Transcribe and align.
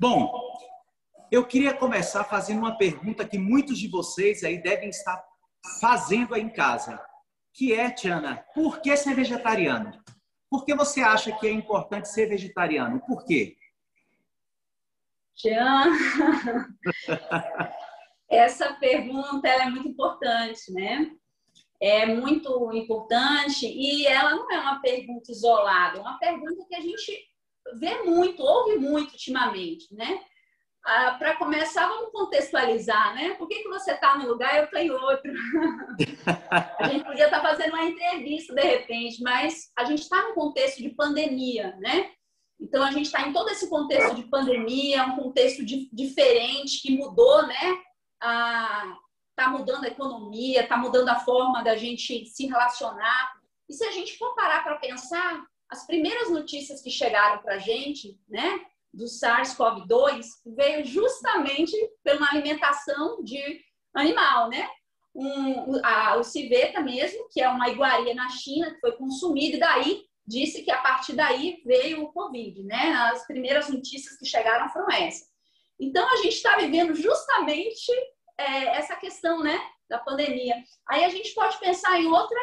Bom, 0.00 0.32
eu 1.28 1.44
queria 1.44 1.74
começar 1.74 2.22
fazendo 2.22 2.58
uma 2.58 2.78
pergunta 2.78 3.26
que 3.26 3.36
muitos 3.36 3.76
de 3.78 3.88
vocês 3.88 4.44
aí 4.44 4.62
devem 4.62 4.90
estar 4.90 5.20
fazendo 5.80 6.34
aí 6.34 6.42
em 6.42 6.48
casa, 6.48 7.04
que 7.52 7.72
é, 7.72 7.90
Tiana, 7.90 8.44
por 8.54 8.80
que 8.80 8.96
ser 8.96 9.16
vegetariano? 9.16 9.90
Por 10.48 10.64
que 10.64 10.72
você 10.72 11.00
acha 11.00 11.36
que 11.36 11.48
é 11.48 11.50
importante 11.50 12.08
ser 12.08 12.28
vegetariano? 12.28 13.00
Por 13.00 13.24
quê? 13.24 13.56
Tiana, 15.34 15.90
essa 18.30 18.74
pergunta 18.74 19.48
é 19.48 19.68
muito 19.68 19.88
importante, 19.88 20.72
né? 20.72 21.10
É 21.80 22.06
muito 22.06 22.72
importante 22.72 23.66
e 23.66 24.06
ela 24.06 24.30
não 24.30 24.48
é 24.48 24.60
uma 24.60 24.80
pergunta 24.80 25.32
isolada, 25.32 25.98
é 25.98 26.00
uma 26.00 26.18
pergunta 26.20 26.64
que 26.68 26.74
a 26.76 26.80
gente 26.80 27.28
vê 27.78 28.02
muito, 28.02 28.42
ouve 28.42 28.78
muito 28.78 29.12
ultimamente, 29.12 29.92
né? 29.94 30.20
Ah, 30.84 31.16
para 31.18 31.36
começar, 31.36 31.86
vamos 31.86 32.12
contextualizar, 32.12 33.14
né? 33.14 33.34
Por 33.34 33.46
que, 33.46 33.62
que 33.62 33.68
você 33.68 33.92
está 33.92 34.16
num 34.16 34.26
lugar 34.26 34.54
e 34.54 34.58
eu 34.58 34.64
estou 34.64 34.80
em 34.80 34.90
outro? 34.90 35.32
a 36.78 36.88
gente 36.88 37.04
podia 37.04 37.26
estar 37.26 37.40
tá 37.40 37.48
fazendo 37.48 37.74
uma 37.74 37.84
entrevista 37.84 38.54
de 38.54 38.62
repente, 38.62 39.22
mas 39.22 39.70
a 39.76 39.84
gente 39.84 40.02
está 40.02 40.22
num 40.22 40.34
contexto 40.34 40.80
de 40.80 40.90
pandemia, 40.90 41.76
né? 41.78 42.10
Então, 42.60 42.82
a 42.82 42.90
gente 42.90 43.06
está 43.06 43.22
em 43.22 43.32
todo 43.32 43.50
esse 43.50 43.68
contexto 43.68 44.14
de 44.16 44.24
pandemia, 44.24 45.04
um 45.04 45.16
contexto 45.16 45.64
diferente 45.64 46.82
que 46.82 46.96
mudou, 46.96 47.46
né? 47.46 47.78
Está 49.30 49.48
mudando 49.48 49.84
a 49.84 49.88
economia, 49.88 50.62
está 50.62 50.76
mudando 50.76 51.08
a 51.08 51.20
forma 51.20 51.62
da 51.62 51.76
gente 51.76 52.26
se 52.26 52.46
relacionar. 52.46 53.32
E 53.68 53.74
se 53.74 53.84
a 53.84 53.92
gente 53.92 54.18
for 54.18 54.34
parar 54.34 54.64
para 54.64 54.76
pensar, 54.76 55.44
as 55.70 55.86
primeiras 55.86 56.30
notícias 56.30 56.80
que 56.80 56.90
chegaram 56.90 57.42
para 57.42 57.56
a 57.56 57.58
gente, 57.58 58.18
né, 58.28 58.60
do 58.92 59.04
SARS-CoV-2, 59.04 60.26
veio 60.46 60.84
justamente 60.84 61.76
pela 62.02 62.28
alimentação 62.30 63.22
de 63.22 63.60
animal, 63.94 64.48
né? 64.48 64.68
Um, 65.14 65.84
a, 65.84 66.16
o 66.16 66.24
civeta 66.24 66.80
mesmo, 66.80 67.28
que 67.30 67.40
é 67.40 67.48
uma 67.48 67.68
iguaria 67.68 68.14
na 68.14 68.28
China, 68.28 68.72
que 68.72 68.80
foi 68.80 68.92
consumida, 68.92 69.56
e 69.56 69.60
daí 69.60 70.04
disse 70.26 70.62
que 70.62 70.70
a 70.70 70.78
partir 70.78 71.14
daí 71.14 71.60
veio 71.64 72.04
o 72.04 72.12
Covid, 72.12 72.62
né? 72.62 72.92
As 73.12 73.26
primeiras 73.26 73.68
notícias 73.68 74.16
que 74.16 74.26
chegaram 74.26 74.68
foram 74.70 74.90
essas. 74.90 75.28
Então, 75.78 76.08
a 76.10 76.16
gente 76.16 76.34
está 76.34 76.56
vivendo 76.56 76.94
justamente 76.94 77.92
é, 78.36 78.78
essa 78.78 78.96
questão, 78.96 79.42
né, 79.42 79.60
da 79.88 79.98
pandemia. 79.98 80.54
Aí 80.86 81.04
a 81.04 81.08
gente 81.08 81.32
pode 81.34 81.58
pensar 81.58 82.00
em 82.00 82.06
outra 82.06 82.38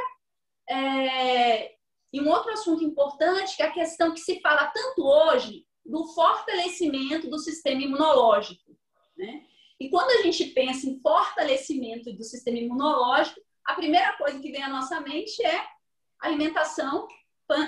é, 0.70 1.76
e 2.12 2.22
um 2.22 2.30
outro 2.30 2.52
assunto 2.52 2.84
importante, 2.84 3.56
que 3.56 3.64
é 3.64 3.68
a 3.68 3.74
questão 3.74 4.14
que 4.14 4.20
se 4.20 4.40
fala 4.40 4.68
tanto 4.68 5.04
hoje 5.04 5.66
do 5.86 6.08
fortalecimento 6.08 7.30
do 7.30 7.38
sistema 7.38 7.82
imunológico. 7.82 8.76
Né? 9.18 9.44
E 9.80 9.90
quando 9.90 10.12
a 10.12 10.24
gente 10.24 10.46
pensa 10.46 10.88
em 10.88 11.00
fortalecimento 11.00 12.14
do 12.14 12.24
sistema 12.24 12.58
imunológico, 12.58 13.40
a 13.66 13.74
primeira 13.74 14.14
coisa 14.14 14.40
que 14.40 14.52
vem 14.52 14.64
à 14.64 14.70
nossa 14.70 15.02
mente 15.02 15.46
é 15.46 15.66
alimentação 16.20 17.08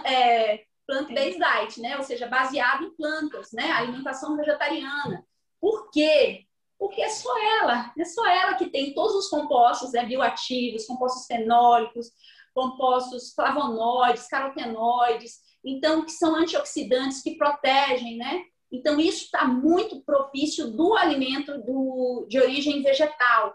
é, 0.05 0.63
plant-based 0.87 1.37
diet, 1.37 1.81
né? 1.81 1.97
ou 1.97 2.03
seja, 2.03 2.27
baseado 2.27 2.85
em 2.85 2.95
plantas, 2.95 3.51
né? 3.51 3.71
alimentação 3.71 4.35
vegetariana. 4.37 5.25
Por 5.59 5.91
quê? 5.91 6.45
Porque 6.79 7.01
é 7.01 7.09
só 7.09 7.35
ela, 7.59 7.91
é 7.97 8.05
só 8.05 8.25
ela 8.25 8.53
que 8.53 8.69
tem 8.69 8.93
todos 8.93 9.15
os 9.15 9.29
compostos 9.29 9.91
né, 9.93 10.05
bioativos, 10.05 10.85
compostos 10.85 11.25
fenólicos, 11.25 12.11
compostos 12.57 13.35
flavonoides, 13.35 14.27
carotenoides, 14.27 15.41
então 15.63 16.03
que 16.03 16.11
são 16.11 16.35
antioxidantes 16.35 17.21
que 17.21 17.37
protegem, 17.37 18.17
né? 18.17 18.43
Então 18.71 18.99
isso 18.99 19.25
está 19.25 19.45
muito 19.45 20.01
propício 20.01 20.71
do 20.71 20.95
alimento 20.95 21.55
do, 21.59 22.25
de 22.27 22.39
origem 22.39 22.81
vegetal. 22.81 23.53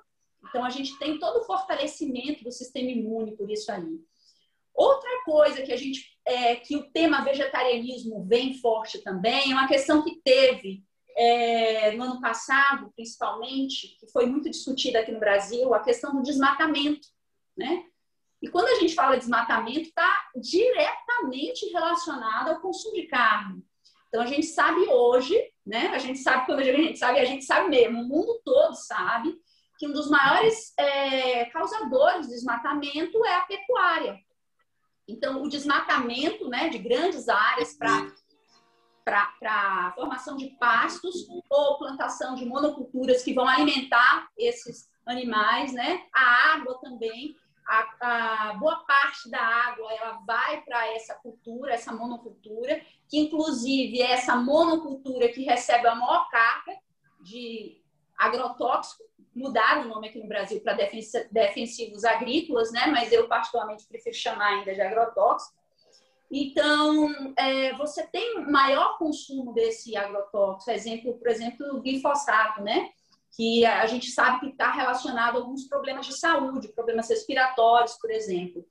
Então 0.48 0.64
a 0.64 0.70
gente 0.70 0.96
tem 1.00 1.18
todo 1.18 1.40
o 1.40 1.44
fortalecimento 1.44 2.44
do 2.44 2.52
sistema 2.52 2.92
imune 2.92 3.36
por 3.36 3.50
isso 3.50 3.72
aí. 3.72 3.98
Outra 4.72 5.10
coisa 5.24 5.62
que 5.62 5.72
a 5.72 5.76
gente 5.76 6.00
é, 6.24 6.54
que 6.54 6.76
o 6.76 6.88
tema 6.92 7.24
vegetarianismo 7.24 8.24
vem 8.24 8.54
forte 8.54 9.02
também 9.02 9.50
é 9.50 9.54
uma 9.54 9.66
questão 9.66 10.04
que 10.04 10.20
teve 10.24 10.84
é, 11.16 11.90
no 11.96 12.04
ano 12.04 12.20
passado, 12.20 12.92
principalmente, 12.94 13.96
que 13.98 14.06
foi 14.12 14.26
muito 14.26 14.48
discutida 14.48 15.00
aqui 15.00 15.10
no 15.10 15.18
Brasil, 15.18 15.74
a 15.74 15.80
questão 15.80 16.14
do 16.14 16.22
desmatamento, 16.22 17.08
né? 17.56 17.84
E 18.42 18.48
quando 18.48 18.66
a 18.66 18.74
gente 18.80 18.94
fala 18.94 19.14
de 19.14 19.20
desmatamento, 19.20 19.82
está 19.82 20.30
diretamente 20.34 21.66
relacionado 21.66 22.48
ao 22.48 22.60
consumo 22.60 22.96
de 22.96 23.06
carne. 23.06 23.64
Então 24.08 24.20
a 24.20 24.26
gente 24.26 24.46
sabe 24.46 24.80
hoje, 24.88 25.40
né? 25.64 25.86
A 25.94 25.98
gente 25.98 26.18
sabe 26.18 26.44
quando 26.44 26.58
a 26.58 26.64
gente 26.64 26.98
sabe, 26.98 27.20
a 27.20 27.24
gente 27.24 27.44
sabe 27.44 27.70
mesmo, 27.70 28.02
o 28.02 28.08
mundo 28.08 28.40
todo 28.44 28.74
sabe 28.74 29.40
que 29.78 29.86
um 29.86 29.92
dos 29.92 30.10
maiores 30.10 30.74
é, 30.76 31.46
causadores 31.46 32.26
de 32.26 32.34
desmatamento 32.34 33.24
é 33.24 33.36
a 33.36 33.42
pecuária. 33.42 34.18
Então 35.08 35.42
o 35.42 35.48
desmatamento, 35.48 36.48
né, 36.48 36.68
de 36.68 36.78
grandes 36.78 37.28
áreas 37.28 37.74
para 37.74 38.12
para 39.04 39.92
formação 39.96 40.36
de 40.36 40.50
pastos 40.60 41.26
ou 41.50 41.78
plantação 41.78 42.36
de 42.36 42.44
monoculturas 42.44 43.24
que 43.24 43.34
vão 43.34 43.48
alimentar 43.48 44.28
esses 44.38 44.88
animais, 45.04 45.72
né? 45.72 46.04
A 46.14 46.54
água 46.54 46.78
também 46.80 47.34
a, 47.66 48.50
a, 48.50 48.54
boa 48.54 48.76
parte 48.84 49.30
da 49.30 49.40
água 49.40 49.92
ela 49.92 50.20
vai 50.26 50.60
para 50.62 50.94
essa 50.94 51.14
cultura, 51.14 51.72
essa 51.72 51.92
monocultura, 51.92 52.80
que 53.08 53.18
inclusive 53.18 54.00
é 54.00 54.12
essa 54.12 54.36
monocultura 54.36 55.28
que 55.28 55.42
recebe 55.42 55.86
a 55.86 55.94
maior 55.94 56.28
carga 56.30 56.76
de 57.20 57.80
agrotóxico, 58.18 59.04
mudaram 59.34 59.82
o 59.82 59.88
nome 59.88 60.08
aqui 60.08 60.18
no 60.18 60.28
Brasil 60.28 60.60
para 60.60 60.74
defensivos 61.30 62.04
agrícolas, 62.04 62.70
né? 62.70 62.86
Mas 62.86 63.12
eu 63.12 63.26
particularmente 63.28 63.86
prefiro 63.86 64.14
chamar 64.14 64.58
ainda 64.58 64.74
de 64.74 64.80
agrotóxico. 64.80 65.56
Então, 66.30 67.34
é, 67.36 67.74
você 67.74 68.06
tem 68.06 68.40
maior 68.50 68.96
consumo 68.98 69.52
desse 69.52 69.96
agrotóxico, 69.96 70.70
exemplo, 70.70 71.18
por 71.18 71.28
exemplo, 71.28 71.76
o 71.76 71.80
glifosato, 71.80 72.62
né? 72.62 72.90
Que 73.34 73.64
a 73.64 73.86
gente 73.86 74.10
sabe 74.10 74.40
que 74.40 74.46
está 74.46 74.70
relacionado 74.70 75.36
a 75.36 75.40
alguns 75.40 75.66
problemas 75.66 76.06
de 76.06 76.18
saúde, 76.18 76.68
problemas 76.68 77.08
respiratórios, 77.08 77.94
por 77.94 78.10
exemplo. 78.10 78.64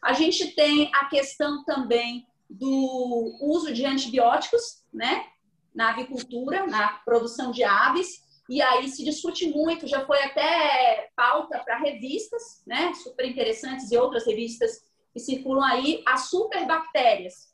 A 0.00 0.12
gente 0.12 0.54
tem 0.54 0.90
a 0.94 1.06
questão 1.06 1.64
também 1.64 2.26
do 2.48 3.38
uso 3.40 3.72
de 3.72 3.84
antibióticos, 3.84 4.84
né, 4.92 5.26
na 5.74 5.90
avicultura, 5.90 6.66
na 6.66 6.88
produção 7.04 7.50
de 7.50 7.64
aves, 7.64 8.22
e 8.48 8.62
aí 8.62 8.88
se 8.88 9.04
discute 9.04 9.48
muito, 9.48 9.88
já 9.88 10.04
foi 10.06 10.22
até 10.22 11.10
pauta 11.16 11.58
para 11.60 11.78
revistas, 11.78 12.62
né, 12.66 12.92
super 12.94 13.26
interessantes 13.26 13.90
e 13.90 13.96
outras 13.96 14.26
revistas 14.26 14.82
que 15.12 15.18
circulam 15.18 15.64
aí, 15.64 16.02
as 16.06 16.28
superbactérias, 16.28 17.52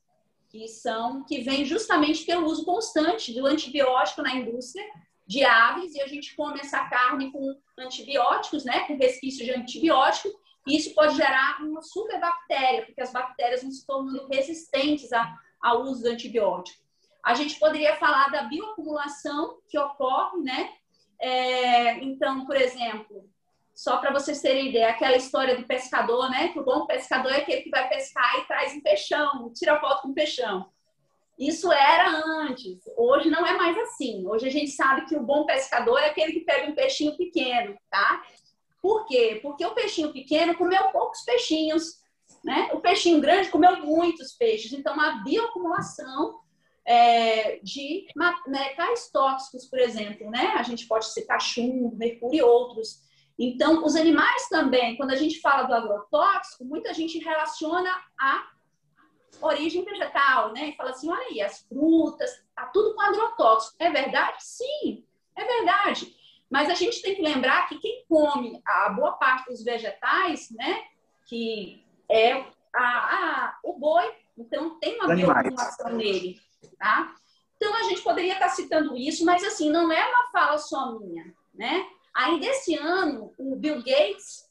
que 0.51 0.67
são 0.67 1.25
que 1.25 1.41
vem 1.41 1.65
justamente 1.65 2.25
pelo 2.25 2.47
uso 2.47 2.65
constante 2.65 3.33
do 3.33 3.47
antibiótico 3.47 4.21
na 4.21 4.35
indústria 4.35 4.85
de 5.31 5.45
aves 5.45 5.95
e 5.95 6.01
a 6.03 6.09
gente 6.09 6.35
come 6.35 6.59
essa 6.59 6.85
carne 6.87 7.31
com 7.31 7.57
antibióticos, 7.79 8.65
né, 8.65 8.81
com 8.81 8.97
resquício 8.97 9.45
de 9.45 9.53
antibiótico, 9.53 10.29
e 10.67 10.77
isso 10.77 10.93
pode 10.93 11.15
gerar 11.15 11.63
uma 11.63 11.83
superbactéria, 11.83 12.85
porque 12.85 13.01
as 13.01 13.13
bactérias 13.13 13.63
vão 13.63 13.71
se 13.71 13.87
tornando 13.87 14.27
resistentes 14.27 15.13
a, 15.13 15.33
ao 15.63 15.83
uso 15.83 16.03
do 16.03 16.09
antibiótico. 16.09 16.83
A 17.25 17.35
gente 17.35 17.61
poderia 17.61 17.95
falar 17.95 18.33
da 18.33 18.43
bioacumulação 18.43 19.61
que 19.69 19.79
ocorre, 19.79 20.39
né? 20.39 20.73
É, 21.21 22.03
então, 22.03 22.45
por 22.45 22.57
exemplo, 22.57 23.31
só 23.73 23.99
para 23.99 24.13
vocês 24.13 24.43
terem 24.43 24.71
ideia, 24.71 24.91
aquela 24.91 25.17
história 25.17 25.57
do 25.57 25.65
pescador, 25.65 26.29
né? 26.29 26.49
Que 26.49 26.59
o 26.59 26.65
bom 26.65 26.87
pescador 26.87 27.31
é 27.31 27.37
aquele 27.37 27.63
que 27.63 27.71
vai 27.71 27.89
pescar 27.89 28.37
e 28.39 28.47
traz 28.47 28.75
um 28.75 28.81
peixão, 28.81 29.53
tira 29.55 29.79
foto 29.79 30.03
com 30.03 30.09
um 30.09 30.15
peixão. 30.15 30.69
Isso 31.41 31.73
era 31.73 32.11
antes, 32.43 32.83
hoje 32.99 33.31
não 33.31 33.47
é 33.47 33.57
mais 33.57 33.75
assim. 33.79 34.27
Hoje 34.27 34.47
a 34.47 34.51
gente 34.51 34.73
sabe 34.73 35.07
que 35.07 35.17
o 35.17 35.23
bom 35.23 35.47
pescador 35.47 35.99
é 35.99 36.11
aquele 36.11 36.33
que 36.33 36.41
pega 36.41 36.71
um 36.71 36.75
peixinho 36.75 37.17
pequeno, 37.17 37.75
tá? 37.91 38.23
Por 38.83 39.07
quê? 39.07 39.41
Porque 39.43 39.65
o 39.65 39.75
peixinho 39.75 40.13
pequeno 40.13 40.55
comeu 40.55 40.91
poucos 40.91 41.23
peixinhos, 41.23 41.99
né? 42.45 42.69
O 42.75 42.81
peixinho 42.81 43.23
grande 43.23 43.49
comeu 43.49 43.75
muitos 43.87 44.33
peixes. 44.33 44.71
Então, 44.75 45.01
a 45.01 45.23
bioacumulação 45.23 46.41
é, 46.85 47.59
de 47.63 48.07
metais 48.47 49.11
tóxicos, 49.11 49.65
por 49.65 49.79
exemplo, 49.79 50.31
né? 50.31 50.53
A 50.59 50.63
gente 50.63 50.87
pode 50.87 51.07
citar 51.07 51.41
chumbo, 51.41 51.97
mercúrio 51.97 52.39
e 52.39 52.43
outros. 52.43 53.01
Então, 53.39 53.83
os 53.83 53.97
animais 53.97 54.47
também, 54.51 54.95
quando 54.99 55.13
a 55.13 55.17
gente 55.17 55.41
fala 55.41 55.63
do 55.63 55.73
agrotóxico, 55.73 56.67
muita 56.67 56.93
gente 56.93 57.19
relaciona 57.19 57.91
a 58.21 58.47
origem 59.41 59.85
vegetal, 59.85 60.53
né? 60.53 60.69
E 60.69 60.77
fala 60.77 60.91
assim, 60.91 61.11
olha 61.11 61.27
aí, 61.29 61.41
as 61.41 61.61
frutas, 61.63 62.43
tá 62.55 62.67
tudo 62.67 62.95
com 62.95 63.01
agrotóxico. 63.01 63.77
É 63.79 63.91
verdade? 63.91 64.37
Sim, 64.41 65.05
é 65.37 65.45
verdade. 65.45 66.15
Mas 66.49 66.69
a 66.69 66.75
gente 66.75 67.01
tem 67.01 67.15
que 67.15 67.23
lembrar 67.23 67.69
que 67.69 67.79
quem 67.79 68.05
come 68.09 68.61
a 68.67 68.91
boa 68.91 69.13
parte 69.13 69.51
dos 69.51 69.63
vegetais, 69.63 70.51
né? 70.51 70.83
Que 71.27 71.85
é 72.09 72.45
a, 72.75 72.83
a 72.83 73.59
o 73.63 73.79
boi, 73.79 74.13
então 74.37 74.79
tem 74.81 74.97
uma 74.97 75.15
bioacumulação 75.15 75.93
nele, 75.93 76.41
tá? 76.79 77.15
Então, 77.57 77.75
a 77.77 77.83
gente 77.83 78.01
poderia 78.01 78.33
estar 78.33 78.49
citando 78.49 78.97
isso, 78.97 79.25
mas, 79.25 79.45
assim, 79.45 79.71
não 79.71 79.93
é 79.93 80.09
uma 80.09 80.31
fala 80.33 80.57
só 80.57 80.99
minha, 80.99 81.35
né? 81.55 81.87
Ainda 82.15 82.47
esse 82.47 82.75
ano, 82.75 83.35
o 83.39 83.55
Bill 83.55 83.77
Gates, 83.77 84.51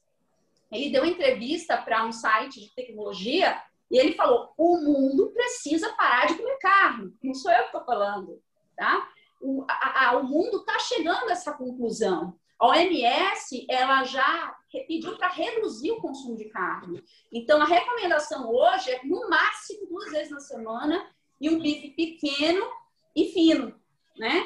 ele 0.72 0.92
deu 0.92 1.04
entrevista 1.04 1.76
para 1.76 2.06
um 2.06 2.12
site 2.12 2.62
de 2.62 2.70
tecnologia 2.76 3.60
e 3.90 3.98
ele 3.98 4.14
falou: 4.14 4.54
o 4.58 4.78
mundo 4.78 5.32
precisa 5.32 5.92
parar 5.94 6.28
de 6.28 6.36
comer 6.36 6.58
carne. 6.60 7.14
Não 7.24 7.34
sou 7.34 7.52
eu 7.52 7.60
que 7.60 7.66
estou 7.66 7.84
falando, 7.84 8.42
tá? 8.76 9.10
O, 9.42 9.66
a, 9.68 10.10
a, 10.10 10.18
o 10.18 10.24
mundo 10.24 10.58
está 10.58 10.78
chegando 10.80 11.30
a 11.30 11.32
essa 11.32 11.54
conclusão. 11.54 12.38
A 12.60 12.68
OMS 12.68 13.66
ela 13.70 14.04
já 14.04 14.56
pediu 14.70 15.18
para 15.18 15.30
reduzir 15.30 15.92
o 15.92 16.02
consumo 16.02 16.36
de 16.36 16.46
carne. 16.50 17.02
Então, 17.32 17.62
a 17.62 17.66
recomendação 17.66 18.50
hoje 18.50 18.92
é, 18.92 19.02
no 19.06 19.30
máximo, 19.30 19.88
duas 19.88 20.12
vezes 20.12 20.30
na 20.30 20.42
semana 20.42 21.10
e 21.40 21.50
um 21.50 21.60
bife 21.60 21.92
pequeno 21.92 22.70
e 23.16 23.32
fino, 23.32 23.74
né? 24.18 24.46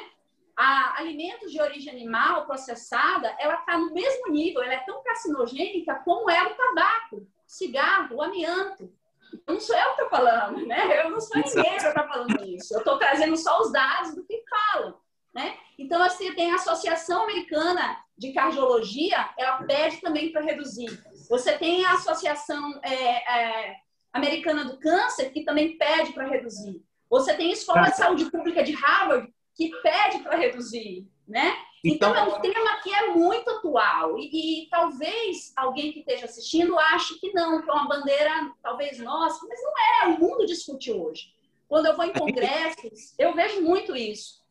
A 0.56 1.00
alimentos 1.00 1.50
de 1.50 1.60
origem 1.60 1.92
animal 1.92 2.46
processada, 2.46 3.34
ela 3.40 3.56
está 3.56 3.76
no 3.76 3.92
mesmo 3.92 4.28
nível, 4.30 4.62
ela 4.62 4.74
é 4.74 4.84
tão 4.84 5.02
carcinogênica 5.02 5.96
como 6.04 6.30
é 6.30 6.40
o 6.46 6.54
tabaco, 6.54 7.26
cigarro, 7.44 8.16
o 8.16 8.22
amianto. 8.22 8.92
Não 9.46 9.60
sou 9.60 9.76
eu 9.76 9.94
que 9.94 10.02
estou 10.02 10.08
falando, 10.08 10.66
né? 10.66 11.04
Eu 11.04 11.10
não 11.10 11.20
sou 11.20 11.36
ninguém 11.36 11.76
que 11.76 11.86
está 11.86 12.06
falando 12.06 12.44
isso. 12.44 12.74
Eu 12.74 12.78
estou 12.78 12.98
trazendo 12.98 13.36
só 13.36 13.60
os 13.60 13.72
dados 13.72 14.14
do 14.14 14.24
que 14.24 14.42
falam, 14.48 14.98
né? 15.34 15.56
Então, 15.78 16.02
assim, 16.02 16.32
tem 16.34 16.52
a 16.52 16.56
Associação 16.56 17.24
Americana 17.24 17.98
de 18.16 18.32
Cardiologia, 18.32 19.30
ela 19.36 19.62
pede 19.64 20.00
também 20.00 20.30
para 20.30 20.42
reduzir. 20.42 21.02
Você 21.28 21.58
tem 21.58 21.84
a 21.84 21.94
Associação 21.94 22.80
é, 22.82 22.92
é, 22.92 23.76
Americana 24.12 24.64
do 24.64 24.78
Câncer, 24.78 25.32
que 25.32 25.44
também 25.44 25.76
pede 25.76 26.12
para 26.12 26.28
reduzir. 26.28 26.82
Você 27.10 27.34
tem 27.34 27.50
a 27.50 27.52
Escola 27.52 27.90
de 27.90 27.96
Saúde 27.96 28.30
Pública 28.30 28.62
de 28.62 28.72
Harvard, 28.72 29.32
que 29.56 29.70
pede 29.82 30.20
para 30.20 30.36
reduzir, 30.36 31.08
né? 31.26 31.54
Então, 31.84 32.10
então, 32.12 32.16
é 32.16 32.36
um 32.36 32.40
tema 32.40 32.80
que 32.82 32.94
é 32.94 33.08
muito 33.10 33.50
atual 33.50 34.18
e, 34.18 34.62
e, 34.62 34.68
talvez 34.70 35.52
alguém 35.54 35.92
que 35.92 35.98
esteja 35.98 36.24
assistindo 36.24 36.78
ache 36.78 37.20
que 37.20 37.30
não, 37.34 37.60
que 37.60 37.70
é 37.70 37.72
uma 37.74 37.86
bandeira 37.86 38.50
talvez 38.62 38.98
nossa, 38.98 39.46
mas 39.46 39.60
não 39.62 39.72
é, 39.78 40.06
o 40.08 40.18
mundo 40.18 40.46
discute 40.46 40.90
hoje. 40.90 41.34
Quando 41.68 41.86
eu 41.86 41.94
vou 41.94 42.06
em 42.06 42.12
congressos, 42.12 43.14
eu 43.18 43.34
vejo 43.34 43.60
muito 43.60 43.94
isso. 43.94 44.42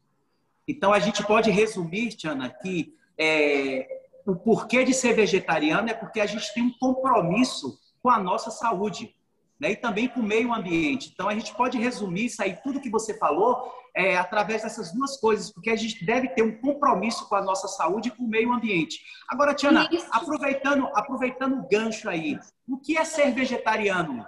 Então 0.68 0.94
a 0.94 1.00
gente 1.00 1.26
pode 1.26 1.50
resumir, 1.50 2.10
Tiana, 2.10 2.50
que 2.50 2.96
é, 3.18 4.04
o 4.28 4.36
porquê 4.36 4.84
de 4.84 4.94
ser 4.94 5.14
vegetariano 5.14 5.90
é 5.90 5.94
porque 5.94 6.20
a 6.20 6.28
gente 6.28 6.54
tem 6.54 6.64
um 6.64 6.78
compromisso 6.78 7.80
com 8.02 8.12
a 8.12 8.20
nossa 8.20 8.52
saúde 8.52 9.16
né? 9.64 9.72
e 9.72 9.76
também 9.78 10.10
com 10.10 10.20
o 10.20 10.24
meio 10.24 10.54
ambiente. 10.54 11.10
Então 11.14 11.30
a 11.30 11.34
gente 11.34 11.56
pode 11.56 11.80
resumir 11.80 12.26
isso 12.26 12.44
aí, 12.44 12.58
tudo 12.62 12.82
que 12.82 12.90
você 12.90 13.18
falou, 13.18 13.74
é, 13.96 14.18
através 14.18 14.62
dessas 14.62 14.92
duas 14.92 15.16
coisas, 15.18 15.52
porque 15.52 15.70
a 15.70 15.76
gente 15.76 16.06
deve 16.06 16.28
ter 16.30 16.44
um 16.44 16.60
compromisso 16.60 17.28
com 17.30 17.36
a 17.36 17.42
nossa 17.42 17.68
saúde 17.70 18.10
e 18.10 18.12
com 18.12 18.24
o 18.24 18.28
meio 18.28 18.52
ambiente. 18.52 19.00
Agora, 19.30 19.54
Tiana, 19.54 19.88
aproveitando, 20.12 20.90
aproveitando 20.94 21.60
o 21.60 21.68
gancho 21.68 22.10
aí, 22.10 22.38
o 22.68 22.78
que 22.78 22.98
é 22.98 23.06
ser 23.06 23.32
vegetariano? 23.32 24.26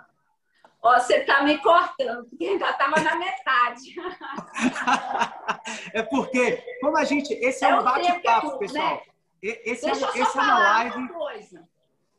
Ó, 0.82 1.00
você 1.00 1.18
está 1.18 1.44
me 1.44 1.58
cortando, 1.58 2.26
porque 2.30 2.46
ainda 2.46 2.70
estava 2.70 3.02
na 3.02 3.16
metade. 3.16 3.96
é 5.92 6.04
porque, 6.04 6.64
como 6.80 6.96
a 6.96 7.04
gente. 7.04 7.34
Esse 7.34 7.66
é, 7.66 7.70
é 7.70 7.80
um 7.80 7.84
bate-papo, 7.84 8.52
né? 8.52 8.58
pessoal. 8.60 8.96
Né? 8.96 9.02
Esse, 9.42 9.90
é, 9.90 9.92
esse 9.92 10.38
é 10.38 10.42
uma 10.42 10.60
live. 10.60 10.98
Uma 10.98 11.68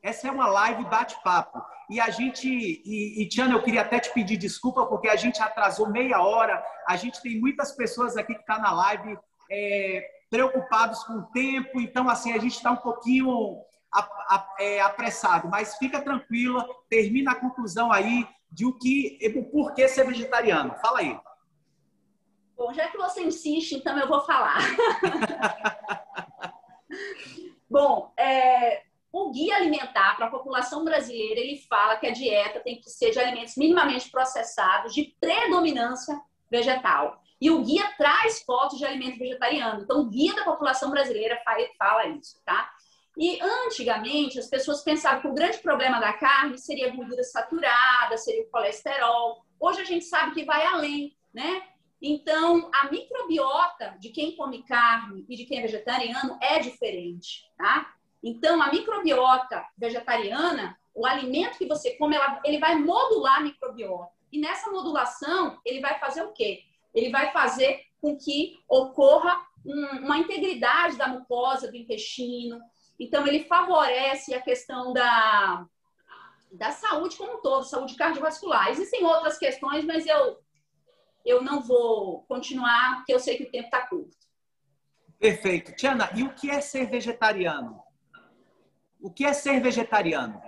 essa 0.07 0.29
é 0.29 0.31
uma 0.31 0.47
live 0.47 0.85
bate-papo. 0.85 1.61
E 1.91 2.01
a 2.01 2.11
gente, 2.11 2.49
e, 2.49 3.23
e 3.23 3.29
Tiana, 3.29 3.55
eu 3.55 3.63
queria 3.63 3.81
até 3.81 3.99
te 3.99 4.13
pedir 4.13 4.37
desculpa, 4.37 4.87
porque 4.87 5.09
a 5.09 5.17
gente 5.17 5.43
atrasou 5.43 5.91
meia 5.91 6.23
hora. 6.23 6.65
A 6.87 6.97
gente 6.97 7.21
tem 7.21 7.41
muitas 7.41 7.73
pessoas 7.73 8.17
aqui 8.17 8.35
que 8.35 8.41
estão 8.41 8.57
tá 8.57 8.63
na 8.63 8.73
live 8.73 9.19
é, 9.51 10.09
preocupados 10.31 11.03
com 11.03 11.15
o 11.15 11.27
tempo. 11.33 11.81
Então, 11.81 12.09
assim, 12.09 12.33
a 12.33 12.39
gente 12.39 12.55
está 12.55 12.71
um 12.71 12.77
pouquinho 12.77 13.59
é, 14.61 14.81
apressado. 14.81 15.49
Mas 15.49 15.77
fica 15.77 16.01
tranquila, 16.01 16.65
termina 16.89 17.33
a 17.33 17.41
conclusão 17.41 17.91
aí 17.91 18.29
de 18.49 18.65
o 18.65 18.79
que, 18.79 19.19
o 19.37 19.45
porquê 19.51 19.89
ser 19.89 20.07
vegetariano. 20.07 20.77
Fala 20.77 21.01
aí. 21.01 21.19
Bom, 22.57 22.73
já 22.73 22.89
que 22.89 22.97
você 22.97 23.25
insiste, 23.25 23.75
então 23.75 23.99
eu 23.99 24.07
vou 24.07 24.21
falar. 24.21 24.59
Bom, 27.69 28.13
é, 28.17 28.86
o 29.17 29.31
guia 29.31 29.57
alimentar 29.57 30.15
para 30.17 30.27
a 30.27 30.31
população 30.31 30.85
brasileira, 30.85 31.41
ele 31.41 31.57
fala 31.69 31.97
que 31.97 32.07
a 32.07 32.13
dieta 32.13 32.61
tem 32.61 32.79
que 32.79 32.91
ser 32.91 33.11
de 33.13 33.19
alimentos 33.19 33.57
minimamente 33.57 34.11
processados, 34.11 34.93
de 34.93 35.17
predominância 35.19 36.21
vegetal. 36.51 37.23
E 37.41 37.51
o 37.51 37.63
guia 37.63 37.91
traz 37.97 38.43
fotos 38.43 38.79
de 38.79 38.85
alimento 38.85 39.19
vegetariano. 39.19 39.83
Então, 39.83 40.01
o 40.01 40.11
guia 40.11 40.35
da 40.35 40.45
população 40.45 40.91
brasileira 40.91 41.41
fala 41.79 42.07
isso, 42.09 42.43
tá? 42.45 42.71
E 43.17 43.41
antigamente 43.41 44.39
as 44.39 44.47
pessoas 44.47 44.83
pensavam 44.83 45.23
que 45.23 45.29
o 45.29 45.35
grande 45.35 45.59
problema 45.59 45.99
da 45.99 46.13
carne 46.13 46.59
seria 46.59 46.89
a 46.93 46.95
gordura 46.95 47.23
saturada, 47.23 48.19
seria 48.19 48.43
o 48.43 48.51
colesterol. 48.51 49.45
Hoje 49.59 49.81
a 49.81 49.85
gente 49.85 50.05
sabe 50.05 50.35
que 50.35 50.45
vai 50.45 50.67
além, 50.67 51.17
né? 51.33 51.63
Então, 52.01 52.71
a 52.75 52.91
microbiota 52.91 53.97
de 53.99 54.11
quem 54.11 54.37
come 54.37 54.63
carne 54.65 55.25
e 55.27 55.37
de 55.37 55.47
quem 55.47 55.61
é 55.61 55.63
vegetariano 55.63 56.39
é 56.43 56.59
diferente, 56.59 57.51
tá? 57.57 57.96
Então, 58.23 58.61
a 58.63 58.71
microbiota 58.71 59.65
vegetariana, 59.77 60.77
o 60.95 61.07
alimento 61.07 61.59
que 61.59 61.67
você 61.67 61.93
come, 61.97 62.17
ela, 62.17 62.41
ele 62.45 62.59
vai 62.59 62.77
modular 62.77 63.39
a 63.39 63.43
microbiota. 63.43 64.13
E 64.33 64.41
nessa 64.41 64.71
modulação, 64.71 65.61
ele 65.65 65.81
vai 65.81 65.99
fazer 65.99 66.23
o 66.23 66.33
quê? 66.33 66.63
Ele 66.95 67.11
vai 67.11 67.33
fazer 67.33 67.83
com 68.01 68.17
que 68.17 68.59
ocorra 68.69 69.41
um, 69.65 70.05
uma 70.05 70.19
integridade 70.19 70.97
da 70.97 71.07
mucosa 71.07 71.69
do 71.69 71.77
intestino. 71.77 72.61
Então, 72.99 73.27
ele 73.27 73.45
favorece 73.45 74.35
a 74.35 74.41
questão 74.41 74.93
da, 74.93 75.67
da 76.53 76.73
saúde 76.73 77.17
como 77.17 77.35
um 77.35 77.43
todo, 77.43 77.65
saúde 77.65 77.95
cardiovascular. 77.95 78.71
Existem 78.71 79.05
outras 79.05 79.39
questões, 79.39 79.85
mas 79.85 80.07
eu, 80.07 80.39
eu 81.25 81.43
não 81.43 81.61
vou 81.61 82.23
continuar, 82.23 82.97
porque 82.97 83.13
eu 83.13 83.21
sei 83.21 83.37
que 83.37 83.45
o 83.45 83.51
tempo 83.51 83.67
está 83.67 83.87
curto. 83.87 84.17
Perfeito. 85.19 85.75
Tiana, 85.75 86.11
e 86.15 86.23
o 86.23 86.35
que 86.35 86.51
é 86.51 86.61
ser 86.61 86.87
vegetariano? 86.87 87.83
O 89.07 89.11
que 89.11 89.25
é 89.25 89.33
ser 89.33 89.61
vegetariano? 89.61 90.43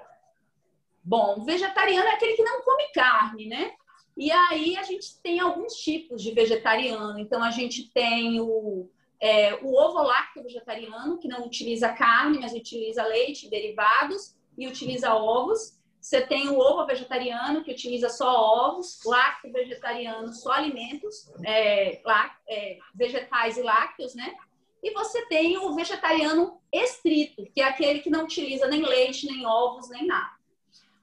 Bom, 1.05 1.44
vegetariano 1.44 2.08
é 2.08 2.14
aquele 2.14 2.34
que 2.34 2.43
não 2.43 2.60
come 2.62 2.88
carne, 2.93 3.46
né? 3.46 3.70
E 4.16 4.32
aí 4.32 4.76
a 4.76 4.82
gente 4.82 5.16
tem 5.22 5.38
alguns 5.38 5.75
tipos 5.75 6.20
de 6.20 6.32
vegetariano. 6.32 7.20
Então 7.20 7.40
a 7.40 7.52
gente 7.52 7.88
tem 7.93 8.40
o, 8.40 8.90
é, 9.20 9.55
o 9.62 9.72
ovo 9.76 10.02
lácteo 10.02 10.42
vegetariano, 10.42 11.18
que 11.18 11.28
não 11.28 11.47
utiliza 11.47 11.92
carne, 11.92 12.40
mas 12.40 12.52
utiliza 12.52 13.06
leite 13.06 13.47
e 13.47 13.50
derivados 13.50 14.35
e 14.59 14.66
utiliza 14.66 15.14
ovos. 15.14 15.78
Você 16.00 16.21
tem 16.23 16.49
o 16.49 16.59
ovo 16.59 16.85
vegetariano, 16.85 17.62
que 17.62 17.71
utiliza 17.71 18.09
só 18.09 18.26
ovos, 18.26 18.99
lácteo 19.04 19.52
vegetariano, 19.52 20.33
só 20.33 20.50
alimentos, 20.50 21.30
é, 21.44 22.00
lá, 22.04 22.37
é, 22.49 22.78
vegetais 22.92 23.56
e 23.56 23.62
lácteos, 23.62 24.16
né? 24.16 24.35
E 24.82 24.92
você 24.92 25.26
tem 25.26 25.56
o 25.58 25.75
vegetariano 25.75 26.61
estrito, 26.73 27.47
que 27.52 27.61
é 27.61 27.64
aquele 27.64 28.00
que 28.00 28.11
não 28.11 28.25
utiliza 28.25 28.68
nem 28.68 28.82
leite, 28.82 29.26
nem 29.26 29.44
ovos, 29.47 29.88
nem 29.90 30.06
nada. 30.06 30.32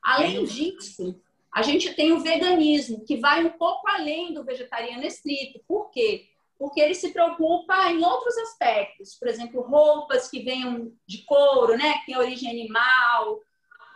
Além 0.01 0.43
disso, 0.45 1.19
a 1.53 1.61
gente 1.61 1.93
tem 1.93 2.11
o 2.11 2.19
veganismo, 2.19 3.03
que 3.05 3.17
vai 3.17 3.43
um 3.43 3.51
pouco 3.51 3.87
além 3.89 4.33
do 4.33 4.43
vegetariano 4.43 5.03
estrito. 5.03 5.59
Por 5.67 5.89
quê? 5.89 6.27
Porque 6.59 6.79
ele 6.79 6.93
se 6.93 7.11
preocupa 7.11 7.91
em 7.91 8.03
outros 8.03 8.37
aspectos, 8.37 9.15
por 9.15 9.27
exemplo, 9.27 9.61
roupas 9.61 10.29
que 10.29 10.41
venham 10.41 10.93
de 11.05 11.23
couro, 11.23 11.77
né, 11.77 11.97
que 11.99 12.07
tem 12.07 12.17
origem 12.17 12.49
animal 12.49 13.41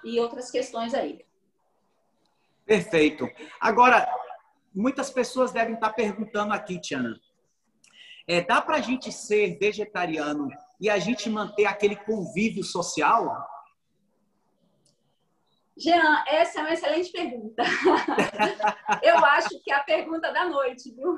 e 0.03 0.19
outras 0.19 0.49
questões 0.51 0.93
aí. 0.93 1.23
Perfeito. 2.65 3.29
Agora, 3.59 4.07
muitas 4.73 5.09
pessoas 5.09 5.51
devem 5.51 5.75
estar 5.75 5.91
perguntando 5.93 6.53
aqui, 6.53 6.79
Tiana, 6.79 7.19
é, 8.29 8.41
dá 8.41 8.61
para 8.61 8.75
a 8.75 8.81
gente 8.81 9.11
ser 9.11 9.57
vegetariano 9.57 10.49
e 10.79 10.87
a 10.87 10.99
gente 10.99 11.27
manter 11.27 11.65
aquele 11.65 11.95
convívio 11.95 12.63
social? 12.63 13.43
Jean, 15.75 16.23
essa 16.27 16.59
é 16.59 16.61
uma 16.61 16.73
excelente 16.73 17.11
pergunta. 17.11 17.63
Eu 19.01 19.17
acho 19.25 19.59
que 19.63 19.71
é 19.71 19.75
a 19.75 19.83
pergunta 19.83 20.31
da 20.31 20.45
noite, 20.47 20.91
viu? 20.91 21.17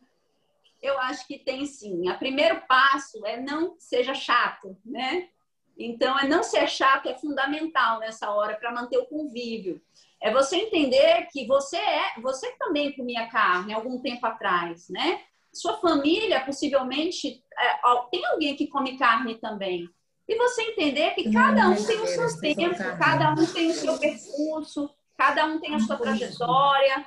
Eu 0.80 0.98
acho 1.00 1.26
que 1.26 1.38
tem 1.38 1.66
sim. 1.66 2.08
O 2.08 2.18
primeiro 2.18 2.62
passo 2.66 3.26
é 3.26 3.38
não 3.38 3.76
seja 3.78 4.14
chato, 4.14 4.74
né? 4.86 5.28
Então, 5.76 6.18
é 6.18 6.26
não 6.26 6.42
ser 6.42 6.66
chato 6.66 7.10
é 7.10 7.14
fundamental 7.14 7.98
nessa 7.98 8.30
hora 8.30 8.56
para 8.56 8.72
manter 8.72 8.96
o 8.96 9.06
convívio. 9.06 9.82
É 10.20 10.32
você 10.32 10.56
entender 10.56 11.26
que 11.30 11.46
você 11.46 11.76
é, 11.76 12.20
você 12.22 12.50
também 12.52 12.96
comia 12.96 13.28
carne 13.28 13.74
algum 13.74 14.00
tempo 14.00 14.24
atrás, 14.26 14.88
né? 14.88 15.20
Sua 15.52 15.78
família 15.78 16.44
possivelmente 16.44 17.44
é, 17.58 17.80
tem 18.10 18.24
alguém 18.26 18.56
que 18.56 18.66
come 18.66 18.96
carne 18.98 19.34
também. 19.36 19.88
E 20.26 20.36
você 20.36 20.62
entender 20.62 21.10
que 21.10 21.30
cada 21.30 21.68
um 21.68 21.84
tem 21.84 22.00
o 22.00 22.06
seu 22.06 22.40
tempo, 22.40 22.76
cada 22.98 23.32
um 23.32 23.46
tem 23.46 23.70
o 23.70 23.74
seu 23.74 23.98
percurso, 23.98 24.90
cada 25.18 25.46
um 25.46 25.60
tem 25.60 25.74
a 25.74 25.80
sua 25.80 25.96
trajetória. 25.96 27.04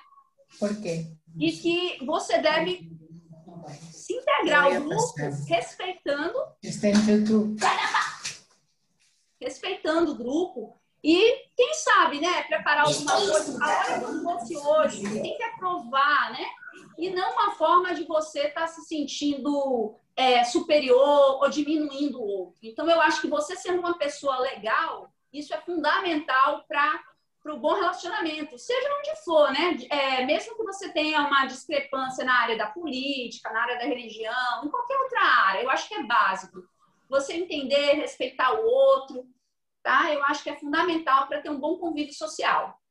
Por 0.60 0.80
quê? 0.82 1.08
E 1.40 1.52
que 1.52 2.06
você 2.06 2.38
deve 2.38 2.92
se 3.92 4.14
integrar 4.14 4.66
ao 4.66 4.82
grupo, 4.82 5.14
respeitando. 5.48 6.38
Respeitando 9.42 10.12
o 10.12 10.16
grupo. 10.16 10.80
E 11.04 11.50
quem 11.56 11.74
sabe, 11.74 12.20
né? 12.20 12.44
Preparar 12.44 12.86
alguma 12.86 13.12
coisa. 13.12 13.64
A 13.64 13.68
hora 13.68 14.00
que 14.00 14.24
fosse 14.24 14.58
hoje, 14.58 15.22
tem 15.22 15.38
que 15.38 15.44
aprovar, 15.44 16.32
né? 16.32 16.46
E 16.98 17.10
não 17.10 17.34
uma 17.34 17.51
forma 17.51 17.94
de 17.94 18.03
você 18.05 18.48
estar 18.48 18.62
tá 18.62 18.67
se 18.67 18.82
sentindo 18.86 19.96
é, 20.15 20.44
superior 20.44 21.41
ou 21.41 21.50
diminuindo 21.50 22.22
o 22.22 22.27
outro. 22.27 22.60
Então, 22.63 22.89
eu 22.89 23.01
acho 23.01 23.22
que 23.22 23.27
você 23.27 23.55
sendo 23.55 23.79
uma 23.79 23.98
pessoa 23.98 24.39
legal, 24.39 25.12
isso 25.32 25.53
é 25.53 25.62
fundamental 25.62 26.63
para 26.67 27.03
para 27.46 27.53
o 27.53 27.60
bom 27.60 27.75
relacionamento, 27.75 28.58
seja 28.58 28.89
onde 28.98 29.24
for, 29.24 29.51
né? 29.51 29.77
É, 29.91 30.25
mesmo 30.25 30.58
que 30.58 30.63
você 30.63 30.89
tenha 30.89 31.22
uma 31.27 31.46
discrepância 31.46 32.25
na 32.25 32.34
área 32.34 32.58
da 32.58 32.65
política, 32.65 33.53
na 33.53 33.62
área 33.62 33.77
da 33.77 33.86
religião, 33.86 34.65
em 34.65 34.67
qualquer 34.67 34.98
outra 34.98 35.22
área, 35.22 35.62
eu 35.62 35.70
acho 35.70 35.88
que 35.88 35.94
é 35.94 36.01
básico. 36.01 36.63
Você 37.08 37.34
entender, 37.34 37.98
respeitar 37.98 38.51
o 38.51 38.65
outro, 38.65 39.27
tá? 39.84 40.12
Eu 40.12 40.24
acho 40.24 40.41
que 40.41 40.50
é 40.50 40.55
fundamental 40.55 41.27
para 41.27 41.39
ter 41.39 41.51
um 41.51 41.60
bom 41.60 41.77
convívio 41.77 42.15
social. 42.15 42.82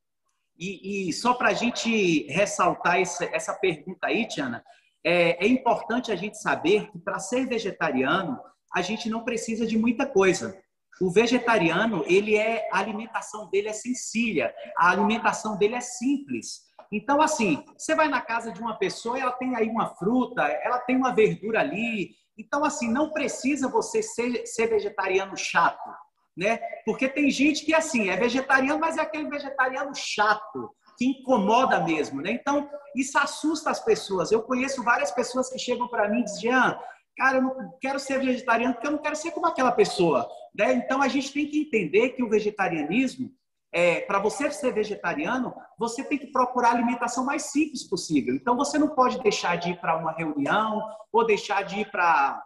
E, 0.57 1.09
e 1.09 1.13
só 1.13 1.33
para 1.33 1.49
a 1.49 1.53
gente 1.53 2.27
ressaltar 2.27 2.99
essa, 2.99 3.25
essa 3.25 3.53
pergunta 3.53 4.07
aí, 4.07 4.27
Tiana, 4.27 4.63
é, 5.03 5.45
é 5.45 5.47
importante 5.47 6.11
a 6.11 6.15
gente 6.15 6.41
saber 6.41 6.89
que 6.91 6.99
para 6.99 7.19
ser 7.19 7.45
vegetariano, 7.45 8.39
a 8.73 8.81
gente 8.81 9.09
não 9.09 9.23
precisa 9.23 9.65
de 9.65 9.77
muita 9.77 10.05
coisa. 10.05 10.57
O 11.01 11.11
vegetariano, 11.11 12.03
ele 12.07 12.35
é 12.35 12.67
a 12.71 12.79
alimentação 12.79 13.49
dele 13.49 13.67
é 13.67 13.73
sencilla, 13.73 14.53
a 14.77 14.91
alimentação 14.91 15.57
dele 15.57 15.75
é 15.75 15.81
simples. 15.81 16.61
Então, 16.91 17.21
assim, 17.21 17.63
você 17.77 17.93
vai 17.93 18.07
na 18.07 18.21
casa 18.21 18.51
de 18.51 18.61
uma 18.61 18.77
pessoa, 18.77 19.19
ela 19.19 19.33
tem 19.33 19.55
aí 19.55 19.67
uma 19.67 19.95
fruta, 19.95 20.41
ela 20.41 20.79
tem 20.79 20.95
uma 20.95 21.13
verdura 21.13 21.59
ali. 21.59 22.15
Então, 22.37 22.63
assim, 22.63 22.89
não 22.89 23.11
precisa 23.11 23.67
você 23.67 24.01
ser, 24.01 24.45
ser 24.45 24.67
vegetariano 24.67 25.35
chato, 25.35 25.89
né? 26.35 26.57
Porque 26.85 27.07
tem 27.07 27.29
gente 27.29 27.65
que, 27.65 27.73
assim, 27.73 28.09
é 28.09 28.17
vegetariano, 28.17 28.79
mas 28.79 28.97
é 28.97 29.01
aquele 29.01 29.29
vegetariano 29.29 29.95
chato, 29.95 30.69
que 30.97 31.05
incomoda 31.05 31.81
mesmo, 31.81 32.21
né? 32.21 32.31
Então, 32.31 32.69
isso 32.95 33.17
assusta 33.17 33.69
as 33.69 33.83
pessoas. 33.83 34.31
Eu 34.31 34.41
conheço 34.41 34.83
várias 34.83 35.11
pessoas 35.11 35.49
que 35.49 35.59
chegam 35.59 35.87
para 35.87 36.09
mim 36.09 36.21
e 36.21 36.23
dizem, 36.23 36.51
Jean, 36.51 36.79
cara, 37.17 37.37
eu 37.37 37.41
não 37.41 37.77
quero 37.81 37.99
ser 37.99 38.19
vegetariano 38.19 38.73
porque 38.73 38.87
eu 38.87 38.91
não 38.91 39.01
quero 39.01 39.15
ser 39.15 39.31
como 39.31 39.47
aquela 39.47 39.71
pessoa. 39.71 40.27
Né? 40.57 40.73
Então, 40.73 41.01
a 41.01 41.07
gente 41.07 41.33
tem 41.33 41.47
que 41.47 41.61
entender 41.61 42.09
que 42.09 42.23
o 42.23 42.29
vegetarianismo, 42.29 43.29
é, 43.73 44.01
para 44.01 44.19
você 44.19 44.49
ser 44.51 44.73
vegetariano, 44.73 45.53
você 45.77 46.03
tem 46.03 46.17
que 46.17 46.27
procurar 46.27 46.69
a 46.69 46.73
alimentação 46.73 47.25
mais 47.25 47.43
simples 47.43 47.83
possível. 47.83 48.33
Então, 48.33 48.55
você 48.55 48.77
não 48.77 48.89
pode 48.89 49.21
deixar 49.21 49.57
de 49.57 49.71
ir 49.71 49.79
para 49.81 49.97
uma 49.97 50.13
reunião 50.13 50.81
ou 51.11 51.25
deixar 51.25 51.63
de 51.63 51.81
ir 51.81 51.91
para 51.91 52.41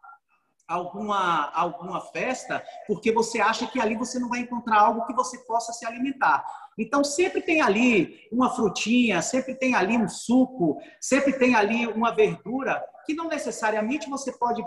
alguma, 0.70 1.50
alguma 1.52 2.00
festa 2.00 2.64
porque 2.86 3.12
você 3.12 3.42
acha 3.42 3.66
que 3.66 3.82
ali 3.82 3.96
você 3.96 4.20
não 4.20 4.30
vai 4.30 4.42
encontrar 4.42 4.82
algo 4.82 5.06
que 5.08 5.14
você 5.14 5.40
possa 5.40 5.74
se 5.74 5.86
alimentar. 5.86 6.46
Então, 6.78 7.04
sempre 7.04 7.42
tem 7.42 7.62
ali 7.62 8.30
uma 8.32 8.52
frutinha, 8.52 9.22
sempre 9.22 9.56
tem 9.56 9.74
ali 9.74 9.98
um 9.98 10.08
suco, 10.08 10.80
sempre 11.02 11.34
tem 11.34 11.56
ali 11.56 11.88
uma 11.88 12.12
verdura 12.12 12.82
que 13.06 13.16
não 13.16 13.28
necessariamente 13.28 14.10
você 14.10 14.32
pode 14.32 14.64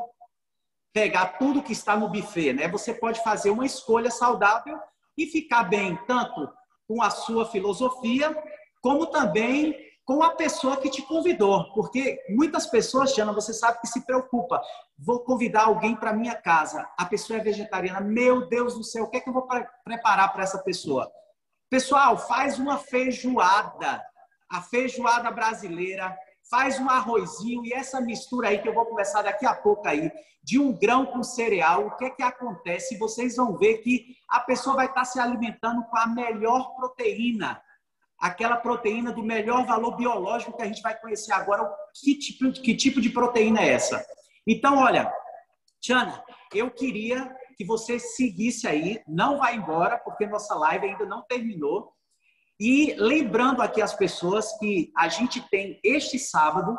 pegar 0.92 1.38
tudo 1.38 1.62
que 1.62 1.72
está 1.72 1.96
no 1.96 2.08
buffet, 2.08 2.52
né? 2.52 2.68
Você 2.68 2.92
pode 2.92 3.22
fazer 3.22 3.50
uma 3.50 3.64
escolha 3.64 4.10
saudável 4.10 4.78
e 5.16 5.26
ficar 5.26 5.64
bem 5.64 5.96
tanto 6.06 6.52
com 6.86 7.00
a 7.00 7.08
sua 7.08 7.46
filosofia, 7.46 8.36
como 8.82 9.06
também 9.06 9.74
com 10.04 10.22
a 10.22 10.30
pessoa 10.30 10.76
que 10.76 10.90
te 10.90 11.02
convidou. 11.02 11.72
Porque 11.74 12.18
muitas 12.28 12.66
pessoas, 12.66 13.12
Tiana, 13.12 13.32
você 13.32 13.52
sabe 13.52 13.80
que 13.80 13.86
se 13.86 14.04
preocupa. 14.04 14.60
Vou 14.98 15.20
convidar 15.20 15.64
alguém 15.64 15.96
para 15.96 16.12
minha 16.12 16.34
casa. 16.34 16.88
A 16.98 17.04
pessoa 17.04 17.38
é 17.38 17.42
vegetariana. 17.42 18.00
Meu 18.00 18.48
Deus 18.48 18.74
do 18.74 18.84
céu, 18.84 19.04
o 19.04 19.08
que 19.08 19.18
é 19.18 19.20
que 19.20 19.28
eu 19.28 19.34
vou 19.34 19.46
pre 19.46 19.66
preparar 19.84 20.32
para 20.32 20.42
essa 20.42 20.58
pessoa? 20.58 21.10
Pessoal, 21.70 22.18
faz 22.18 22.58
uma 22.58 22.78
feijoada. 22.78 24.02
A 24.50 24.60
feijoada 24.60 25.30
brasileira 25.30 26.14
faz 26.50 26.78
um 26.78 26.90
arrozinho 26.90 27.64
e 27.64 27.72
essa 27.72 27.98
mistura 27.98 28.48
aí 28.48 28.58
que 28.60 28.68
eu 28.68 28.74
vou 28.74 28.84
começar 28.84 29.22
daqui 29.22 29.46
a 29.46 29.54
pouco 29.54 29.88
aí, 29.88 30.12
de 30.44 30.58
um 30.58 30.70
grão 30.70 31.06
com 31.06 31.22
cereal, 31.22 31.86
o 31.86 31.96
que 31.96 32.04
é 32.04 32.10
que 32.10 32.22
acontece? 32.22 32.98
Vocês 32.98 33.36
vão 33.36 33.56
ver 33.56 33.78
que 33.78 34.16
a 34.28 34.40
pessoa 34.40 34.76
vai 34.76 34.86
estar 34.86 35.06
se 35.06 35.18
alimentando 35.18 35.82
com 35.84 35.96
a 35.96 36.06
melhor 36.06 36.74
proteína, 36.74 37.62
aquela 38.22 38.56
proteína 38.56 39.10
do 39.10 39.20
melhor 39.20 39.66
valor 39.66 39.96
biológico 39.96 40.56
que 40.56 40.62
a 40.62 40.66
gente 40.66 40.80
vai 40.80 40.96
conhecer 40.96 41.32
agora. 41.32 41.68
Que 41.92 42.14
tipo, 42.16 42.52
que 42.52 42.76
tipo 42.76 43.00
de 43.00 43.10
proteína 43.10 43.60
é 43.60 43.70
essa? 43.70 44.06
Então, 44.46 44.78
olha, 44.78 45.12
Tiana, 45.80 46.22
eu 46.54 46.70
queria 46.70 47.34
que 47.56 47.64
você 47.64 47.98
seguisse 47.98 48.68
aí, 48.68 49.02
não 49.08 49.38
vá 49.38 49.52
embora, 49.52 49.98
porque 49.98 50.24
nossa 50.24 50.54
live 50.54 50.86
ainda 50.86 51.04
não 51.04 51.22
terminou. 51.22 51.92
E 52.60 52.94
lembrando 52.94 53.60
aqui 53.60 53.82
as 53.82 53.92
pessoas 53.92 54.56
que 54.58 54.92
a 54.96 55.08
gente 55.08 55.40
tem 55.50 55.80
este 55.82 56.16
sábado 56.16 56.78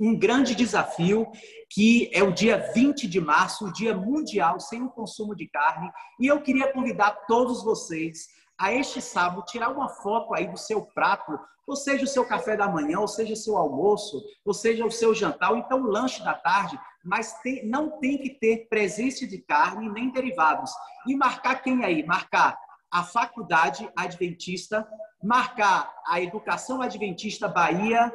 um 0.00 0.16
grande 0.16 0.54
desafio, 0.54 1.26
que 1.68 2.08
é 2.12 2.22
o 2.22 2.32
dia 2.32 2.70
20 2.72 3.08
de 3.08 3.20
março, 3.20 3.66
o 3.66 3.72
Dia 3.72 3.96
Mundial 3.96 4.60
sem 4.60 4.80
o 4.82 4.90
Consumo 4.90 5.34
de 5.34 5.48
Carne. 5.48 5.90
E 6.20 6.26
eu 6.26 6.40
queria 6.40 6.72
convidar 6.72 7.10
todos 7.26 7.64
vocês 7.64 8.28
a 8.58 8.72
este 8.72 9.00
sábado 9.00 9.44
tirar 9.46 9.70
uma 9.70 9.88
foto 9.88 10.34
aí 10.34 10.48
do 10.48 10.58
seu 10.58 10.82
prato, 10.82 11.38
ou 11.66 11.76
seja, 11.76 12.04
o 12.04 12.08
seu 12.08 12.24
café 12.26 12.56
da 12.56 12.66
manhã, 12.66 12.98
ou 12.98 13.06
seja, 13.06 13.34
o 13.34 13.36
seu 13.36 13.56
almoço, 13.56 14.24
ou 14.44 14.54
seja, 14.54 14.84
o 14.84 14.90
seu 14.90 15.14
jantar, 15.14 15.52
ou 15.52 15.58
então 15.58 15.82
o 15.82 15.86
lanche 15.86 16.24
da 16.24 16.34
tarde, 16.34 16.78
mas 17.04 17.34
tem, 17.40 17.64
não 17.66 18.00
tem 18.00 18.18
que 18.18 18.30
ter 18.30 18.66
presença 18.68 19.26
de 19.26 19.38
carne 19.38 19.88
nem 19.88 20.10
derivados. 20.10 20.72
E 21.06 21.14
marcar 21.14 21.62
quem 21.62 21.84
aí? 21.84 22.04
Marcar 22.04 22.58
a 22.90 23.04
Faculdade 23.04 23.88
Adventista, 23.94 24.88
marcar 25.22 25.94
a 26.06 26.20
Educação 26.20 26.80
Adventista 26.80 27.46
Bahia 27.46 28.10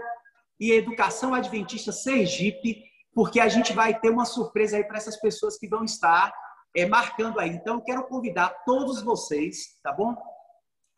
e 0.59 0.71
a 0.71 0.75
Educação 0.75 1.33
Adventista 1.33 1.91
Sergipe, 1.91 2.83
porque 3.13 3.39
a 3.39 3.47
gente 3.47 3.71
vai 3.71 3.97
ter 4.00 4.09
uma 4.09 4.25
surpresa 4.25 4.77
aí 4.77 4.83
para 4.83 4.97
essas 4.97 5.17
pessoas 5.17 5.57
que 5.57 5.67
vão 5.67 5.83
estar 5.83 6.33
é, 6.75 6.88
marcando 6.88 7.39
aí. 7.39 7.51
Então, 7.51 7.75
eu 7.75 7.81
quero 7.81 8.03
convidar 8.07 8.50
todos 8.65 9.01
vocês, 9.01 9.77
tá 9.83 9.91
bom? 9.91 10.15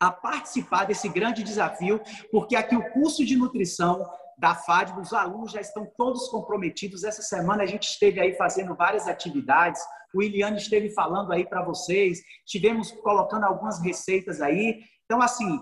A 0.00 0.10
participar 0.10 0.84
desse 0.84 1.08
grande 1.08 1.42
desafio, 1.42 2.00
porque 2.30 2.54
aqui 2.54 2.76
o 2.76 2.90
curso 2.92 3.24
de 3.24 3.36
nutrição 3.36 4.04
da 4.38 4.54
FAD, 4.54 4.98
os 5.00 5.12
alunos 5.12 5.52
já 5.52 5.60
estão 5.60 5.90
todos 5.96 6.28
comprometidos. 6.28 7.04
Essa 7.04 7.22
semana 7.22 7.62
a 7.62 7.66
gente 7.66 7.84
esteve 7.84 8.20
aí 8.20 8.34
fazendo 8.34 8.74
várias 8.74 9.08
atividades. 9.08 9.80
O 10.14 10.22
Iliane 10.22 10.58
esteve 10.58 10.90
falando 10.90 11.32
aí 11.32 11.46
para 11.46 11.64
vocês. 11.64 12.20
Tivemos 12.46 12.90
colocando 12.90 13.44
algumas 13.44 13.82
receitas 13.82 14.42
aí. 14.42 14.80
Então, 15.04 15.22
assim, 15.22 15.60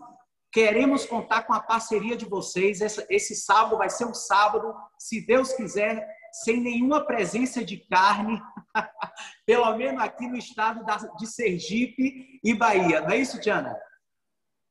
queremos 0.52 1.06
contar 1.06 1.42
com 1.42 1.52
a 1.52 1.60
parceria 1.60 2.16
de 2.16 2.24
vocês. 2.24 2.80
Esse, 2.80 3.06
esse 3.08 3.36
sábado 3.36 3.78
vai 3.78 3.88
ser 3.88 4.06
um 4.06 4.14
sábado, 4.14 4.74
se 4.98 5.24
Deus 5.24 5.52
quiser, 5.52 6.04
sem 6.42 6.60
nenhuma 6.60 7.06
presença 7.06 7.64
de 7.64 7.76
carne, 7.88 8.40
pelo 9.46 9.76
menos 9.76 10.02
aqui 10.02 10.26
no 10.26 10.36
estado 10.36 10.84
de 11.16 11.26
Sergipe 11.28 12.40
e 12.42 12.54
Bahia. 12.54 13.00
Não 13.02 13.10
é 13.10 13.18
isso, 13.18 13.40
Tiana? 13.40 13.76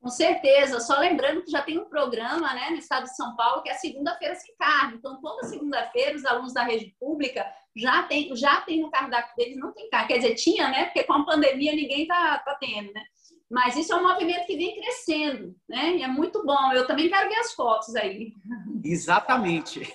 Com 0.04 0.10
certeza, 0.10 0.80
só 0.80 0.98
lembrando 0.98 1.42
que 1.42 1.50
já 1.50 1.62
tem 1.62 1.78
um 1.78 1.88
programa 1.88 2.52
né, 2.52 2.68
no 2.68 2.76
estado 2.76 3.04
de 3.04 3.16
São 3.16 3.34
Paulo 3.36 3.62
que 3.62 3.70
é 3.70 3.74
segunda-feira 3.74 4.34
sem 4.34 4.54
carne. 4.58 4.98
Então, 4.98 5.18
toda 5.18 5.48
segunda-feira, 5.48 6.14
os 6.14 6.26
alunos 6.26 6.52
da 6.52 6.62
rede 6.62 6.94
pública 7.00 7.42
já 7.74 8.02
tem, 8.02 8.36
já 8.36 8.60
tem 8.60 8.82
no 8.82 8.90
cardápio 8.90 9.34
deles, 9.34 9.56
não 9.56 9.72
tem 9.72 9.88
carne. 9.88 10.08
Quer 10.08 10.18
dizer, 10.18 10.34
tinha, 10.34 10.68
né? 10.68 10.84
Porque 10.84 11.04
com 11.04 11.14
a 11.14 11.24
pandemia 11.24 11.74
ninguém 11.74 12.02
está 12.02 12.38
tá 12.40 12.54
tendo, 12.60 12.92
né? 12.92 13.02
Mas 13.50 13.76
isso 13.76 13.94
é 13.94 13.96
um 13.96 14.06
movimento 14.06 14.44
que 14.44 14.58
vem 14.58 14.78
crescendo, 14.78 15.56
né? 15.66 15.96
E 15.96 16.02
é 16.02 16.06
muito 16.06 16.44
bom. 16.44 16.70
Eu 16.74 16.86
também 16.86 17.08
quero 17.08 17.30
ver 17.30 17.36
as 17.36 17.54
fotos 17.54 17.96
aí. 17.96 18.34
Exatamente. 18.84 19.90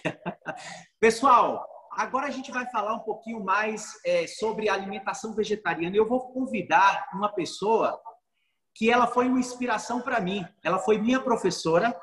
Pessoal, 0.99 1.63
agora 1.91 2.25
a 2.25 2.31
gente 2.31 2.51
vai 2.51 2.67
falar 2.71 2.95
um 2.95 3.03
pouquinho 3.03 3.43
mais 3.43 3.93
é, 4.03 4.25
sobre 4.25 4.69
alimentação 4.69 5.35
vegetariana. 5.35 5.95
Eu 5.95 6.07
vou 6.07 6.31
convidar 6.33 7.07
uma 7.13 7.29
pessoa 7.29 8.01
que 8.73 8.91
ela 8.91 9.07
foi 9.07 9.27
uma 9.27 9.39
inspiração 9.39 10.01
para 10.01 10.19
mim. 10.19 10.45
Ela 10.63 10.79
foi 10.79 10.97
minha 10.97 11.19
professora. 11.19 11.95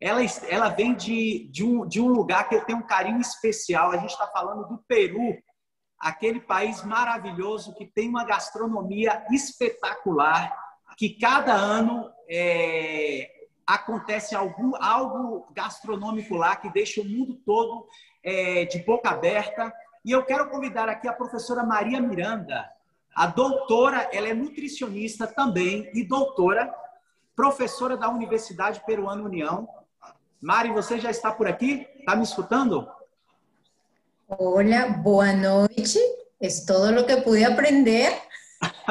Ela, 0.00 0.20
ela 0.48 0.68
vem 0.68 0.94
de, 0.94 1.48
de, 1.50 1.64
um, 1.64 1.86
de 1.86 2.00
um 2.00 2.08
lugar 2.08 2.48
que 2.48 2.54
eu 2.54 2.64
tenho 2.64 2.78
um 2.78 2.86
carinho 2.86 3.20
especial. 3.20 3.90
A 3.90 3.96
gente 3.96 4.10
está 4.10 4.26
falando 4.26 4.66
do 4.66 4.78
Peru, 4.88 5.36
aquele 5.98 6.40
país 6.40 6.82
maravilhoso 6.82 7.74
que 7.74 7.86
tem 7.86 8.08
uma 8.08 8.24
gastronomia 8.24 9.24
espetacular, 9.30 10.56
que 10.96 11.18
cada 11.18 11.52
ano 11.52 12.10
é, 12.28 13.30
acontece 13.66 14.34
algum, 14.34 14.72
algo 14.82 15.46
gastronômico 15.52 16.34
lá 16.34 16.56
que 16.56 16.70
deixa 16.70 17.00
o 17.00 17.04
mundo 17.04 17.36
todo 17.44 17.86
é, 18.22 18.64
de 18.64 18.82
boca 18.82 19.10
aberta. 19.10 19.72
E 20.04 20.10
eu 20.10 20.24
quero 20.24 20.48
convidar 20.48 20.88
aqui 20.88 21.06
a 21.06 21.12
professora 21.12 21.62
Maria 21.62 22.00
Miranda, 22.00 22.68
a 23.20 23.26
doutora, 23.26 24.08
ela 24.14 24.28
é 24.28 24.32
nutricionista 24.32 25.26
também 25.26 25.90
e 25.92 26.02
doutora, 26.02 26.74
professora 27.36 27.94
da 27.94 28.08
Universidade 28.08 28.82
Peruana 28.86 29.22
União. 29.22 29.68
Mari, 30.40 30.72
você 30.72 30.98
já 30.98 31.10
está 31.10 31.30
por 31.30 31.46
aqui? 31.46 31.86
Está 31.98 32.16
me 32.16 32.22
escutando? 32.22 32.88
Hola, 34.26 34.88
boa 35.02 35.34
noite. 35.34 35.98
É 36.40 36.48
todo 36.66 36.98
o 36.98 37.06
que 37.06 37.14
pude 37.18 37.44
aprender. 37.44 38.10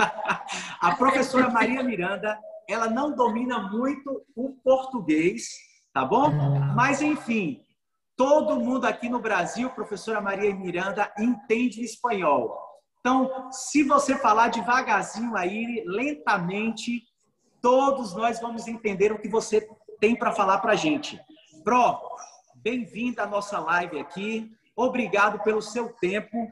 a 0.80 0.96
professora 0.96 1.50
Maria 1.50 1.82
Miranda, 1.82 2.40
ela 2.68 2.88
não 2.88 3.16
domina 3.16 3.58
muito 3.58 4.24
o 4.36 4.52
português, 4.64 5.48
tá 5.92 6.06
bom? 6.06 6.30
Mas, 6.76 7.02
enfim, 7.02 7.66
todo 8.16 8.60
mundo 8.60 8.86
aqui 8.86 9.10
no 9.10 9.20
Brasil, 9.20 9.72
professora 9.72 10.22
Maria 10.22 10.54
Miranda, 10.54 11.12
entende 11.18 11.84
espanhol. 11.84 12.69
Então, 13.00 13.50
se 13.50 13.84
você 13.84 14.18
falar 14.18 14.50
devagarzinho 14.50 15.36
aí, 15.38 15.84
lentamente, 15.86 17.04
todos 17.62 18.14
nós 18.14 18.42
vamos 18.42 18.68
entender 18.68 19.12
o 19.12 19.20
que 19.20 19.30
você 19.30 19.70
tem 20.02 20.16
para 20.16 20.34
falar 20.34 20.58
para 20.58 20.74
a 20.74 20.76
gente. 20.76 21.18
Pro, 21.64 21.98
bem-vinda 22.56 23.24
à 23.24 23.28
nossa 23.28 23.58
live 23.58 24.00
aqui. 24.00 24.52
Obrigado 24.76 25.42
pelo 25.44 25.62
seu 25.62 25.94
tempo. 25.94 26.52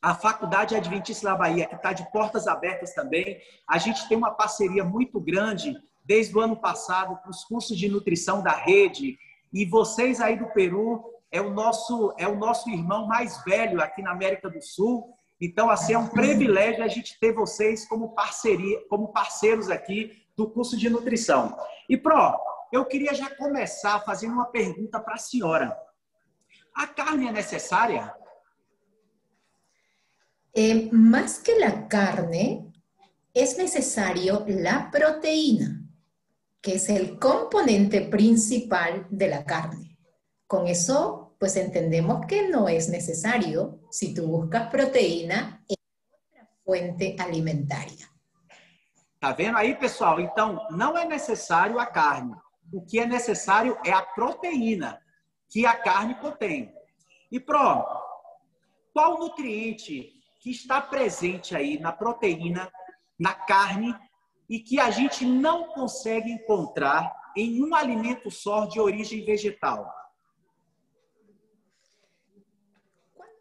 A 0.00 0.14
Faculdade 0.14 0.74
Adventista 0.74 1.28
da 1.28 1.36
Bahia, 1.36 1.66
que 1.66 1.74
está 1.74 1.92
de 1.92 2.10
portas 2.10 2.46
abertas 2.46 2.94
também. 2.94 3.38
A 3.68 3.76
gente 3.76 4.08
tem 4.08 4.16
uma 4.16 4.30
parceria 4.30 4.82
muito 4.82 5.20
grande 5.20 5.76
desde 6.06 6.34
o 6.34 6.40
ano 6.40 6.56
passado 6.56 7.20
com 7.22 7.28
os 7.28 7.44
cursos 7.44 7.76
de 7.76 7.86
nutrição 7.86 8.42
da 8.42 8.52
rede. 8.52 9.18
E 9.52 9.66
vocês 9.66 10.22
aí 10.22 10.38
do 10.38 10.46
Peru 10.52 11.04
é 11.30 11.40
o 11.40 11.50
nosso 11.50 12.14
é 12.16 12.26
o 12.26 12.36
nosso 12.36 12.70
irmão 12.70 13.06
mais 13.06 13.42
velho 13.44 13.82
aqui 13.82 14.00
na 14.00 14.12
América 14.12 14.48
do 14.48 14.62
Sul. 14.62 15.15
Então, 15.40 15.70
assim, 15.70 15.92
é 15.92 15.98
um 15.98 16.08
privilégio 16.08 16.82
a 16.82 16.88
gente 16.88 17.18
ter 17.20 17.32
vocês 17.32 17.86
como 17.86 18.14
parceria, 18.14 18.80
como 18.88 19.12
parceiros 19.12 19.70
aqui 19.70 20.26
do 20.36 20.48
curso 20.48 20.76
de 20.76 20.88
nutrição. 20.88 21.56
E 21.88 21.96
Pro, 21.96 22.38
eu 22.72 22.84
queria 22.84 23.14
já 23.14 23.34
começar 23.34 24.00
fazendo 24.00 24.32
uma 24.32 24.46
pergunta 24.46 24.98
para 25.00 25.14
a 25.14 25.18
senhora. 25.18 25.76
¿A 26.74 26.86
carne 26.86 27.26
es 27.26 27.32
necesaria? 27.32 28.14
Eh, 30.52 30.88
más 30.90 31.38
que 31.38 31.58
la 31.58 31.86
carne, 31.86 32.72
es 33.32 33.58
necesario 33.58 34.44
la 34.48 34.90
proteína, 34.90 35.82
que 36.62 36.76
es 36.76 36.88
el 36.88 37.18
componente 37.18 38.00
principal 38.02 39.06
de 39.10 39.28
la 39.28 39.44
carne. 39.44 39.98
Con 40.46 40.66
eso, 40.66 41.25
pues 41.38 41.56
entendemos 41.56 42.26
que 42.26 42.48
no 42.48 42.68
es 42.68 42.88
necesario 42.88 43.80
si 43.90 44.14
tú 44.14 44.26
buscas 44.26 44.68
proteína 44.70 45.62
en 45.68 45.76
otra 46.10 46.48
fuente 46.64 47.16
alimentaria. 47.18 48.10
Tá 49.20 49.32
vendo 49.32 49.58
aí, 49.58 49.74
pessoal? 49.74 50.20
Então, 50.20 50.66
não 50.70 50.96
é 50.96 51.04
necessário 51.04 51.78
a 51.78 51.86
carne. 51.86 52.34
O 52.72 52.84
que 52.84 52.98
é 52.98 53.06
necessário 53.06 53.78
é 53.84 53.92
a 53.92 54.02
proteína. 54.02 55.00
que 55.48 55.64
a 55.66 55.74
carne 55.76 56.14
contém. 56.16 56.72
E 57.30 57.40
Pro, 57.40 57.84
qual 58.92 59.18
nutriente 59.18 60.12
que 60.40 60.50
está 60.50 60.80
presente 60.80 61.56
aí 61.56 61.78
na 61.78 61.92
proteína, 61.92 62.70
na 63.18 63.34
carne, 63.34 63.94
e 64.48 64.60
que 64.60 64.78
a 64.78 64.90
gente 64.90 65.24
não 65.24 65.68
consegue 65.68 66.30
encontrar 66.30 67.12
em 67.36 67.64
um 67.64 67.74
alimento 67.74 68.30
só 68.30 68.66
de 68.66 68.78
origem 68.78 69.24
vegetal? 69.24 69.92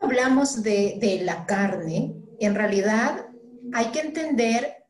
Hablamos 0.06 0.62
de, 0.62 1.22
la 1.24 1.46
carne, 1.46 2.16
en 2.40 2.54
realidad 2.54 3.26
hay 3.74 3.88
que 3.88 4.02
entender 4.02 4.86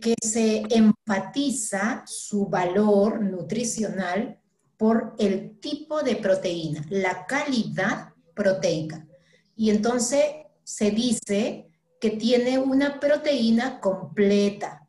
que 0.00 0.14
se 0.20 0.64
enfatiza 0.70 2.02
su 2.04 2.46
valor 2.46 3.22
nutricional 3.22 4.40
por 4.76 5.14
el 5.18 5.58
tipo 5.60 6.02
de 6.02 6.16
proteína, 6.16 6.84
la 6.90 7.26
calidad 7.26 8.12
proteica. 8.34 9.06
Y 9.54 9.70
entonces 9.70 10.24
se 10.64 10.90
dice 10.90 11.68
que 12.00 12.10
tiene 12.10 12.58
una 12.58 12.98
proteína 12.98 13.80
completa. 13.80 14.86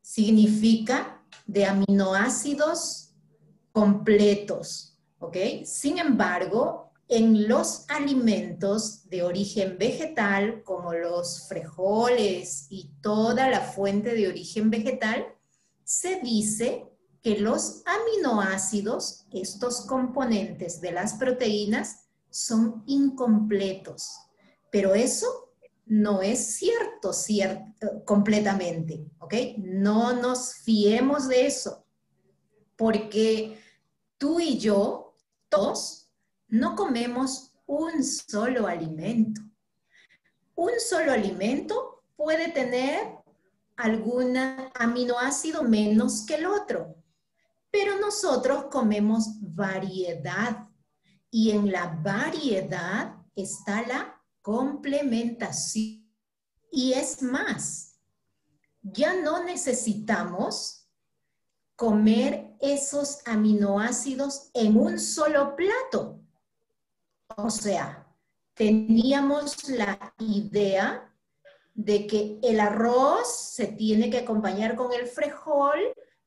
Significa 0.00 1.22
de 1.46 1.66
aminoácidos 1.66 3.14
completos. 3.72 4.98
¿Ok? 5.18 5.36
Sin 5.64 5.98
embargo, 5.98 6.87
en 7.08 7.48
los 7.48 7.86
alimentos 7.88 9.08
de 9.08 9.22
origen 9.22 9.78
vegetal, 9.78 10.62
como 10.62 10.92
los 10.92 11.48
frijoles 11.48 12.66
y 12.68 12.90
toda 13.00 13.48
la 13.48 13.60
fuente 13.60 14.14
de 14.14 14.28
origen 14.28 14.70
vegetal, 14.70 15.26
se 15.84 16.20
dice 16.20 16.86
que 17.22 17.38
los 17.38 17.82
aminoácidos, 17.86 19.26
estos 19.32 19.86
componentes 19.86 20.80
de 20.82 20.92
las 20.92 21.14
proteínas, 21.14 22.08
son 22.30 22.84
incompletos. 22.86 24.18
Pero 24.70 24.94
eso 24.94 25.54
no 25.86 26.20
es 26.20 26.56
cierto, 26.56 27.14
cierto 27.14 28.04
completamente, 28.04 29.06
¿ok? 29.18 29.34
No 29.56 30.12
nos 30.12 30.54
fiemos 30.56 31.26
de 31.26 31.46
eso, 31.46 31.86
porque 32.76 33.58
tú 34.18 34.38
y 34.40 34.58
yo, 34.58 35.16
todos, 35.48 36.07
no 36.48 36.74
comemos 36.74 37.52
un 37.66 38.02
solo 38.02 38.66
alimento. 38.66 39.42
Un 40.54 40.72
solo 40.80 41.12
alimento 41.12 42.04
puede 42.16 42.50
tener 42.50 43.18
algún 43.76 44.36
aminoácido 44.74 45.62
menos 45.62 46.24
que 46.26 46.34
el 46.34 46.46
otro, 46.46 46.96
pero 47.70 47.98
nosotros 47.98 48.64
comemos 48.70 49.28
variedad 49.40 50.66
y 51.30 51.50
en 51.50 51.70
la 51.70 51.86
variedad 52.02 53.14
está 53.36 53.86
la 53.86 54.20
complementación. 54.42 56.10
Y 56.72 56.92
es 56.94 57.22
más, 57.22 58.00
ya 58.82 59.14
no 59.14 59.44
necesitamos 59.44 60.88
comer 61.76 62.56
esos 62.60 63.20
aminoácidos 63.26 64.50
en 64.54 64.76
un 64.76 64.98
solo 64.98 65.54
plato. 65.54 66.20
O 67.36 67.50
sea, 67.50 68.06
teníamos 68.54 69.68
la 69.68 70.14
idea 70.18 71.14
de 71.74 72.06
que 72.06 72.40
el 72.42 72.58
arroz 72.58 73.52
se 73.52 73.66
tiene 73.68 74.10
que 74.10 74.18
acompañar 74.18 74.74
con 74.74 74.92
el 74.92 75.06
frijol 75.06 75.78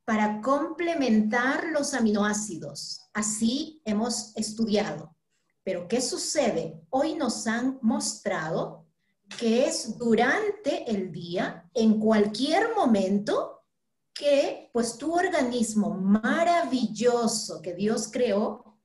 para 0.06 0.42
complementar 0.42 1.66
los 1.72 1.94
aminoácidos. 1.94 3.10
Así 3.14 3.82
hemos 3.86 4.36
estudiado. 4.38 5.16
Pero 5.64 5.88
¿qué 5.88 6.02
sucede? 6.02 6.82
Hoy 6.90 7.16
nos 7.16 7.48
han 7.48 7.80
mostrado 7.82 8.88
que 9.38 9.66
es 9.66 9.98
durante 9.98 10.90
el 10.90 11.12
día, 11.12 11.70
en 11.74 12.00
cualquier 12.00 12.76
momento, 12.76 13.64
que 14.14 14.70
pues 14.74 14.98
tu 14.98 15.14
organismo 15.14 15.90
maravilloso 15.92 17.62
que 17.62 17.74
Dios 17.74 18.10
creó 18.12 18.78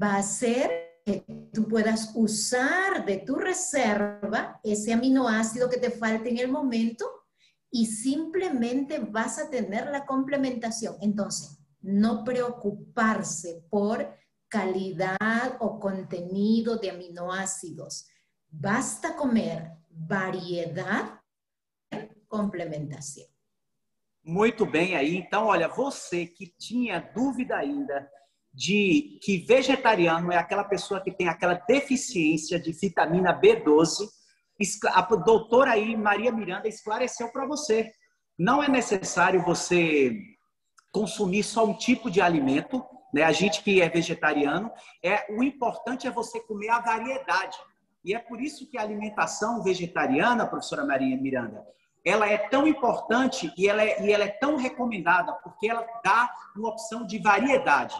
va 0.00 0.14
a 0.14 0.18
hacer 0.18 0.83
que 1.04 1.24
tú 1.52 1.68
puedas 1.68 2.12
usar 2.14 3.04
de 3.04 3.18
tu 3.18 3.36
reserva 3.36 4.60
ese 4.62 4.92
aminoácido 4.92 5.68
que 5.68 5.78
te 5.78 5.90
falta 5.90 6.28
en 6.28 6.38
el 6.38 6.50
momento 6.50 7.04
y 7.70 7.86
simplemente 7.86 8.98
vas 8.98 9.38
a 9.38 9.50
tener 9.50 9.90
la 9.90 10.06
complementación. 10.06 10.96
Entonces, 11.00 11.58
no 11.82 12.24
preocuparse 12.24 13.64
por 13.68 14.16
calidad 14.48 15.56
o 15.60 15.78
contenido 15.78 16.78
de 16.78 16.90
aminoácidos. 16.90 18.06
Basta 18.48 19.14
comer 19.16 19.72
variedad 19.90 21.20
complementação. 22.28 23.24
Muito 24.24 24.64
bem 24.64 24.96
aí. 24.96 25.16
Então, 25.16 25.46
olha, 25.46 25.68
você 25.68 26.26
que 26.26 26.46
tinha 26.46 26.98
dúvida 26.98 27.56
ainda 27.56 28.10
de 28.54 29.18
que 29.20 29.38
vegetariano 29.38 30.30
é 30.30 30.36
aquela 30.36 30.62
pessoa 30.62 31.00
que 31.00 31.10
tem 31.10 31.28
aquela 31.28 31.54
deficiência 31.54 32.58
de 32.60 32.72
vitamina 32.72 33.38
B12, 33.38 34.08
a 34.86 35.02
doutora 35.16 35.72
aí, 35.72 35.96
Maria 35.96 36.30
Miranda, 36.30 36.68
esclareceu 36.68 37.32
para 37.32 37.46
você. 37.46 37.90
Não 38.38 38.62
é 38.62 38.68
necessário 38.68 39.42
você 39.42 40.16
consumir 40.92 41.42
só 41.42 41.64
um 41.64 41.74
tipo 41.74 42.08
de 42.08 42.20
alimento, 42.20 42.84
né? 43.12 43.24
A 43.24 43.32
gente 43.32 43.62
que 43.62 43.82
é 43.82 43.88
vegetariano, 43.88 44.70
é 45.02 45.26
o 45.32 45.42
importante 45.42 46.06
é 46.06 46.10
você 46.10 46.40
comer 46.40 46.68
a 46.68 46.78
variedade. 46.78 47.56
E 48.04 48.14
é 48.14 48.18
por 48.18 48.40
isso 48.40 48.70
que 48.70 48.78
a 48.78 48.82
alimentação 48.82 49.62
vegetariana, 49.62 50.46
professora 50.46 50.84
Maria 50.84 51.16
Miranda, 51.16 51.64
ela 52.04 52.28
é 52.28 52.36
tão 52.36 52.68
importante 52.68 53.52
e 53.56 53.68
ela 53.68 53.82
é, 53.82 54.04
e 54.04 54.12
ela 54.12 54.24
é 54.24 54.28
tão 54.28 54.56
recomendada, 54.56 55.32
porque 55.42 55.68
ela 55.68 55.84
dá 56.04 56.30
uma 56.54 56.68
opção 56.68 57.04
de 57.04 57.18
variedade. 57.18 57.96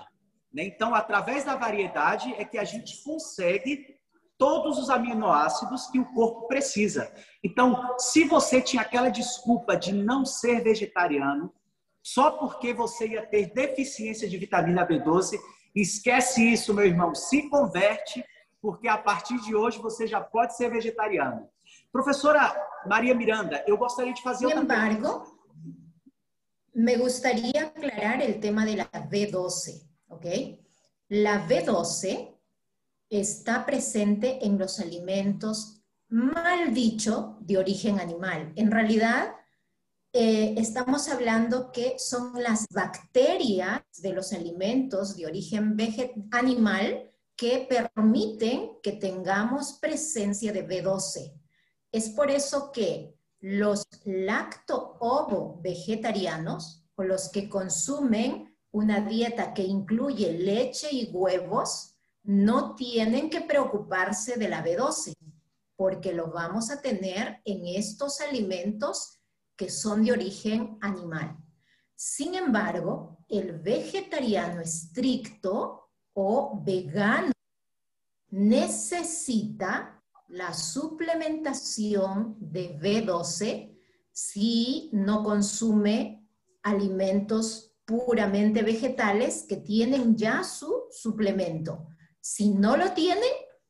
Né? 0.54 0.64
Então, 0.64 0.94
através 0.94 1.44
da 1.44 1.56
variedade 1.56 2.32
é 2.38 2.44
que 2.44 2.56
a 2.56 2.64
gente 2.64 3.02
consegue 3.02 3.98
todos 4.38 4.78
os 4.78 4.88
aminoácidos 4.88 5.88
que 5.88 5.98
o 5.98 6.12
corpo 6.12 6.46
precisa. 6.46 7.12
Então, 7.42 7.96
se 7.98 8.24
você 8.24 8.60
tinha 8.60 8.82
aquela 8.82 9.08
desculpa 9.08 9.76
de 9.76 9.92
não 9.92 10.24
ser 10.24 10.62
vegetariano, 10.62 11.52
só 12.02 12.32
porque 12.32 12.72
você 12.72 13.08
ia 13.08 13.26
ter 13.26 13.52
deficiência 13.52 14.28
de 14.28 14.36
vitamina 14.38 14.86
B12, 14.86 15.38
esquece 15.74 16.52
isso, 16.52 16.74
meu 16.74 16.84
irmão. 16.84 17.14
Se 17.14 17.48
converte 17.48 18.24
porque 18.60 18.88
a 18.88 18.96
partir 18.96 19.40
de 19.42 19.54
hoje 19.54 19.78
você 19.78 20.06
já 20.06 20.20
pode 20.20 20.56
ser 20.56 20.70
vegetariano. 20.70 21.48
Professora 21.92 22.54
Maria 22.86 23.14
Miranda, 23.14 23.62
eu 23.66 23.76
gostaria 23.76 24.12
de 24.12 24.22
fazer 24.22 24.48
Sin 24.48 24.58
embargo, 24.58 25.38
me 26.74 26.96
gustaría 26.96 27.62
aclarar 27.62 28.20
el 28.22 28.40
tema 28.40 28.64
de 28.64 28.76
la 28.76 28.90
B12, 28.90 29.93
¿ok? 30.08 30.26
La 31.08 31.46
B12 31.46 32.34
está 33.10 33.64
presente 33.66 34.44
en 34.44 34.58
los 34.58 34.80
alimentos, 34.80 35.82
mal 36.08 36.72
dicho, 36.74 37.38
de 37.40 37.58
origen 37.58 38.00
animal. 38.00 38.52
En 38.56 38.70
realidad, 38.70 39.34
eh, 40.12 40.54
estamos 40.56 41.08
hablando 41.08 41.72
que 41.72 41.98
son 41.98 42.40
las 42.42 42.66
bacterias 42.70 43.82
de 44.00 44.12
los 44.12 44.32
alimentos 44.32 45.16
de 45.16 45.26
origen 45.26 45.76
animal 46.30 47.10
que 47.36 47.66
permiten 47.68 48.78
que 48.82 48.92
tengamos 48.92 49.72
presencia 49.80 50.52
de 50.52 50.66
B12. 50.66 51.32
Es 51.90 52.10
por 52.10 52.30
eso 52.30 52.70
que 52.70 53.18
los 53.40 53.84
lacto-ovo 54.04 55.60
vegetarianos 55.60 56.86
o 56.94 57.02
los 57.02 57.28
que 57.28 57.48
consumen 57.48 58.53
una 58.74 59.00
dieta 59.00 59.54
que 59.54 59.62
incluye 59.62 60.32
leche 60.32 60.88
y 60.90 61.08
huevos 61.12 61.94
no 62.24 62.74
tienen 62.74 63.30
que 63.30 63.40
preocuparse 63.40 64.36
de 64.36 64.48
la 64.48 64.64
B12 64.64 65.14
porque 65.76 66.12
lo 66.12 66.32
vamos 66.32 66.70
a 66.72 66.82
tener 66.82 67.40
en 67.44 67.66
estos 67.66 68.20
alimentos 68.20 69.20
que 69.54 69.70
son 69.70 70.04
de 70.04 70.10
origen 70.10 70.76
animal. 70.80 71.36
Sin 71.94 72.34
embargo, 72.34 73.24
el 73.28 73.60
vegetariano 73.60 74.60
estricto 74.60 75.90
o 76.12 76.60
vegano 76.60 77.30
necesita 78.30 80.02
la 80.26 80.52
suplementación 80.52 82.36
de 82.40 82.76
B12 82.76 83.78
si 84.10 84.90
no 84.92 85.22
consume 85.22 86.28
alimentos 86.64 87.73
puramente 87.84 88.62
vegetales 88.62 89.44
que 89.48 89.56
tienen 89.56 90.16
ya 90.16 90.42
su 90.44 90.84
suplemento. 90.90 91.86
Si 92.20 92.50
no 92.50 92.76
lo 92.76 92.92
tiene, 92.92 93.26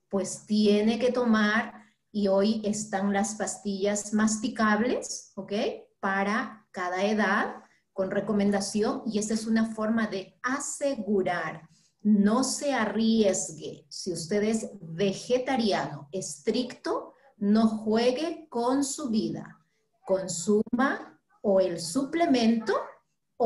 pues 0.09 0.47
tiene 0.47 0.99
que 0.99 1.11
tomar 1.11 1.75
y 2.13 2.29
hoy 2.29 2.63
están 2.65 3.13
las 3.13 3.35
pastillas 3.35 4.13
masticables, 4.15 5.33
¿ok? 5.35 5.53
Para 5.99 6.67
cada 6.71 7.05
edad 7.05 7.57
con 7.93 8.11
recomendación 8.11 9.03
y 9.07 9.19
esa 9.19 9.35
es 9.35 9.47
una 9.47 9.75
forma 9.75 10.07
de 10.07 10.39
asegurar, 10.43 11.69
no 12.03 12.45
se 12.45 12.75
arriesgue. 12.75 13.87
Si 13.89 14.13
usted 14.13 14.43
es 14.43 14.71
vegetariano 14.81 16.09
estricto, 16.13 17.15
no 17.39 17.67
juegue 17.67 18.47
con 18.49 18.85
su 18.85 19.11
vida. 19.11 19.59
Consuma 20.05 21.21
o 21.43 21.61
el 21.61 21.81
suplemento 21.81 22.75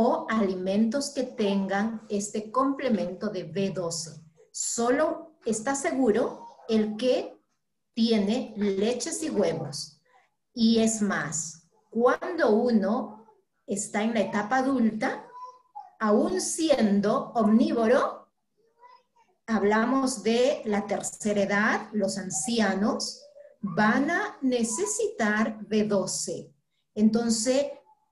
o 0.01 0.29
alimentos 0.31 1.11
que 1.11 1.25
tengan 1.25 2.07
este 2.09 2.53
complemento 2.53 3.31
de 3.31 3.53
B12. 3.53 4.23
Solo 4.53 5.41
está 5.45 5.75
seguro 5.75 6.47
el 6.69 6.97
que 6.97 7.37
tiene 7.95 8.55
leches 8.57 9.25
y 9.25 9.31
huevos. 9.31 10.01
Y 10.55 10.79
es 10.79 11.03
más, 11.03 11.69
cuando 11.91 12.51
uno 12.53 13.27
está 13.67 14.05
en 14.05 14.15
la 14.15 14.21
etapa 14.21 14.59
adulta, 14.59 15.27
aún 15.99 16.41
siendo 16.41 17.33
omnívoro, 17.35 18.29
hablamos 19.49 20.23
de 20.23 20.63
la 20.65 20.87
tercera 20.87 21.43
edad, 21.43 21.89
los 21.93 22.19
ancianos, 22.19 23.21
van 23.61 24.13
a 24.13 24.39
necesitar 24.43 25.59
B12. 25.67 26.55
Entonces, 26.95 27.67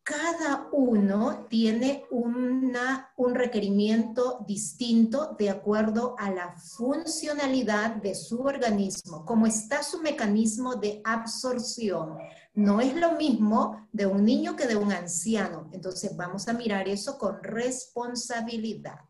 cada 0.06 0.68
uno 0.70 1.46
tiene 1.50 2.04
una, 2.12 3.12
un 3.16 3.34
requerimiento 3.34 4.38
distinto 4.46 5.34
de 5.36 5.50
acuerdo 5.50 6.14
a 6.16 6.30
la 6.30 6.56
funcionalidad 6.56 7.96
de 7.96 8.14
su 8.14 8.40
organismo, 8.40 9.24
cómo 9.24 9.48
está 9.48 9.82
su 9.82 10.00
mecanismo 10.00 10.76
de 10.76 11.02
absorción. 11.04 12.18
No 12.54 12.80
es 12.80 12.94
lo 12.94 13.16
mismo 13.16 13.88
de 13.90 14.06
un 14.06 14.24
niño 14.24 14.54
que 14.54 14.68
de 14.68 14.76
un 14.76 14.92
anciano. 14.92 15.68
Entonces 15.72 16.16
vamos 16.16 16.46
a 16.46 16.52
mirar 16.52 16.86
eso 16.86 17.18
con 17.18 17.42
responsabilidad. 17.42 19.00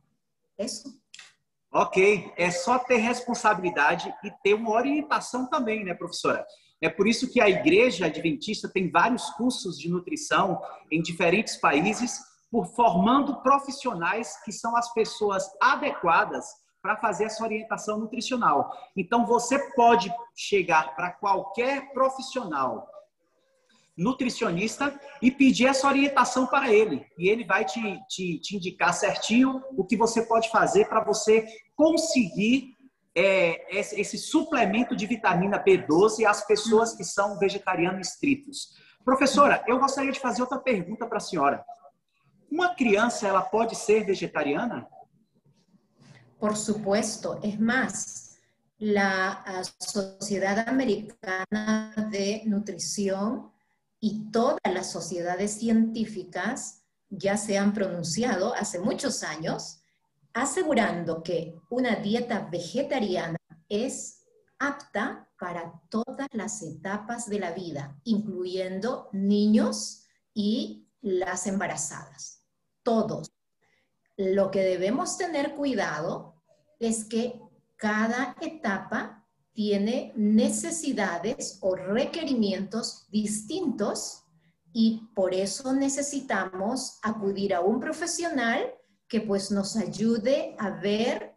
Eso. 0.56 0.88
Ok, 1.70 2.32
é 2.38 2.50
só 2.50 2.78
ter 2.78 2.96
responsabilidade 2.96 4.14
e 4.24 4.30
ter 4.42 4.54
uma 4.54 4.70
orientação 4.70 5.46
também, 5.46 5.85
né, 5.85 5.92
professora? 5.92 6.46
É 6.80 6.88
por 6.88 7.08
isso 7.08 7.30
que 7.30 7.40
a 7.40 7.48
Igreja 7.48 8.06
Adventista 8.06 8.68
tem 8.68 8.90
vários 8.90 9.30
cursos 9.30 9.78
de 9.78 9.88
nutrição 9.88 10.60
em 10.90 11.00
diferentes 11.00 11.56
países, 11.56 12.20
por 12.50 12.66
formando 12.66 13.42
profissionais 13.42 14.40
que 14.44 14.52
são 14.52 14.76
as 14.76 14.92
pessoas 14.92 15.44
adequadas 15.60 16.46
para 16.80 16.96
fazer 16.96 17.24
essa 17.24 17.42
orientação 17.42 17.98
nutricional. 17.98 18.70
Então, 18.96 19.26
você 19.26 19.58
pode 19.72 20.12
chegar 20.36 20.94
para 20.94 21.10
qualquer 21.10 21.92
profissional 21.92 22.86
nutricionista 23.96 24.98
e 25.22 25.30
pedir 25.30 25.66
essa 25.66 25.88
orientação 25.88 26.46
para 26.46 26.72
ele. 26.72 27.04
E 27.18 27.28
ele 27.28 27.44
vai 27.44 27.64
te, 27.64 27.80
te, 28.08 28.38
te 28.38 28.56
indicar 28.56 28.92
certinho 28.92 29.62
o 29.76 29.84
que 29.84 29.96
você 29.96 30.24
pode 30.26 30.50
fazer 30.50 30.86
para 30.86 31.02
você 31.02 31.46
conseguir 31.74 32.75
é, 33.16 33.79
esse 33.79 34.18
suplemento 34.18 34.94
de 34.94 35.07
vitamina 35.07 35.59
B12 35.59 36.26
às 36.26 36.46
pessoas 36.46 36.94
que 36.94 37.02
são 37.02 37.38
vegetarianos 37.38 38.09
estritos. 38.09 38.76
Professora, 39.02 39.64
eu 39.66 39.79
gostaria 39.79 40.12
de 40.12 40.20
fazer 40.20 40.42
outra 40.42 40.59
pergunta 40.59 41.07
para 41.07 41.16
a 41.16 41.20
senhora. 41.20 41.64
Uma 42.50 42.74
criança, 42.74 43.26
ela 43.26 43.40
pode 43.40 43.74
ser 43.74 44.05
vegetariana? 44.05 44.87
Por 46.38 46.57
supuesto. 46.57 47.40
Es 47.42 47.59
más, 47.59 48.38
la 48.79 49.42
Sociedad 49.79 50.68
Americana 50.68 51.94
de 52.11 52.42
Nutrición 52.44 53.50
y 53.98 54.31
todas 54.31 54.61
las 54.70 54.90
sociedades 54.92 55.59
científicas 55.59 56.83
ya 57.09 57.38
se 57.38 57.57
han 57.57 57.72
pronunciado 57.72 58.52
hace 58.55 58.79
muchos 58.79 59.22
años 59.22 59.81
asegurando 60.37 61.22
que 61.22 61.59
una 61.70 61.96
dieta 61.96 62.46
vegetariana 62.53 63.38
es 63.70 64.22
apta 64.59 65.31
para 65.40 65.81
todas 65.88 66.29
las 66.33 66.62
etapas 66.62 67.27
de 67.31 67.38
la 67.38 67.53
vida, 67.53 67.99
incluyendo 68.05 69.09
niños 69.12 70.05
y 70.35 70.90
las 71.01 71.46
embarazadas. 71.46 72.44
Todos. 72.83 73.33
Lo 74.18 74.51
que 74.51 74.61
debemos 74.61 75.16
tener 75.16 75.55
cuidado 75.55 76.35
es 76.79 77.07
que 77.07 77.40
cada 77.77 78.37
etapa 78.42 79.27
tiene 79.55 80.12
necesidades 80.16 81.59
o 81.62 81.77
requerimientos 81.77 83.07
distintos 83.09 84.25
y 84.70 85.09
por 85.14 85.33
eso 85.33 85.72
necesitamos 85.72 86.99
acudir 87.03 87.55
a 87.55 87.61
un 87.61 87.81
profesional 87.81 88.75
que 89.08 89.20
pues 89.20 89.50
nos 89.50 89.76
ayude 89.76 90.56
a 90.58 90.70
ver 90.70 91.36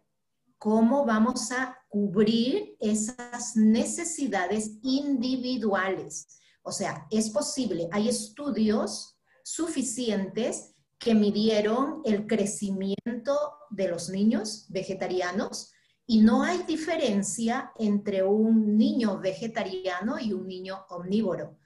cómo 0.58 1.06
vamos 1.06 1.52
a 1.52 1.78
cubrir 1.88 2.76
esas 2.80 3.56
necesidades 3.56 4.72
individuales. 4.82 6.26
O 6.62 6.72
sea, 6.72 7.06
es 7.10 7.30
posible, 7.30 7.88
hay 7.92 8.08
estudios 8.08 9.18
suficientes 9.42 10.74
que 10.98 11.14
midieron 11.14 12.02
el 12.04 12.26
crecimiento 12.26 13.34
de 13.70 13.88
los 13.88 14.10
niños 14.10 14.66
vegetarianos 14.68 15.72
y 16.06 16.20
no 16.20 16.42
hay 16.42 16.64
diferencia 16.64 17.72
entre 17.78 18.22
un 18.22 18.76
niño 18.76 19.18
vegetariano 19.18 20.18
y 20.18 20.32
un 20.32 20.46
niño 20.46 20.84
omnívoro. 20.90 21.58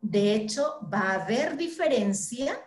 De 0.00 0.34
hecho, 0.34 0.80
va 0.92 1.12
a 1.12 1.22
haber 1.22 1.56
diferencia 1.56 2.58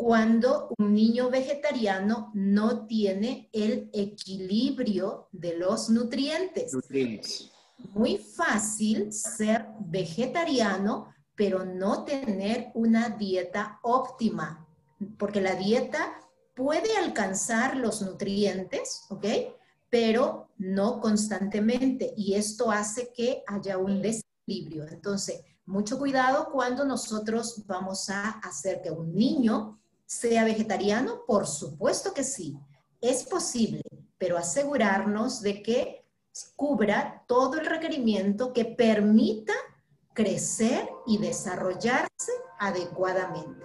cuando 0.00 0.72
un 0.78 0.94
niño 0.94 1.28
vegetariano 1.28 2.30
no 2.32 2.86
tiene 2.86 3.50
el 3.52 3.90
equilibrio 3.92 5.28
de 5.30 5.58
los 5.58 5.90
nutrientes. 5.90 6.72
Nutrientes. 6.72 7.50
Muy 7.92 8.16
fácil 8.16 9.12
ser 9.12 9.66
vegetariano, 9.78 11.12
pero 11.34 11.66
no 11.66 12.06
tener 12.06 12.70
una 12.72 13.10
dieta 13.10 13.78
óptima, 13.82 14.66
porque 15.18 15.42
la 15.42 15.54
dieta 15.54 16.18
puede 16.56 16.96
alcanzar 16.96 17.76
los 17.76 18.00
nutrientes, 18.00 19.04
¿ok? 19.10 19.26
Pero 19.90 20.48
no 20.56 20.98
constantemente, 20.98 22.14
y 22.16 22.36
esto 22.36 22.70
hace 22.70 23.12
que 23.12 23.44
haya 23.46 23.76
un 23.76 24.00
desequilibrio. 24.00 24.88
Entonces, 24.88 25.42
mucho 25.66 25.98
cuidado 25.98 26.48
cuando 26.50 26.86
nosotros 26.86 27.66
vamos 27.66 28.08
a 28.08 28.30
hacer 28.40 28.80
que 28.80 28.90
un 28.90 29.14
niño 29.14 29.79
sea 30.10 30.44
vegetariano? 30.44 31.24
Por 31.24 31.46
supuesto 31.46 32.12
que 32.12 32.24
sí, 32.24 32.58
es 33.00 33.22
posible, 33.22 33.82
pero 34.18 34.36
asegurarnos 34.36 35.40
de 35.40 35.62
que 35.62 36.04
cubra 36.56 37.22
todo 37.28 37.60
el 37.60 37.66
requerimiento 37.66 38.52
que 38.52 38.64
permita 38.64 39.52
crecer 40.12 40.88
y 41.06 41.18
desarrollarse 41.18 42.32
adecuadamente. 42.58 43.64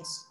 Isso. 0.00 0.26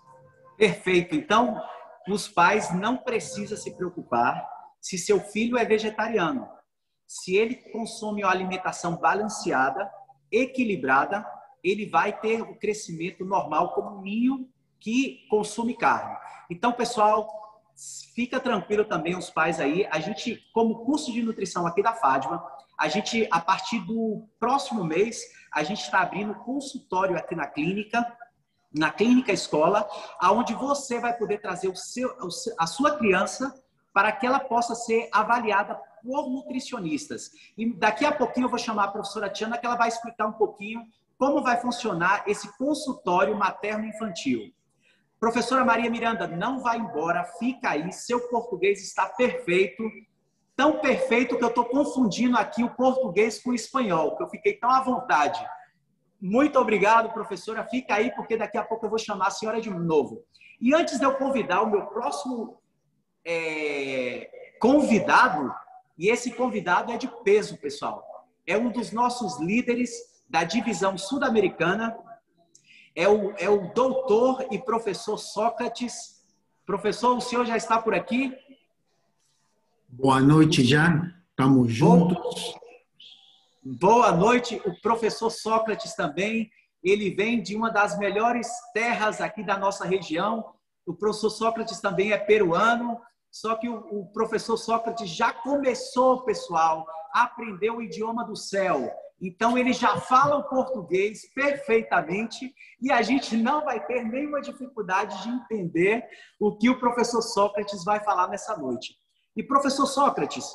Perfeito. 0.58 1.16
Então, 1.16 1.62
os 2.08 2.28
pais 2.28 2.74
não 2.74 2.98
precisam 2.98 3.58
se 3.58 3.72
preocupar 3.76 4.44
se 4.80 4.98
seu 4.98 5.20
filho 5.20 5.58
é 5.58 5.66
vegetariano. 5.66 6.50
Se 7.06 7.36
ele 7.36 7.56
consome 7.72 8.24
uma 8.24 8.32
alimentação 8.32 8.98
balanceada, 8.98 9.92
equilibrada, 10.32 11.24
ele 11.64 11.86
vai 11.86 12.20
ter 12.20 12.42
o 12.42 12.58
crescimento 12.58 13.24
normal 13.24 13.76
como 13.76 14.00
um 14.00 14.02
ninho 14.02 14.50
que 14.82 15.26
consome 15.30 15.78
carne. 15.78 16.18
Então, 16.50 16.74
pessoal, 16.74 17.30
fica 18.14 18.40
tranquilo 18.40 18.84
também 18.84 19.16
os 19.16 19.30
pais 19.30 19.60
aí. 19.60 19.88
A 19.90 20.00
gente, 20.00 20.44
como 20.54 20.84
curso 20.84 21.14
de 21.14 21.22
nutrição 21.22 21.66
aqui 21.66 21.82
da 21.82 21.94
Fátima, 21.94 22.46
a 22.78 22.90
gente, 22.90 23.28
a 23.32 23.40
partir 23.40 23.80
do 23.80 24.28
próximo 24.40 24.84
mês, 24.84 25.22
a 25.54 25.64
gente 25.64 25.82
está 25.82 26.02
abrindo 26.02 26.34
consultório 26.34 27.16
aqui 27.16 27.36
na 27.36 27.46
clínica, 27.48 28.06
na 28.74 28.90
clínica 28.92 29.32
escola, 29.32 29.88
aonde 30.20 30.54
você 30.54 31.00
vai 31.00 31.16
poder 31.16 31.40
trazer 31.40 31.68
o 31.68 31.76
seu, 31.76 32.10
a 32.58 32.66
sua 32.66 32.98
criança 32.98 33.54
para 33.94 34.12
que 34.12 34.26
ela 34.26 34.40
possa 34.40 34.74
ser 34.74 35.10
avaliada 35.12 35.76
por 36.04 36.30
nutricionistas. 36.30 37.32
E 37.58 37.72
daqui 37.74 38.06
a 38.06 38.12
pouquinho 38.12 38.46
eu 38.46 38.50
vou 38.50 38.58
chamar 38.58 38.86
a 38.86 38.92
professora 38.92 39.30
Tiana, 39.30 39.58
que 39.58 39.66
ela 39.66 39.76
vai 39.76 39.90
explicar 39.90 40.26
um 40.28 40.34
pouquinho 40.34 40.86
como 41.18 41.44
vai 41.44 41.62
funcionar 41.62 42.24
esse 42.26 42.58
consultório 42.58 43.38
materno-infantil. 43.38 44.52
Professora 45.22 45.64
Maria 45.64 45.88
Miranda, 45.88 46.26
não 46.26 46.58
vai 46.58 46.80
embora, 46.80 47.24
fica 47.38 47.70
aí, 47.70 47.94
seu 47.94 48.28
português 48.28 48.82
está 48.82 49.06
perfeito, 49.06 49.84
tão 50.56 50.80
perfeito 50.80 51.38
que 51.38 51.44
eu 51.44 51.50
estou 51.50 51.66
confundindo 51.66 52.36
aqui 52.36 52.64
o 52.64 52.72
português 52.72 53.40
com 53.40 53.52
o 53.52 53.54
espanhol, 53.54 54.18
que 54.18 54.24
eu 54.24 54.30
fiquei 54.30 54.54
tão 54.54 54.72
à 54.72 54.82
vontade. 54.82 55.40
Muito 56.20 56.58
obrigado, 56.58 57.14
professora. 57.14 57.64
Fica 57.64 57.94
aí, 57.94 58.10
porque 58.16 58.36
daqui 58.36 58.58
a 58.58 58.64
pouco 58.64 58.88
eu 58.88 58.90
vou 58.90 58.98
chamar 58.98 59.28
a 59.28 59.32
senhora 59.32 59.62
de 59.62 59.70
novo. 59.70 60.24
E 60.60 60.74
antes 60.74 60.98
de 60.98 61.06
eu 61.06 61.14
convidar 61.14 61.62
o 61.62 61.70
meu 61.70 61.86
próximo 61.86 62.60
é, 63.24 64.56
convidado, 64.60 65.54
e 66.00 66.10
esse 66.10 66.32
convidado 66.32 66.92
é 66.92 66.98
de 66.98 67.08
peso, 67.24 67.58
pessoal. 67.58 68.28
É 68.48 68.58
um 68.58 68.72
dos 68.72 68.92
nossos 68.92 69.40
líderes 69.40 69.92
da 70.28 70.44
divisão 70.44 70.98
sul-americana 70.98 71.96
é 72.96 73.08
o, 73.08 73.34
é 73.38 73.50
o 73.50 73.74
doutor 73.74 74.46
e 74.52 74.60
professor 74.60 75.18
Sócrates. 75.18 76.22
Professor, 76.66 77.18
o 77.18 77.22
senhor 77.22 77.46
já 77.46 77.58
está 77.58 77.82
por 77.82 77.94
aqui? 77.94 78.36
Boa 79.88 80.20
noite, 80.20 80.64
Jan. 80.64 81.14
Estamos 81.30 81.72
juntos. 81.72 82.56
Boa 83.64 84.12
noite, 84.12 84.62
o 84.66 84.80
professor 84.82 85.30
Sócrates 85.30 85.96
também. 85.96 86.52
Ele 86.84 87.12
vem 87.12 87.42
de 87.42 87.56
uma 87.56 87.70
das 87.70 87.98
melhores 87.98 88.48
terras 88.74 89.22
aqui 89.22 89.44
da 89.44 89.58
nossa 89.58 89.86
região. 89.86 90.54
O 90.86 90.94
professor 90.94 91.30
Sócrates 91.30 91.80
também 91.80 92.12
é 92.12 92.18
peruano, 92.18 93.00
só 93.30 93.56
que 93.56 93.70
o, 93.70 93.76
o 93.92 94.06
professor 94.08 94.58
Sócrates 94.58 95.10
já 95.10 95.32
começou, 95.32 96.24
pessoal, 96.24 96.86
a 97.14 97.24
aprender 97.24 97.70
o 97.70 97.82
idioma 97.82 98.26
do 98.26 98.36
céu. 98.36 98.92
Então, 99.22 99.56
ele 99.56 99.72
já 99.72 99.98
fala 99.98 100.38
o 100.38 100.50
português 100.50 101.32
perfeitamente 101.36 102.52
e 102.82 102.92
a 102.92 103.04
gente 103.04 103.38
não 103.38 103.64
vai 103.64 103.86
ter 103.86 104.04
nenhuma 104.04 104.42
dificuldade 104.42 105.22
de 105.22 105.30
entender 105.30 106.04
o 106.40 106.58
que 106.58 106.72
o 106.72 106.80
professor 106.80 107.22
Sócrates 107.22 107.84
vai 107.84 108.04
falar 108.04 108.28
nessa 108.30 108.58
noite. 108.58 108.96
E, 109.36 109.44
professor 109.44 109.86
Sócrates, 109.86 110.52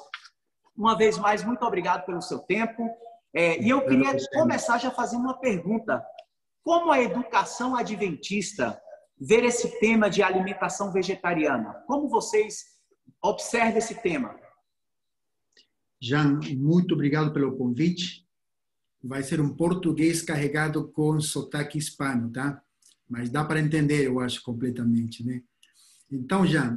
uma 0.77 0.99
vez 0.99 1.17
mais, 1.17 1.45
muito 1.45 1.65
obrigado 1.65 2.05
pelo 2.05 2.21
seu 2.21 2.41
tempo. 2.41 2.91
É, 3.33 3.63
e 3.63 3.71
eu 3.71 3.87
queria 3.87 4.17
começar 4.33 4.79
já 4.79 4.91
fazendo 4.91 5.21
uma 5.21 5.39
pergunta. 5.39 6.05
Como 6.65 6.91
a 6.91 7.01
educação 7.01 7.77
adventista 7.77 8.83
ver 9.17 9.45
esse 9.45 9.79
tema 9.79 10.11
de 10.11 10.25
alimentação 10.25 10.91
vegetariana? 10.91 11.85
Como 11.87 12.09
vocês 12.09 12.65
observam 13.23 13.79
esse 13.79 13.95
tema? 13.95 14.37
Jan, 16.03 16.41
muito 16.59 16.95
obrigado 16.95 17.33
pelo 17.33 17.57
convite 17.57 18.26
vai 19.07 19.23
ser 19.23 19.41
um 19.41 19.55
português 19.55 20.23
carregado 20.23 20.89
com 20.89 21.21
sotaque 21.21 21.79
hispano, 21.79 22.31
tá? 22.31 22.63
Mas 23.09 23.31
dá 23.31 23.45
para 23.45 23.61
entender, 23.61 24.07
eu 24.07 24.21
acho, 24.21 24.43
completamente, 24.43 25.25
né? 25.25 25.43
Então, 26.11 26.47
já, 26.47 26.77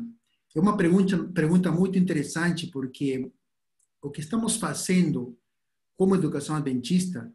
é 0.55 0.59
uma 0.59 0.77
pergunta, 0.77 1.17
pergunta 1.33 1.71
muito 1.71 1.97
interessante, 1.97 2.67
porque 2.67 3.31
o 4.01 4.09
que 4.09 4.21
estamos 4.21 4.57
fazendo 4.57 5.37
como 5.97 6.15
educação 6.15 6.55
adventista 6.55 7.33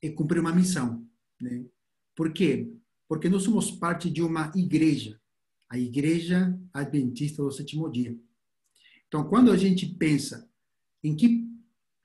é 0.00 0.08
cumprir 0.08 0.40
uma 0.40 0.54
missão, 0.54 1.06
né? 1.40 1.64
Por 2.14 2.32
quê? 2.32 2.72
Porque 3.08 3.28
nós 3.28 3.42
somos 3.42 3.70
parte 3.70 4.10
de 4.10 4.22
uma 4.22 4.52
igreja, 4.54 5.20
a 5.68 5.78
Igreja 5.78 6.58
Adventista 6.72 7.42
do 7.42 7.50
Sétimo 7.50 7.90
Dia. 7.90 8.16
Então, 9.08 9.24
quando 9.24 9.50
a 9.50 9.56
gente 9.56 9.86
pensa 9.86 10.48
em 11.02 11.14
que 11.14 11.51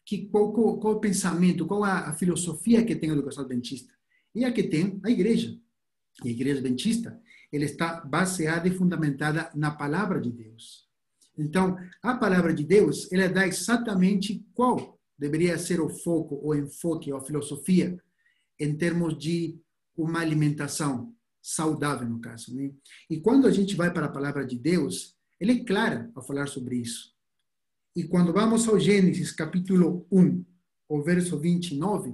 que, 0.08 0.26
qual, 0.28 0.54
qual, 0.54 0.80
qual 0.80 0.93
o 0.96 1.00
pensamento, 1.02 1.67
qual 1.67 1.84
a, 1.84 2.08
a, 2.08 2.13
filosofia 2.13 2.86
que 2.86 2.96
tem 2.96 3.10
a 3.10 3.13
educação 3.13 3.43
adventista? 3.43 3.93
E 4.34 4.46
a 4.46 4.54
que 4.54 4.63
tem 4.63 5.02
a 5.04 5.12
igreja. 5.12 5.60
E 6.24 6.30
a 6.30 6.32
igreja 6.32 6.60
adventista, 6.60 7.22
ela 7.52 7.65
está 7.65 8.00
baseada 8.06 8.70
e 8.70 8.72
fundamentada 8.72 9.52
na 9.54 9.70
palavra 9.70 10.22
de 10.22 10.32
Deus. 10.32 10.88
Então, 11.38 11.78
a 12.02 12.15
palavra 12.15 12.54
de 12.54 12.63
Deus, 12.63 13.12
ela 13.12 13.28
dá 13.28 13.46
exatamente 13.46 14.46
qual 14.54 14.98
deveria 15.20 15.58
ser 15.58 15.82
o 15.82 15.89
foco, 15.89 16.39
o 16.41 16.56
enfoque, 16.56 17.12
a 17.12 17.20
filosofia, 17.20 18.02
em 18.58 18.78
termos 18.78 19.17
de 19.17 19.60
uma 19.96 20.22
alimentação 20.22 21.13
saudável, 21.41 22.08
no 22.08 22.22
caso. 22.22 22.56
Né? 22.56 22.72
E 23.10 23.20
quando 23.20 23.46
a 23.46 23.52
gente 23.52 23.76
vai 23.76 23.91
para 23.91 24.06
a 24.06 24.12
palavra 24.12 24.46
de 24.46 24.58
Deus, 24.58 25.17
ele 25.38 25.52
é 25.52 25.63
clara 25.65 26.10
a 26.15 26.22
falar 26.22 26.48
sobre 26.48 26.78
isso. 26.78 27.17
E 27.98 28.04
quando 28.04 28.32
vamos 28.32 28.68
ao 28.68 28.80
Gênesis, 28.80 29.32
capítulo 29.32 30.06
1, 30.12 30.46
o 30.88 31.02
verso 31.02 31.40
29, 31.40 32.14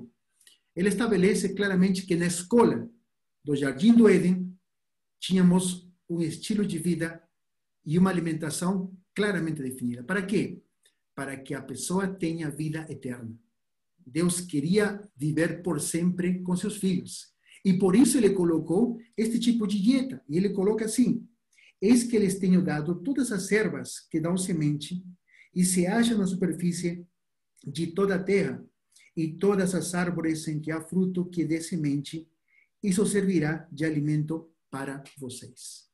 ele 0.74 0.88
estabelece 0.88 1.54
claramente 1.54 2.06
que 2.06 2.16
na 2.16 2.26
escola 2.26 2.90
do 3.44 3.54
Jardim 3.54 3.94
do 3.94 4.08
Éden 4.08 4.58
tínhamos 5.20 5.92
um 6.10 6.22
estilo 6.22 6.66
de 6.66 6.78
vida 6.78 7.22
e 7.86 8.00
uma 8.00 8.10
alimentação 8.10 8.98
claramente 9.14 9.62
definida. 9.62 10.02
Para 10.02 10.22
quê? 10.22 10.64
Para 11.14 11.36
que 11.36 11.54
a 11.54 11.62
pessoa 11.62 12.08
tenha 12.08 12.50
vida 12.50 12.88
eterna. 12.90 13.38
Deus 14.08 14.40
queria 14.40 15.06
viver 15.18 15.62
por 15.64 15.82
sempre 15.82 16.42
com 16.44 16.56
seus 16.56 16.78
filhos. 16.78 17.34
E 17.66 17.74
por 17.74 17.94
isso 17.94 18.18
ele 18.18 18.30
colocou 18.30 19.02
este 19.18 19.38
tipo 19.38 19.68
de 19.68 19.82
dieta. 19.82 20.24
E 20.30 20.38
ele 20.38 20.52
coloca 20.52 20.86
assim: 20.86 21.28
Eis 21.82 22.06
que 22.06 22.16
eles 22.16 22.40
tenho 22.40 22.64
dado 22.64 23.04
todas 23.04 23.34
as 23.34 23.52
ervas 23.52 24.00
que 24.10 24.22
dão 24.22 24.38
semente 24.38 25.04
e 25.54 25.64
se 25.64 25.86
acha 25.86 26.18
na 26.18 26.26
superfície 26.26 27.06
de 27.66 27.88
toda 27.88 28.16
a 28.16 28.24
terra, 28.24 28.64
e 29.16 29.28
todas 29.28 29.76
as 29.76 29.94
árvores 29.94 30.48
em 30.48 30.60
que 30.60 30.72
há 30.72 30.82
fruto 30.82 31.26
que 31.26 31.46
dê 31.46 31.62
semente, 31.62 32.28
isso 32.82 33.06
servirá 33.06 33.68
de 33.72 33.86
alimento 33.86 34.50
para 34.70 35.04
vocês. 35.18 35.88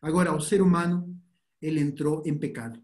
Agora, 0.00 0.34
o 0.34 0.40
ser 0.40 0.60
humano, 0.60 1.18
ele 1.60 1.80
entrou 1.80 2.22
em 2.26 2.36
pecado. 2.36 2.82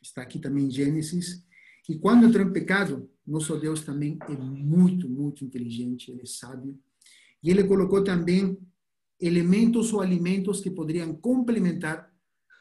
Está 0.00 0.22
aqui 0.22 0.38
também 0.38 0.66
em 0.66 0.70
Gênesis. 0.70 1.44
E 1.88 1.98
quando 1.98 2.26
entrou 2.26 2.46
em 2.46 2.52
pecado, 2.52 3.10
nosso 3.26 3.58
Deus 3.58 3.80
também 3.80 4.18
é 4.28 4.36
muito, 4.36 5.08
muito 5.08 5.44
inteligente, 5.44 6.10
ele 6.10 6.22
é 6.22 6.26
sábio. 6.26 6.78
E 7.42 7.50
ele 7.50 7.64
colocou 7.64 8.04
também 8.04 8.56
elementos 9.18 9.92
ou 9.92 10.00
alimentos 10.00 10.60
que 10.60 10.70
poderiam 10.70 11.14
complementar 11.14 12.11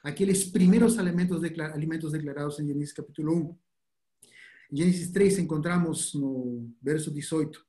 aqueles 0.04 0.44
primeiros 0.44 0.98
alimentos, 0.98 1.44
alimentos 1.44 2.12
declarados 2.12 2.60
em 2.60 2.68
Gênesis 2.68 2.94
capítulo 2.94 3.36
1. 3.36 3.58
Em 4.72 4.78
Gênesis 4.78 5.12
3 5.12 5.40
encontramos 5.40 6.14
no 6.14 6.70
verso 6.82 7.12
18: 7.12 7.64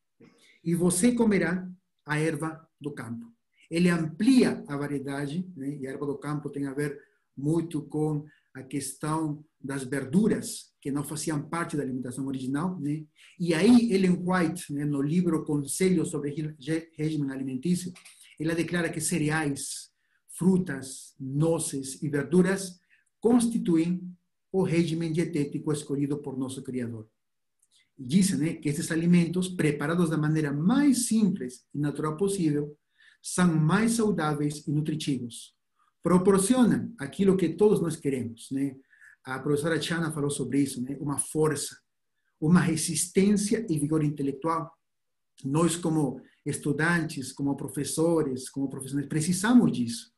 E 0.64 0.74
você 0.74 1.12
comerá 1.12 1.68
a 2.06 2.18
erva 2.18 2.68
do 2.80 2.92
campo. 2.92 3.32
Ele 3.70 3.88
amplia 3.88 4.64
a 4.68 4.76
variedade, 4.76 5.48
né? 5.56 5.76
e 5.80 5.86
a 5.86 5.90
erva 5.90 6.06
do 6.06 6.18
campo 6.18 6.50
tem 6.50 6.66
a 6.66 6.74
ver 6.74 7.00
muito 7.36 7.82
com 7.82 8.26
a 8.54 8.62
questão 8.62 9.42
das 9.58 9.84
verduras 9.84 10.72
que 10.80 10.90
não 10.90 11.04
faziam 11.04 11.40
parte 11.48 11.76
da 11.76 11.82
alimentação 11.82 12.26
original, 12.26 12.78
né? 12.80 13.04
E 13.38 13.54
aí 13.54 13.92
Ellen 13.92 14.22
White, 14.26 14.72
né, 14.72 14.84
no 14.84 15.00
livro 15.00 15.44
Conselhos 15.44 16.10
sobre 16.10 16.54
Regime 16.96 17.32
Alimentício, 17.32 17.92
ela 18.38 18.54
declara 18.54 18.90
que 18.90 19.00
cereais, 19.00 19.91
frutas, 20.32 21.14
nozes 21.18 22.02
e 22.02 22.08
verduras 22.08 22.80
constituem 23.20 24.02
o 24.50 24.62
regime 24.62 25.10
dietético 25.10 25.72
escolhido 25.72 26.18
por 26.18 26.36
nosso 26.36 26.62
Criador. 26.62 27.08
Dizem 27.98 28.38
né, 28.38 28.52
que 28.54 28.68
esses 28.68 28.90
alimentos, 28.90 29.48
preparados 29.48 30.10
da 30.10 30.16
maneira 30.16 30.52
mais 30.52 31.06
simples 31.06 31.64
e 31.74 31.78
natural 31.78 32.16
possível, 32.16 32.76
são 33.22 33.54
mais 33.54 33.92
saudáveis 33.92 34.66
e 34.66 34.72
nutritivos. 34.72 35.54
Proporcionam 36.02 36.92
aquilo 36.98 37.36
que 37.36 37.50
todos 37.50 37.80
nós 37.80 37.96
queremos, 37.96 38.48
né? 38.50 38.76
a 39.24 39.38
professora 39.38 39.80
Chana 39.80 40.10
falou 40.10 40.30
sobre 40.30 40.60
isso, 40.60 40.82
né? 40.82 40.96
Uma 41.00 41.18
força, 41.18 41.76
uma 42.40 42.60
resistência 42.60 43.64
e 43.68 43.78
vigor 43.78 44.02
intelectual. 44.02 44.70
Nós, 45.44 45.76
como 45.76 46.20
estudantes, 46.44 47.32
como 47.32 47.56
professores, 47.56 48.50
como 48.50 48.68
profissionais, 48.68 49.08
precisamos 49.08 49.70
disso. 49.72 50.12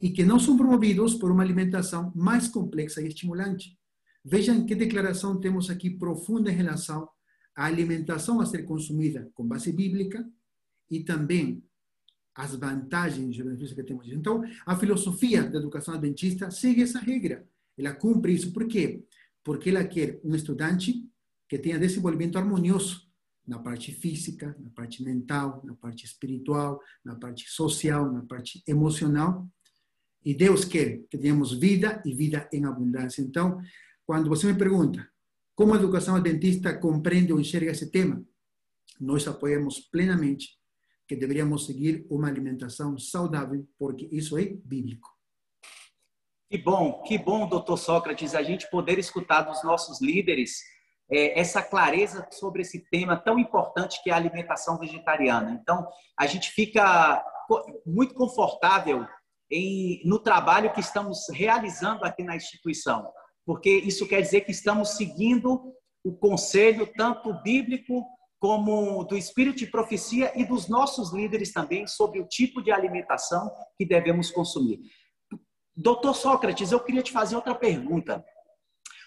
E 0.00 0.10
que 0.10 0.24
não 0.24 0.38
são 0.38 0.56
promovidos 0.56 1.14
por 1.14 1.30
uma 1.30 1.42
alimentação 1.42 2.12
mais 2.14 2.48
complexa 2.48 3.02
e 3.02 3.08
estimulante. 3.08 3.76
Vejam 4.24 4.64
que 4.64 4.74
declaração 4.74 5.40
temos 5.40 5.70
aqui 5.70 5.90
profunda 5.90 6.50
em 6.50 6.54
relação 6.54 7.08
à 7.56 7.64
alimentação 7.64 8.40
a 8.40 8.46
ser 8.46 8.64
consumida 8.64 9.30
com 9.34 9.46
base 9.46 9.72
bíblica 9.72 10.28
e 10.90 11.00
também 11.00 11.62
as 12.34 12.54
vantagens 12.54 13.36
e 13.36 13.42
benefícios 13.42 13.72
que 13.72 13.82
temos. 13.82 14.08
Então, 14.08 14.44
a 14.64 14.76
filosofia 14.76 15.42
da 15.42 15.58
educação 15.58 15.94
adventista 15.94 16.50
segue 16.52 16.82
essa 16.82 17.00
regra. 17.00 17.44
Ela 17.76 17.92
cumpre 17.92 18.32
isso. 18.32 18.52
Por 18.52 18.68
quê? 18.68 19.04
Porque 19.42 19.70
ela 19.70 19.84
quer 19.84 20.20
um 20.24 20.34
estudante 20.34 21.04
que 21.48 21.58
tenha 21.58 21.78
desenvolvimento 21.78 22.38
harmonioso 22.38 23.08
na 23.46 23.58
parte 23.58 23.92
física, 23.92 24.54
na 24.60 24.70
parte 24.70 25.02
mental, 25.02 25.62
na 25.64 25.74
parte 25.74 26.04
espiritual, 26.04 26.80
na 27.04 27.16
parte 27.16 27.48
social, 27.48 28.12
na 28.12 28.22
parte 28.22 28.62
emocional. 28.68 29.48
E 30.24 30.34
Deus 30.34 30.64
quer 30.64 31.00
que 31.10 31.16
tenhamos 31.18 31.58
vida 31.58 32.02
e 32.04 32.14
vida 32.14 32.48
em 32.52 32.64
abundância. 32.64 33.22
Então, 33.22 33.60
quando 34.06 34.28
você 34.28 34.46
me 34.46 34.58
pergunta 34.58 35.06
como 35.54 35.74
a 35.74 35.76
educação 35.76 36.16
adventista 36.16 36.76
compreende 36.78 37.32
ou 37.32 37.40
enxerga 37.40 37.70
esse 37.70 37.90
tema, 37.90 38.24
nós 39.00 39.26
apoiamos 39.26 39.80
plenamente 39.80 40.58
que 41.06 41.16
deveríamos 41.16 41.66
seguir 41.66 42.06
uma 42.10 42.28
alimentação 42.28 42.98
saudável, 42.98 43.66
porque 43.78 44.08
isso 44.12 44.36
é 44.36 44.44
bíblico. 44.44 45.08
Que 46.50 46.58
bom, 46.58 47.02
que 47.02 47.18
bom, 47.18 47.48
doutor 47.48 47.76
Sócrates, 47.76 48.34
a 48.34 48.42
gente 48.42 48.70
poder 48.70 48.98
escutar 48.98 49.42
dos 49.42 49.62
nossos 49.64 50.00
líderes 50.00 50.62
é, 51.10 51.38
essa 51.38 51.62
clareza 51.62 52.26
sobre 52.30 52.62
esse 52.62 52.80
tema 52.90 53.16
tão 53.16 53.38
importante 53.38 54.02
que 54.02 54.10
é 54.10 54.12
a 54.12 54.16
alimentação 54.16 54.78
vegetariana. 54.78 55.58
Então, 55.60 55.86
a 56.16 56.26
gente 56.26 56.50
fica 56.50 57.24
muito 57.86 58.14
confortável 58.14 59.06
em, 59.50 60.00
no 60.04 60.18
trabalho 60.18 60.72
que 60.72 60.80
estamos 60.80 61.26
realizando 61.32 62.04
aqui 62.04 62.22
na 62.22 62.36
instituição, 62.36 63.10
porque 63.46 63.70
isso 63.70 64.06
quer 64.06 64.20
dizer 64.20 64.42
que 64.42 64.50
estamos 64.50 64.90
seguindo 64.90 65.72
o 66.04 66.12
conselho 66.12 66.86
tanto 66.96 67.32
bíblico 67.42 68.04
como 68.38 69.02
do 69.04 69.16
espírito 69.16 69.58
de 69.58 69.66
profecia 69.66 70.32
e 70.38 70.44
dos 70.44 70.68
nossos 70.68 71.12
líderes 71.12 71.52
também 71.52 71.86
sobre 71.86 72.20
o 72.20 72.28
tipo 72.28 72.62
de 72.62 72.70
alimentação 72.70 73.50
que 73.76 73.84
devemos 73.84 74.30
consumir. 74.30 74.80
Doutor 75.74 76.14
Sócrates, 76.14 76.70
eu 76.70 76.80
queria 76.80 77.02
te 77.02 77.12
fazer 77.12 77.36
outra 77.36 77.54
pergunta. 77.54 78.24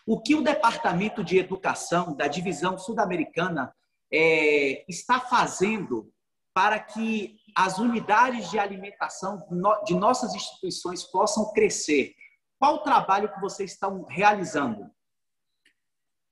O 0.06 0.22
que 0.22 0.36
o 0.36 0.42
Departamento 0.42 1.24
de 1.24 1.38
Educação 1.38 2.16
da 2.16 2.28
Divisão 2.28 2.78
Sul-Americana 2.78 3.74
é, 4.12 4.84
está 4.90 5.20
fazendo 5.20 6.12
para 6.54 6.80
que 6.80 7.38
as 7.56 7.78
unidades 7.78 8.50
de 8.50 8.60
alimentação 8.60 9.44
de 9.86 9.94
nossas 9.94 10.34
instituições 10.34 11.04
possam 11.04 11.52
crescer? 11.54 12.14
Qual 12.60 12.76
o 12.76 12.84
trabalho 12.84 13.34
que 13.34 13.42
vocês 13.42 13.72
estão 13.72 14.04
realizando? 14.06 14.90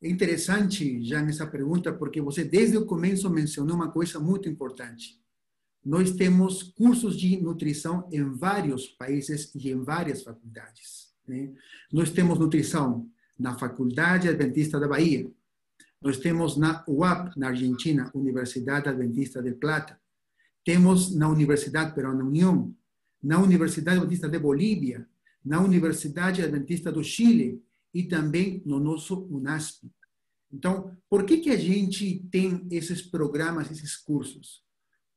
É 0.02 0.08
interessante, 0.08 1.04
já 1.04 1.22
nessa 1.22 1.46
pergunta, 1.46 1.92
porque 1.92 2.22
você 2.22 2.44
desde 2.44 2.78
o 2.78 2.86
começo 2.86 3.30
mencionou 3.30 3.76
uma 3.76 3.92
coisa 3.92 4.20
muito 4.20 4.48
importante. 4.48 5.20
Nós 5.84 6.12
temos 6.12 6.64
cursos 6.64 7.18
de 7.18 7.38
nutrição 7.42 8.08
em 8.12 8.24
vários 8.24 8.88
países 8.88 9.54
e 9.56 9.72
em 9.72 9.84
várias 9.84 10.24
faculdades. 10.24 11.14
Né? 11.28 11.54
Nós 11.92 12.12
temos 12.12 12.38
nutrição 12.38 13.10
na 13.38 13.58
Faculdade 13.58 14.28
Adventista 14.28 14.80
da 14.80 14.88
Bahia, 14.88 15.30
nós 16.02 16.18
temos 16.18 16.56
na 16.56 16.84
UAP, 16.88 17.38
na 17.38 17.50
Argentina, 17.50 18.10
Universidade 18.14 18.88
Adventista 18.88 19.42
de 19.42 19.52
Plata, 19.52 20.00
temos 20.70 21.16
na 21.16 21.28
Universidade 21.28 21.96
Peruana 21.96 22.24
União, 22.24 22.72
na 23.24 23.42
Universidade 23.42 23.98
Adventista 23.98 24.30
de 24.30 24.38
Bolívia, 24.38 25.10
na 25.44 25.60
Universidade 25.60 26.44
Adventista 26.44 26.92
do 26.92 27.04
Chile, 27.04 27.60
e 27.92 28.04
também 28.04 28.62
no 28.68 28.80
nosso 28.80 29.26
UNASP. 29.32 29.92
Então, 30.54 30.96
por 31.10 31.26
que, 31.26 31.38
que 31.38 31.50
a 31.50 31.58
gente 31.58 32.24
tem 32.30 32.68
esses 32.70 33.02
programas, 33.02 33.72
esses 33.72 33.98
cursos? 33.98 34.64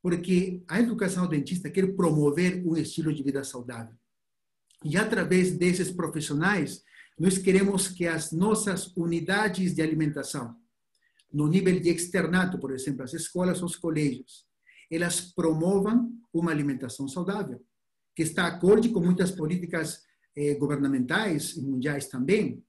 Porque 0.00 0.62
a 0.66 0.80
educação 0.80 1.28
dentista 1.28 1.68
quer 1.68 1.94
promover 1.94 2.66
um 2.66 2.74
estilo 2.74 3.12
de 3.12 3.22
vida 3.22 3.44
saudável. 3.44 3.94
E 4.82 4.96
através 4.96 5.54
desses 5.58 5.90
profissionais, 5.90 6.82
nós 7.18 7.36
queremos 7.36 7.88
que 7.88 8.06
as 8.06 8.32
nossas 8.32 8.86
unidades 8.96 9.74
de 9.74 9.82
alimentação, 9.82 10.56
no 11.30 11.46
nível 11.46 11.78
de 11.78 11.90
externato, 11.90 12.58
por 12.58 12.72
exemplo, 12.72 13.02
as 13.02 13.12
escolas 13.12 13.60
ou 13.60 13.66
os 13.66 13.76
colégios, 13.76 14.50
elas 14.94 15.20
promovam 15.20 16.12
uma 16.32 16.50
alimentação 16.50 17.08
saudável, 17.08 17.60
que 18.14 18.22
está 18.22 18.46
acorde 18.46 18.90
com 18.90 19.00
muitas 19.00 19.30
políticas 19.30 20.02
eh, 20.36 20.54
governamentais 20.54 21.56
e 21.56 21.62
mundiais 21.62 22.08
também. 22.08 22.62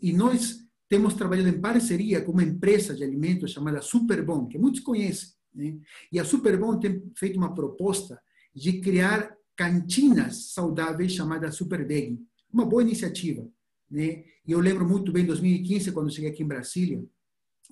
E 0.00 0.12
nós 0.12 0.66
temos 0.88 1.14
trabalhado 1.14 1.48
em 1.48 1.60
parceria 1.60 2.22
com 2.22 2.32
uma 2.32 2.42
empresa 2.42 2.94
de 2.94 3.04
alimentos 3.04 3.52
chamada 3.52 3.82
Superbom, 3.82 4.46
que 4.46 4.58
muitos 4.58 4.80
conhecem. 4.80 5.30
Né? 5.54 5.78
E 6.10 6.18
a 6.18 6.24
Superbom 6.24 6.78
tem 6.78 7.02
feito 7.14 7.36
uma 7.36 7.54
proposta 7.54 8.20
de 8.54 8.80
criar 8.80 9.36
cantinas 9.54 10.52
saudáveis 10.52 11.12
chamadas 11.12 11.56
Superbeg. 11.56 12.18
Uma 12.52 12.64
boa 12.64 12.82
iniciativa. 12.82 13.46
Né? 13.90 14.24
E 14.46 14.52
eu 14.52 14.60
lembro 14.60 14.88
muito 14.88 15.12
bem, 15.12 15.24
em 15.24 15.26
2015, 15.26 15.92
quando 15.92 16.10
cheguei 16.10 16.30
aqui 16.30 16.42
em 16.42 16.48
Brasília, 16.48 17.04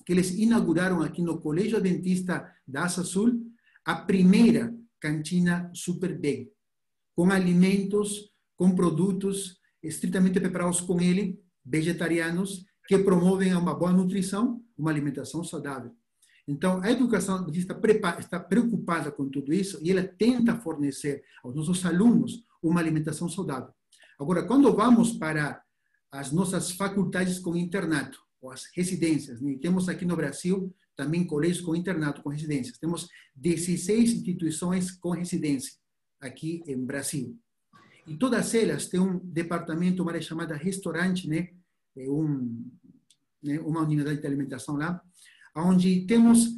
que 0.05 0.13
eles 0.13 0.31
inauguraram 0.31 1.03
aqui 1.03 1.23
no 1.23 1.41
Colégio 1.41 1.79
Adventista 1.79 2.53
da 2.67 2.85
Asa 2.85 3.03
Sul 3.03 3.51
a 3.89 3.97
primeira 3.97 4.77
cantina 5.01 5.71
Superbeg, 5.73 6.53
com 7.17 7.31
alimentos 7.31 8.31
com 8.55 8.75
produtos 8.75 9.59
estritamente 9.83 10.39
preparados 10.39 10.83
com 10.83 11.01
ele, 11.01 11.41
vegetarianos, 11.65 12.67
que 12.87 12.99
promovem 12.99 13.55
uma 13.55 13.75
boa 13.75 13.91
nutrição, 13.91 14.63
uma 14.77 14.91
alimentação 14.91 15.43
saudável. 15.43 15.91
Então, 16.47 16.83
a 16.83 16.91
educação 16.91 17.49
está 17.49 18.39
preocupada 18.39 19.11
com 19.11 19.27
tudo 19.27 19.55
isso 19.55 19.79
e 19.81 19.91
ela 19.91 20.03
tenta 20.03 20.61
fornecer 20.61 21.25
aos 21.43 21.55
nossos 21.55 21.83
alunos 21.87 22.45
uma 22.63 22.81
alimentação 22.81 23.27
saudável. 23.27 23.73
Agora, 24.21 24.43
quando 24.43 24.71
vamos 24.77 25.13
para 25.13 25.63
as 26.13 26.31
nossas 26.31 26.73
faculdades 26.73 27.39
com 27.39 27.57
internato, 27.57 28.21
ou 28.41 28.51
as 28.51 28.65
residências, 28.75 29.41
né? 29.41 29.57
temos 29.61 29.89
aqui 29.89 30.05
no 30.05 30.17
Brasil 30.17 30.75
também 30.97 31.25
colégios 31.25 31.61
com 31.61 31.77
internato, 31.77 32.23
com 32.23 32.29
residências. 32.29 32.77
Temos 32.79 33.09
16 33.37 34.15
instituições 34.15 34.91
com 34.91 35.11
residência 35.11 35.73
aqui 36.21 36.63
em 36.67 36.85
Brasil. 36.85 37.39
E 38.07 38.17
todas 38.17 38.55
elas 38.55 38.87
têm 38.87 38.99
um 38.99 39.19
departamento, 39.19 40.03
uma 40.03 40.11
área 40.11 40.23
chamada 40.23 40.57
restaurante, 40.57 41.29
né? 41.29 41.51
É 41.97 42.11
um, 42.11 42.65
né? 43.43 43.61
uma 43.61 43.83
unidade 43.83 44.21
de 44.21 44.27
alimentação 44.27 44.77
lá, 44.77 45.01
onde 45.55 46.07
temos 46.07 46.49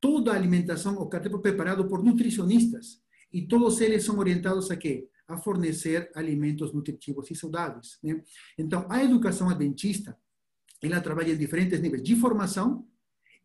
toda 0.00 0.32
a 0.32 0.34
alimentação, 0.34 0.96
o 0.96 1.08
cardápio 1.08 1.40
preparado 1.40 1.88
por 1.88 2.02
nutricionistas. 2.02 3.00
E 3.32 3.46
todos 3.46 3.80
eles 3.80 4.04
são 4.04 4.18
orientados 4.18 4.70
a 4.70 4.76
quê? 4.76 5.08
A 5.26 5.36
fornecer 5.36 6.10
alimentos 6.14 6.72
nutritivos 6.72 7.30
e 7.30 7.34
saudáveis. 7.34 7.98
Né? 8.02 8.22
Então, 8.58 8.86
a 8.90 9.02
educação 9.02 9.48
adventista, 9.48 10.18
ela 10.82 11.00
trabalha 11.00 11.32
em 11.32 11.36
diferentes 11.36 11.80
níveis 11.80 12.02
de 12.02 12.16
formação 12.16 12.86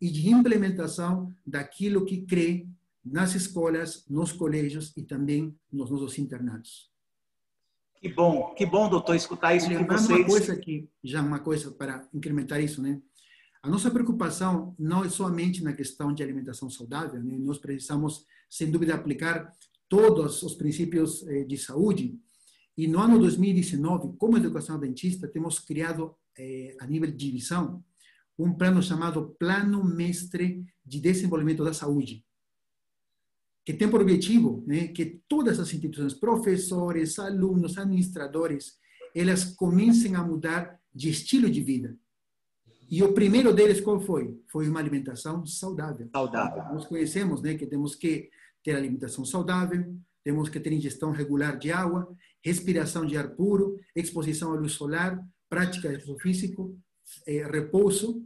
e 0.00 0.10
de 0.10 0.28
implementação 0.28 1.32
daquilo 1.46 2.04
que 2.04 2.22
crê 2.22 2.66
nas 3.04 3.34
escolas, 3.34 4.04
nos 4.08 4.32
colégios 4.32 4.92
e 4.96 5.02
também 5.02 5.54
nos 5.70 5.90
nossos 5.90 6.18
internatos. 6.18 6.90
Que 7.96 8.08
bom, 8.08 8.54
que 8.54 8.66
bom, 8.66 8.88
doutor, 8.88 9.14
escutar 9.16 9.54
isso 9.54 9.68
Lembrando 9.68 10.00
vocês... 10.00 10.18
uma 10.18 10.26
coisa 10.26 10.52
aqui, 10.52 10.88
já 11.02 11.22
uma 11.22 11.38
coisa 11.38 11.70
para 11.70 12.06
incrementar 12.12 12.60
isso, 12.62 12.82
né? 12.82 13.00
A 13.62 13.68
nossa 13.70 13.90
preocupação 13.90 14.74
não 14.78 15.04
é 15.04 15.08
somente 15.08 15.64
na 15.64 15.72
questão 15.72 16.12
de 16.12 16.22
alimentação 16.22 16.68
saudável, 16.68 17.22
né? 17.22 17.38
Nós 17.38 17.56
precisamos, 17.56 18.26
sem 18.48 18.70
dúvida, 18.70 18.94
aplicar 18.94 19.50
todos 19.88 20.42
os 20.42 20.54
princípios 20.54 21.26
eh, 21.26 21.44
de 21.44 21.56
saúde. 21.56 22.18
E 22.76 22.86
no 22.88 22.98
ano 22.98 23.18
2019, 23.18 24.16
como 24.18 24.36
educação 24.36 24.78
dentista, 24.78 25.28
temos 25.28 25.58
criado, 25.58 26.14
eh, 26.38 26.76
a 26.80 26.86
nível 26.86 27.10
de 27.10 27.16
divisão, 27.16 27.84
um 28.38 28.52
plano 28.52 28.82
chamado 28.82 29.34
Plano 29.38 29.84
Mestre 29.84 30.64
de 30.84 31.00
Desenvolvimento 31.00 31.62
da 31.62 31.72
Saúde 31.72 32.24
que 33.64 33.72
tem 33.72 33.88
por 33.88 34.02
objetivo 34.02 34.62
né, 34.66 34.88
que 34.88 35.22
todas 35.26 35.58
as 35.58 35.68
instituições, 35.68 36.12
professores, 36.12 37.18
alunos, 37.18 37.78
administradores, 37.78 38.78
elas 39.14 39.44
comecem 39.44 40.14
a 40.14 40.22
mudar 40.22 40.78
de 40.94 41.08
estilo 41.08 41.48
de 41.48 41.62
vida. 41.62 41.96
E 42.90 43.02
o 43.02 43.14
primeiro 43.14 43.54
deles 43.54 43.80
qual 43.80 43.98
foi? 43.98 44.38
Foi 44.52 44.68
uma 44.68 44.78
alimentação 44.78 45.46
saudável. 45.46 46.08
Saudável. 46.12 46.62
Nós 46.74 46.84
conhecemos 46.84 47.40
né, 47.40 47.54
que 47.54 47.66
temos 47.66 47.94
que 47.94 48.28
ter 48.62 48.76
alimentação 48.76 49.24
saudável, 49.24 49.96
temos 50.24 50.48
que 50.48 50.58
ter 50.58 50.72
ingestão 50.72 51.12
regular 51.12 51.58
de 51.58 51.70
água, 51.70 52.08
respiração 52.42 53.04
de 53.04 53.16
ar 53.16 53.30
puro, 53.36 53.78
exposição 53.94 54.52
à 54.52 54.56
luz 54.56 54.72
solar, 54.72 55.20
prática 55.48 55.88
de 55.88 55.96
exercício 55.96 56.18
físico, 56.18 56.78
é, 57.26 57.44
repouso, 57.46 58.24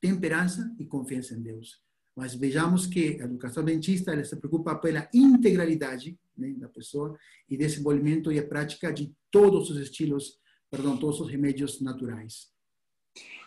temperança 0.00 0.70
e 0.78 0.84
confiança 0.84 1.34
em 1.34 1.42
Deus. 1.42 1.82
Mas 2.14 2.34
vejamos 2.34 2.86
que 2.86 3.20
a 3.20 3.24
educação 3.24 3.62
adventista 3.62 4.12
ela 4.12 4.24
se 4.24 4.36
preocupa 4.36 4.74
pela 4.76 5.08
integralidade 5.14 6.18
né, 6.36 6.52
da 6.58 6.68
pessoa 6.68 7.16
e 7.48 7.56
desenvolvimento 7.56 8.30
e 8.30 8.38
a 8.38 8.46
prática 8.46 8.92
de 8.92 9.14
todos 9.30 9.70
os 9.70 9.78
estilos, 9.78 10.38
perdão, 10.70 10.96
todos 10.96 11.20
os 11.20 11.30
remédios 11.30 11.80
naturais. 11.80 12.50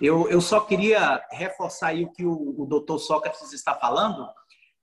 Eu, 0.02 0.30
eu 0.30 0.42
só 0.42 0.60
queria 0.62 1.24
reforçar 1.32 1.90
aí 1.90 2.04
o 2.04 2.12
que 2.12 2.26
o, 2.26 2.62
o 2.62 2.66
doutor 2.66 3.00
Sócrates 3.00 3.54
está 3.54 3.76
falando, 3.76 4.28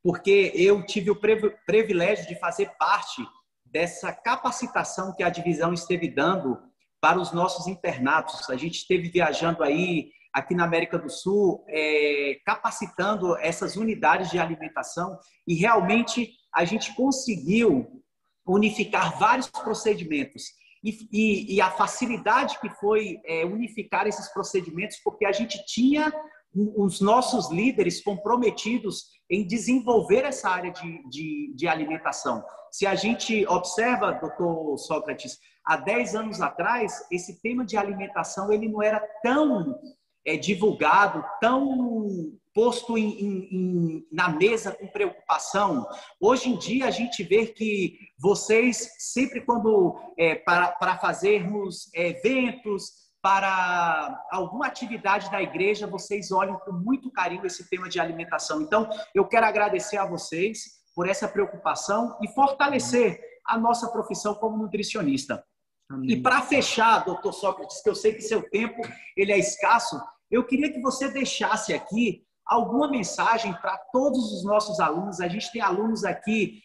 porque 0.03 0.53
eu 0.55 0.85
tive 0.85 1.11
o 1.11 1.21
privilégio 1.67 2.27
de 2.27 2.39
fazer 2.39 2.71
parte 2.79 3.23
dessa 3.65 4.13
capacitação 4.13 5.15
que 5.15 5.23
a 5.23 5.31
divisão 5.31 5.73
esteve 5.73 6.09
dando 6.09 6.59
para 7.01 7.19
os 7.19 7.33
nossos 7.33 7.67
internatos. 7.67 8.49
A 8.51 8.57
gente 8.57 8.79
esteve 8.79 9.09
viajando 9.09 9.63
aí 9.63 10.11
aqui 10.33 10.55
na 10.55 10.65
América 10.65 10.99
do 10.99 11.11
Sul, 11.11 11.65
é, 11.69 12.39
capacitando 12.45 13.37
essas 13.39 13.77
unidades 13.77 14.31
de 14.31 14.39
alimentação 14.39 15.19
e 15.47 15.55
realmente 15.55 16.31
a 16.55 16.65
gente 16.65 16.95
conseguiu 16.95 18.03
unificar 18.47 19.19
vários 19.19 19.49
procedimentos. 19.49 20.45
E, 20.83 21.09
e, 21.13 21.55
e 21.57 21.61
a 21.61 21.71
facilidade 21.71 22.59
que 22.59 22.71
foi 22.71 23.21
é, 23.27 23.45
unificar 23.45 24.07
esses 24.07 24.33
procedimentos, 24.33 24.99
porque 25.05 25.27
a 25.27 25.33
gente 25.33 25.65
tinha 25.67 26.13
os 26.55 27.01
nossos 27.01 27.51
líderes 27.51 28.03
comprometidos 28.03 29.20
em 29.31 29.47
desenvolver 29.47 30.25
essa 30.25 30.51
área 30.51 30.73
de, 30.73 31.09
de, 31.09 31.53
de, 31.55 31.69
alimentação. 31.69 32.45
Se 32.73 32.87
a 32.87 32.97
gente 32.97 33.47
observa, 33.47 34.13
doutor 34.13 34.77
Sócrates, 34.77 35.39
há 35.65 35.77
10 35.77 36.15
anos 36.17 36.41
atrás, 36.41 37.07
esse 37.13 37.41
tema 37.41 37.65
de 37.65 37.77
alimentação 37.77 38.53
ele 38.53 38.69
não 38.69 38.83
era 38.83 38.99
tão 39.23 39.79
é, 40.27 40.37
divulgado, 40.37 41.25
tão 41.41 42.33
posto 42.53 42.99
em, 42.99 43.11
em, 43.21 43.49
em, 43.53 44.07
na 44.11 44.29
mesa 44.29 44.73
com 44.73 44.87
preocupação. 44.89 45.87
Hoje 46.21 46.49
em 46.49 46.59
dia, 46.59 46.87
a 46.87 46.91
gente 46.91 47.23
vê 47.23 47.47
que 47.47 47.97
vocês, 48.19 48.91
sempre 48.99 49.41
quando, 49.43 49.97
é, 50.19 50.35
para, 50.35 50.73
para 50.73 50.99
fazermos 50.99 51.89
eventos, 51.95 53.10
para 53.23 54.25
alguma 54.31 54.67
atividade 54.67 55.31
da 55.31 55.43
igreja, 55.43 55.87
vocês 55.87 56.31
olham 56.33 56.59
com 56.59 56.73
muito 56.73 57.11
carinho 57.11 57.47
esse 57.47 57.69
tema 57.69 57.89
de 57.89 58.01
alimentação. 58.01 58.63
Então, 58.63 58.89
eu 59.15 59.27
quero 59.27 59.47
agradecer 59.47 59.99
a 59.99 60.07
vocês 60.07 60.81
por 60.95 61.09
essa 61.09 61.29
preocupação 61.29 62.17
e 62.23 62.29
fortalecer 62.29 63.21
a 63.47 63.59
nossa 63.59 63.89
profissão 63.89 64.35
como 64.35 64.57
nutricionista. 64.57 65.45
Amém. 65.91 66.13
E 66.13 66.23
para 66.23 66.41
fechar, 66.43 67.05
doutor 67.05 67.33
Sócrates, 67.33 67.83
que 67.83 67.91
eu 67.91 67.95
sei 67.95 68.15
que 68.15 68.23
seu 68.23 68.49
tempo 68.49 68.81
ele 69.17 69.33
é 69.33 69.39
escasso, 69.39 70.01
eu 70.31 70.47
queria 70.47 70.73
que 70.73 70.81
você 70.81 71.09
deixasse 71.11 71.75
aqui 71.75 72.25
alguma 72.47 72.91
mensagem 72.91 73.53
para 73.55 73.77
todos 73.93 74.33
os 74.33 74.45
nossos 74.45 74.81
alunos. 74.81 75.21
A 75.21 75.29
gente 75.29 75.51
tem 75.53 75.61
alunos 75.61 76.05
aqui 76.05 76.63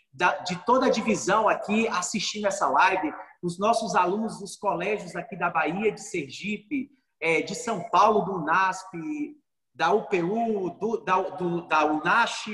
de 0.48 0.56
toda 0.66 0.86
a 0.86 0.90
divisão 0.90 1.50
aqui 1.50 1.88
assistindo 1.90 2.48
essa 2.48 2.68
live 2.68 3.14
os 3.46 3.60
nossos 3.60 3.96
alunos 3.96 4.40
dos 4.40 4.56
colégios 4.56 5.16
aqui 5.16 5.36
da 5.38 5.52
Bahia, 5.52 5.92
de 5.92 6.02
Sergipe, 6.02 6.90
é, 7.22 7.44
de 7.44 7.54
São 7.54 7.88
Paulo, 7.92 8.26
do 8.26 8.42
UNASP, 8.42 9.38
da 9.72 9.94
UPU, 9.94 10.72
do, 10.80 10.98
da, 10.98 11.22
do, 11.22 11.68
da 11.68 11.86
UNASH, 11.86 12.48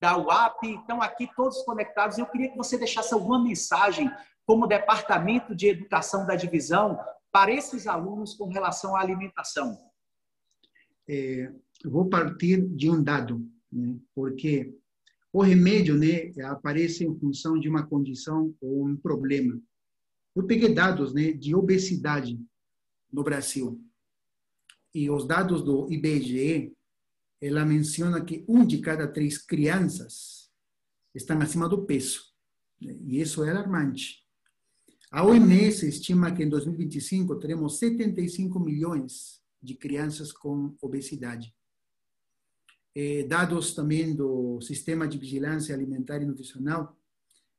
da 0.00 0.16
UAP, 0.16 0.64
estão 0.64 1.02
aqui 1.02 1.28
todos 1.36 1.62
conectados. 1.64 2.16
Eu 2.16 2.24
queria 2.24 2.50
que 2.50 2.56
você 2.56 2.78
deixasse 2.78 3.12
alguma 3.12 3.42
mensagem 3.42 4.10
como 4.46 4.66
Departamento 4.66 5.54
de 5.54 5.68
Educação 5.68 6.26
da 6.26 6.34
divisão 6.34 6.98
para 7.30 7.52
esses 7.52 7.86
alunos 7.86 8.32
com 8.32 8.48
relação 8.48 8.96
à 8.96 9.00
alimentação. 9.00 9.76
É, 11.06 11.52
eu 11.84 11.90
vou 11.90 12.08
partir 12.08 12.66
de 12.68 12.90
um 12.90 13.02
dado, 13.02 13.46
né? 13.70 13.98
porque 14.14 14.74
o 15.30 15.42
remédio 15.42 15.94
né, 15.94 16.32
aparece 16.46 17.04
em 17.04 17.18
função 17.18 17.58
de 17.58 17.68
uma 17.68 17.86
condição 17.86 18.54
ou 18.62 18.86
um 18.86 18.96
problema. 18.96 19.60
Eu 20.38 20.46
peguei 20.46 20.72
dados 20.72 21.12
né, 21.12 21.32
de 21.32 21.52
obesidade 21.52 22.40
no 23.12 23.24
Brasil. 23.24 23.84
E 24.94 25.10
os 25.10 25.26
dados 25.26 25.64
do 25.64 25.92
IBGE, 25.92 26.76
ela 27.40 27.64
menciona 27.64 28.24
que 28.24 28.44
um 28.46 28.64
de 28.64 28.78
cada 28.78 29.08
três 29.08 29.36
crianças 29.36 30.48
estão 31.12 31.40
acima 31.40 31.68
do 31.68 31.84
peso. 31.84 32.22
E 32.80 33.20
isso 33.20 33.42
é 33.42 33.50
alarmante. 33.50 34.24
A 35.10 35.24
OMS 35.24 35.88
estima 35.88 36.32
que 36.32 36.44
em 36.44 36.48
2025 36.48 37.34
teremos 37.40 37.80
75 37.80 38.60
milhões 38.60 39.42
de 39.60 39.74
crianças 39.74 40.30
com 40.30 40.76
obesidade. 40.80 41.52
Eh, 42.94 43.24
dados 43.24 43.74
também 43.74 44.14
do 44.14 44.60
Sistema 44.60 45.08
de 45.08 45.18
Vigilância 45.18 45.74
Alimentar 45.74 46.22
e 46.22 46.26
Nutricional 46.26 46.96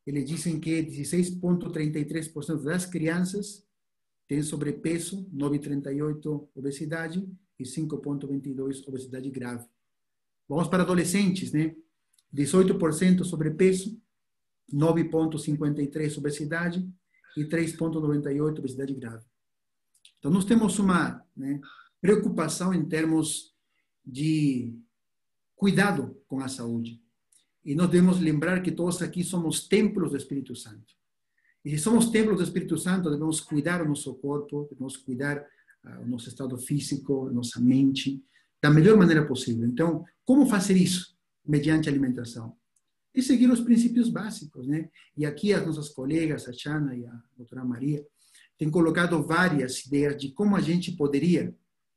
eles 0.10 0.26
dizem 0.26 0.60
que 0.60 0.82
16,33% 0.82 2.64
das 2.64 2.86
crianças 2.86 3.64
têm 4.28 4.42
sobrepeso, 4.42 5.30
9,38% 5.32 6.50
obesidade 6.56 7.30
e 7.60 7.64
5,22% 7.64 8.88
obesidade 8.88 9.30
grave. 9.30 9.68
Vamos 10.48 10.68
para 10.68 10.82
adolescentes, 10.82 11.52
né? 11.52 11.76
18% 12.34 13.24
sobrepeso, 13.24 14.02
9,53% 14.74 16.18
obesidade 16.18 16.92
e 17.38 17.46
3,98% 17.46 18.58
obesidade 18.58 18.96
grave. 18.96 19.24
Então, 20.18 20.32
nós 20.32 20.46
temos 20.46 20.80
uma 20.80 21.24
né, 21.38 21.62
preocupação 22.02 22.74
em 22.74 22.84
termos 22.84 23.56
de 24.04 24.76
cuidado 25.56 26.20
com 26.28 26.40
a 26.40 26.48
saúde. 26.48 27.00
E 27.64 27.76
nós 27.76 27.90
devemos 27.90 28.20
lembrar 28.20 28.62
que 28.62 28.72
todos 28.72 29.02
aqui 29.02 29.24
somos 29.24 29.68
templos 29.68 30.12
do 30.12 30.18
Espírito 30.18 30.56
Santo. 30.56 30.94
E 31.64 31.72
se 31.72 31.78
somos 31.78 32.10
templos 32.10 32.38
do 32.38 32.44
Espírito 32.44 32.78
Santo, 32.78 33.10
devemos 33.10 33.42
cuidar 33.42 33.82
o 33.82 33.88
nosso 33.88 34.14
corpo, 34.16 34.68
devemos 34.70 34.96
cuidar 34.98 35.46
uh, 35.84 36.04
o 36.04 36.08
nosso 36.08 36.30
estado 36.30 36.58
físico, 36.58 37.30
nossa 37.32 37.60
mente, 37.60 38.24
da 38.62 38.70
melhor 38.70 38.98
maneira 38.98 39.26
possível. 39.26 39.68
Então, 39.68 40.06
como 40.26 40.46
fazer 40.46 40.78
isso? 40.78 41.18
Mediante 41.46 41.90
alimentação. 41.90 42.56
E 43.14 43.22
seguir 43.22 43.50
os 43.50 43.60
princípios 43.60 44.10
básicos, 44.10 44.68
né? 44.68 44.90
E 45.18 45.26
aqui 45.26 45.54
as 45.54 45.66
nossas 45.66 45.90
colegas, 45.90 46.48
a 46.48 46.54
Chana 46.54 46.96
e 46.96 47.06
a 47.06 47.22
doutora 47.36 47.66
Maria, 47.66 48.06
têm 48.58 48.70
colocado 48.70 49.22
várias 49.24 49.86
ideias 49.86 50.18
de 50.18 50.32
como 50.32 50.56
a 50.56 50.62
gente 50.62 50.92
poderia 50.92 51.56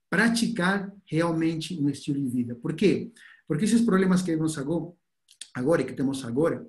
praticar 0.09 0.93
realmente 1.07 1.81
um 1.81 1.89
estilo 1.89 2.21
de 2.21 2.29
vida. 2.29 2.55
Por 2.55 2.75
quê? 2.75 3.11
Porque 3.47 3.65
esses 3.65 3.81
problemas 3.81 4.23
que 4.23 4.31
vemos 4.31 4.57
agora, 4.59 4.93
agora 5.55 5.85
que 5.85 5.93
temos 5.93 6.25
agora, 6.25 6.67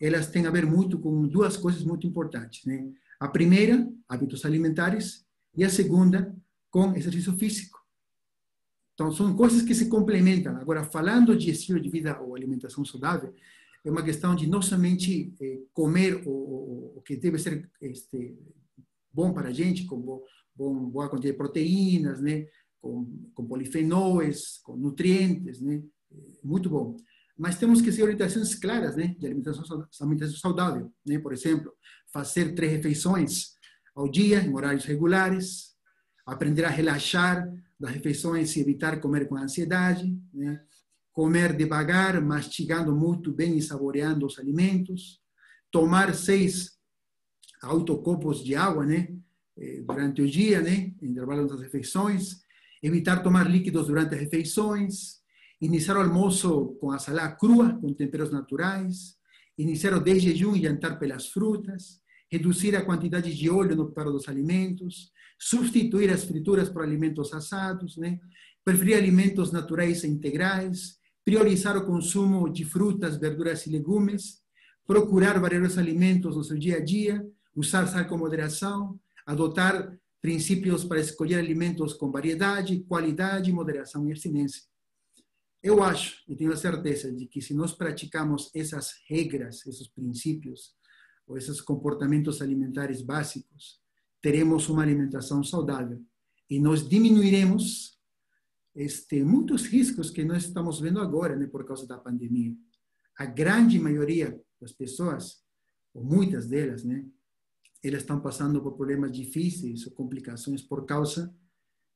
elas 0.00 0.28
têm 0.28 0.46
a 0.46 0.50
ver 0.50 0.66
muito 0.66 0.98
com 0.98 1.26
duas 1.28 1.56
coisas 1.56 1.84
muito 1.84 2.06
importantes, 2.06 2.64
né? 2.64 2.90
A 3.20 3.28
primeira, 3.28 3.88
hábitos 4.08 4.44
alimentares, 4.44 5.24
e 5.56 5.62
a 5.62 5.70
segunda, 5.70 6.34
com 6.70 6.92
exercício 6.96 7.32
físico. 7.34 7.78
Então, 8.94 9.12
são 9.12 9.36
coisas 9.36 9.62
que 9.62 9.74
se 9.74 9.88
complementam. 9.88 10.56
Agora, 10.56 10.82
falando 10.82 11.36
de 11.36 11.50
estilo 11.50 11.80
de 11.80 11.88
vida 11.88 12.20
ou 12.20 12.34
alimentação 12.34 12.84
saudável, 12.84 13.32
é 13.84 13.90
uma 13.90 14.02
questão 14.02 14.34
de 14.34 14.46
não 14.46 14.60
somente 14.60 15.32
eh, 15.40 15.60
comer 15.72 16.22
o, 16.26 16.30
o, 16.30 16.92
o, 16.96 17.02
que 17.02 17.16
deve 17.16 17.38
ser 17.38 17.70
este, 17.80 18.36
bom 19.12 19.32
para 19.32 19.48
a 19.48 19.52
gente, 19.52 19.84
com 19.84 20.00
bom, 20.00 20.22
bom, 20.54 20.90
boa 20.90 21.08
quantidade 21.08 21.32
de 21.32 21.38
proteínas, 21.38 22.20
né? 22.20 22.46
com, 22.80 23.06
com 23.34 23.46
polifenóis, 23.46 24.58
com 24.64 24.76
nutrientes, 24.76 25.60
né? 25.60 25.82
muito 26.42 26.68
bom 26.68 26.96
mas 27.38 27.58
temos 27.58 27.80
que 27.80 27.90
ser 27.90 28.02
orientações 28.02 28.54
claras 28.54 28.96
né, 28.96 29.14
de 29.18 29.26
alimentação, 29.26 29.64
alimentação 30.00 30.36
saudável. 30.36 30.92
Né? 31.06 31.18
Por 31.18 31.32
exemplo, 31.32 31.72
fazer 32.12 32.54
três 32.54 32.72
refeições 32.72 33.52
ao 33.94 34.08
dia, 34.08 34.40
em 34.40 34.54
horários 34.54 34.84
regulares, 34.84 35.72
aprender 36.26 36.64
a 36.64 36.70
relaxar 36.70 37.48
das 37.78 37.90
refeições 37.90 38.54
e 38.56 38.60
evitar 38.60 39.00
comer 39.00 39.28
com 39.28 39.36
ansiedade, 39.36 40.16
né? 40.32 40.62
comer 41.12 41.54
devagar, 41.56 42.20
mastigando 42.22 42.94
muito 42.94 43.32
bem 43.32 43.58
e 43.58 43.62
saboreando 43.62 44.26
os 44.26 44.38
alimentos, 44.38 45.20
tomar 45.70 46.14
seis 46.14 46.78
a 47.62 47.72
oito 47.74 47.96
copos 47.98 48.42
de 48.42 48.54
água 48.54 48.84
né? 48.84 49.08
Eh, 49.56 49.82
durante 49.82 50.22
o 50.22 50.28
dia, 50.28 50.60
né? 50.60 50.92
intervalo 51.00 51.46
das 51.46 51.60
refeições, 51.60 52.40
evitar 52.82 53.22
tomar 53.22 53.48
líquidos 53.48 53.86
durante 53.86 54.14
as 54.14 54.20
refeições, 54.20 55.21
iniciar 55.62 55.96
o 55.96 56.00
almoço 56.00 56.76
com 56.80 56.90
a 56.90 56.98
salada 56.98 57.36
crua, 57.36 57.78
com 57.80 57.94
temperos 57.94 58.32
naturais, 58.32 59.16
iniciar 59.56 59.94
o 59.94 60.00
desjejum 60.00 60.56
e 60.56 60.62
jantar 60.62 60.98
pelas 60.98 61.28
frutas, 61.28 62.00
reduzir 62.28 62.74
a 62.74 62.84
quantidade 62.84 63.32
de 63.32 63.48
óleo 63.48 63.76
no 63.76 63.86
preparo 63.86 64.10
dos 64.10 64.28
alimentos, 64.28 65.12
substituir 65.38 66.10
as 66.10 66.24
frituras 66.24 66.68
por 66.68 66.82
alimentos 66.82 67.32
assados, 67.32 67.96
né? 67.96 68.18
preferir 68.64 68.96
alimentos 68.96 69.52
naturais 69.52 70.02
e 70.02 70.08
integrais, 70.08 70.98
priorizar 71.24 71.76
o 71.76 71.86
consumo 71.86 72.48
de 72.48 72.64
frutas, 72.64 73.16
verduras 73.16 73.64
e 73.64 73.70
legumes, 73.70 74.40
procurar 74.84 75.38
variar 75.38 75.62
os 75.62 75.78
alimentos 75.78 76.34
no 76.36 76.42
seu 76.42 76.58
dia 76.58 76.78
a 76.78 76.84
dia, 76.84 77.24
usar 77.54 77.86
sal 77.86 78.04
com 78.06 78.18
moderação, 78.18 78.98
adotar 79.24 79.96
princípios 80.20 80.84
para 80.84 80.98
escolher 80.98 81.36
alimentos 81.36 81.94
com 81.94 82.10
variedade, 82.10 82.80
qualidade, 82.88 83.52
moderação 83.52 84.08
e 84.08 84.10
abstinência. 84.10 84.71
Eu 85.62 85.82
acho 85.82 86.22
e 86.28 86.34
tenho 86.34 86.52
a 86.52 86.56
certeza 86.56 87.12
de 87.12 87.26
que 87.26 87.40
se 87.40 87.54
nós 87.54 87.72
praticamos 87.72 88.50
essas 88.54 88.94
regras, 89.08 89.64
esses 89.66 89.86
princípios, 89.88 90.74
ou 91.26 91.36
esses 91.36 91.60
comportamentos 91.60 92.42
alimentares 92.42 93.00
básicos, 93.00 93.80
teremos 94.20 94.68
uma 94.68 94.82
alimentação 94.82 95.42
saudável 95.44 96.04
e 96.50 96.58
nós 96.58 96.86
diminuiremos 96.88 97.98
este, 98.74 99.22
muitos 99.22 99.66
riscos 99.66 100.10
que 100.10 100.24
nós 100.24 100.44
estamos 100.44 100.80
vendo 100.80 101.00
agora, 101.00 101.36
né, 101.36 101.46
por 101.46 101.64
causa 101.64 101.86
da 101.86 101.98
pandemia. 101.98 102.54
A 103.18 103.24
grande 103.24 103.78
maioria 103.78 104.40
das 104.60 104.72
pessoas, 104.72 105.42
ou 105.94 106.04
muitas 106.04 106.48
delas, 106.48 106.82
né, 106.84 107.06
elas 107.82 108.02
estão 108.02 108.20
passando 108.20 108.60
por 108.62 108.76
problemas 108.76 109.12
difíceis 109.12 109.86
ou 109.86 109.92
complicações 109.92 110.62
por 110.62 110.86
causa 110.86 111.34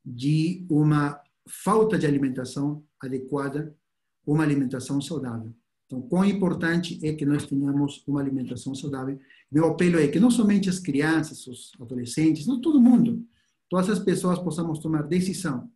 de 0.04 0.66
uma 0.70 1.20
falta 1.48 1.98
de 1.98 2.06
alimentação 2.06 2.84
adequada, 3.00 3.74
uma 4.26 4.42
alimentação 4.42 5.00
saudável. 5.00 5.54
Então, 5.86 6.02
quão 6.02 6.24
importante 6.24 6.98
é 7.06 7.14
que 7.14 7.24
nós 7.24 7.46
tenhamos 7.46 8.02
uma 8.08 8.20
alimentação 8.20 8.74
saudável. 8.74 9.18
Meu 9.50 9.66
apelo 9.66 10.00
é 10.00 10.08
que 10.08 10.18
não 10.18 10.30
somente 10.30 10.68
as 10.68 10.80
crianças, 10.80 11.46
os 11.46 11.70
adolescentes, 11.80 12.46
não 12.46 12.60
todo 12.60 12.80
mundo, 12.80 13.24
todas 13.70 13.88
as 13.88 14.00
pessoas 14.00 14.38
possamos 14.40 14.80
tomar 14.80 15.02
decisão 15.02 15.70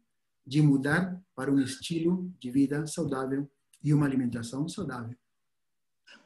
de 0.44 0.60
mudar 0.60 1.20
para 1.34 1.52
um 1.52 1.60
estilo 1.60 2.32
de 2.40 2.50
vida 2.50 2.86
saudável 2.88 3.48
e 3.84 3.94
uma 3.94 4.04
alimentação 4.04 4.68
saudável. 4.68 5.16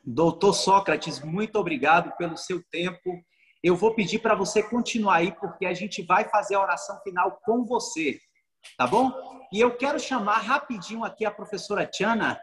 Doutor 0.02 0.54
Sócrates, 0.54 1.22
muito 1.22 1.56
obrigado 1.56 2.16
pelo 2.16 2.38
seu 2.38 2.62
tempo. 2.70 3.22
Eu 3.62 3.76
vou 3.76 3.94
pedir 3.94 4.20
para 4.20 4.34
você 4.34 4.62
continuar 4.62 5.16
aí, 5.16 5.32
porque 5.32 5.66
a 5.66 5.74
gente 5.74 6.02
vai 6.02 6.26
fazer 6.28 6.54
a 6.54 6.62
oração 6.62 6.98
final 7.02 7.38
com 7.44 7.66
você 7.66 8.18
tá 8.76 8.86
bom? 8.86 9.12
E 9.52 9.60
eu 9.60 9.76
quero 9.76 9.98
chamar 10.00 10.38
rapidinho 10.38 11.04
aqui 11.04 11.24
a 11.24 11.30
professora 11.30 11.86
Tiana. 11.86 12.40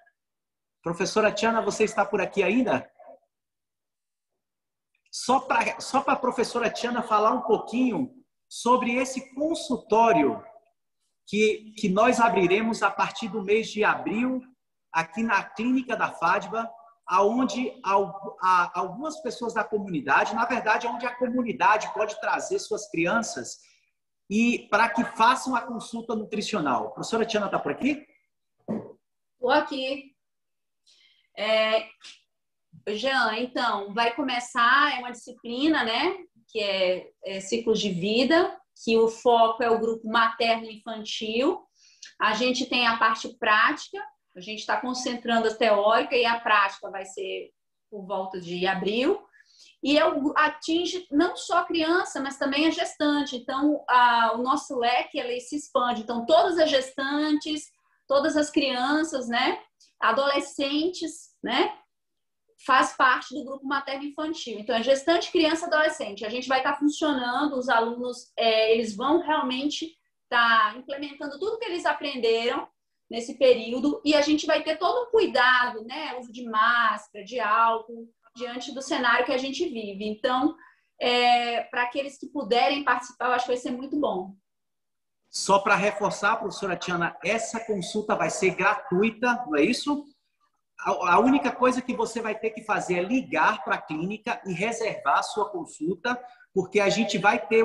Professora 0.82 1.32
Tiana, 1.32 1.62
você 1.62 1.84
está 1.84 2.06
por 2.06 2.22
aqui 2.22 2.42
ainda? 2.42 2.90
Só 5.12 5.42
para 5.42 5.80
só 5.82 6.04
a 6.08 6.16
professora 6.16 6.70
Tiana 6.70 7.04
falar 7.04 7.32
um 7.32 7.42
pouquinho 7.42 8.14
sobre 8.50 8.96
esse 8.96 9.34
consultório 9.34 10.44
que, 11.28 11.74
que 11.78 11.90
nós 11.90 12.20
abriremos 12.20 12.82
a 12.82 12.90
partir 12.90 13.28
do 13.28 13.44
mês 13.44 13.70
de 13.70 13.84
abril, 13.84 14.42
aqui 14.92 15.24
na 15.24 15.44
clínica 15.44 15.96
da 15.96 16.12
FADBA, 16.12 16.70
aonde 17.08 17.74
algumas 18.74 19.22
pessoas 19.22 19.54
da 19.54 19.64
comunidade, 19.64 20.34
na 20.34 20.46
verdade, 20.46 20.88
onde 20.88 21.06
a 21.06 21.16
comunidade 21.16 21.94
pode 21.94 22.20
trazer 22.22 22.58
suas 22.60 22.90
crianças 22.90 23.60
e 24.32 24.60
para 24.70 24.88
que 24.88 25.04
façam 25.04 25.54
a 25.54 25.62
consulta 25.62 26.16
nutricional. 26.16 26.88
A 26.88 26.92
professora 26.92 27.26
Tiana 27.26 27.48
está 27.48 27.60
por 27.60 27.74
aqui? 27.74 28.08
Estou 29.34 29.50
aqui. 29.52 30.16
É, 31.38 31.86
Jean, 32.88 33.38
então, 33.40 33.94
vai 33.94 34.16
começar, 34.16 34.96
é 34.96 35.00
uma 35.00 35.12
disciplina, 35.12 35.84
né, 35.84 36.16
que 36.48 36.62
é, 36.62 37.12
é 37.26 37.40
ciclos 37.42 37.78
de 37.82 37.90
vida, 37.90 38.58
que 38.86 38.98
o 38.98 39.10
foco 39.10 39.62
é 39.62 39.70
o 39.70 39.80
grupo 39.80 40.08
materno-infantil. 40.08 41.62
A 42.18 42.34
gente 42.34 42.66
tem 42.68 42.88
a 42.88 42.96
parte 42.96 43.28
prática, 43.38 44.02
a 44.34 44.40
gente 44.40 44.60
está 44.60 44.80
concentrando 44.80 45.50
a 45.50 45.56
teórica 45.56 46.16
e 46.16 46.26
a 46.26 46.40
prática 46.40 46.90
vai 46.90 47.04
ser 47.04 47.52
por 47.90 48.06
volta 48.06 48.40
de 48.40 48.66
abril 48.66 49.22
e 49.84 49.98
é 49.98 50.04
atinge 50.36 51.08
não 51.12 51.36
só 51.36 51.60
a 51.60 51.66
criança, 51.66 52.20
mas 52.22 52.38
também 52.38 52.68
a 52.68 52.72
gestante. 52.72 53.36
Então, 53.36 53.84
a, 53.88 54.34
o 54.36 54.44
nosso 54.44 54.78
leque 54.78 55.18
ele 55.18 55.40
se 55.40 55.56
expande. 55.56 56.02
Então, 56.02 56.26
todas 56.26 56.60
as 56.60 56.70
gestantes, 56.70 57.72
todas 58.08 58.38
as 58.38 58.52
crianças, 58.52 59.28
né, 59.28 59.60
adolescentes, 60.00 61.32
né, 61.44 61.76
faz 62.64 62.96
parte 62.96 63.34
do 63.34 63.44
grupo 63.44 63.66
materno-infantil. 63.66 64.60
Então, 64.60 64.76
é 64.76 64.84
gestante, 64.84 65.32
criança, 65.32 65.66
adolescente. 65.66 66.26
A 66.26 66.30
gente 66.30 66.48
vai 66.48 66.60
estar 66.60 66.78
funcionando, 66.78 67.58
os 67.58 67.68
alunos, 67.68 68.32
é, 68.38 68.74
eles 68.74 68.96
vão 68.96 69.20
realmente 69.20 69.98
estar 70.24 70.78
implementando 70.78 71.40
tudo 71.40 71.58
que 71.58 71.66
eles 71.66 71.86
aprenderam 71.86 72.68
nesse 73.10 73.38
período 73.38 74.00
e 74.06 74.14
a 74.14 74.22
gente 74.22 74.46
vai 74.46 74.64
ter 74.64 74.78
todo 74.78 75.08
um 75.08 75.12
cuidado, 75.12 75.84
né, 75.84 76.18
uso 76.20 76.32
de 76.32 76.46
máscara, 76.46 77.26
de 77.26 77.40
álcool, 77.40 78.08
diante 78.36 78.74
do 78.74 78.82
cenário 78.82 79.26
que 79.26 79.34
a 79.34 79.38
gente 79.38 79.64
vive. 79.68 80.06
Então, 80.06 80.56
é, 81.00 81.64
para 81.64 81.84
aqueles 81.84 82.18
que 82.18 82.28
puderem 82.28 82.84
participar, 82.84 83.26
eu 83.26 83.32
acho 83.34 83.46
que 83.46 83.52
vai 83.52 83.58
ser 83.58 83.72
muito 83.72 84.00
bom. 84.00 84.36
Só 85.30 85.60
para 85.60 85.76
reforçar, 85.76 86.38
professora 86.38 86.76
Tiana, 86.76 87.18
essa 87.24 87.60
consulta 87.66 88.16
vai 88.16 88.30
ser 88.30 88.52
gratuita, 88.52 89.46
não 89.48 89.56
é 89.56 89.64
isso? 89.64 90.06
A 90.84 91.20
única 91.20 91.52
coisa 91.52 91.82
que 91.82 91.96
você 91.96 92.22
vai 92.22 92.38
ter 92.38 92.50
que 92.50 92.64
fazer 92.64 92.96
é 92.96 93.04
ligar 93.04 93.64
para 93.64 93.76
a 93.76 93.82
clínica 93.82 94.42
e 94.46 94.52
reservar 94.52 95.20
a 95.20 95.24
sua 95.24 95.50
consulta, 95.50 96.20
porque 96.54 96.80
a 96.80 96.90
gente 96.90 97.18
vai 97.18 97.40
ter 97.40 97.64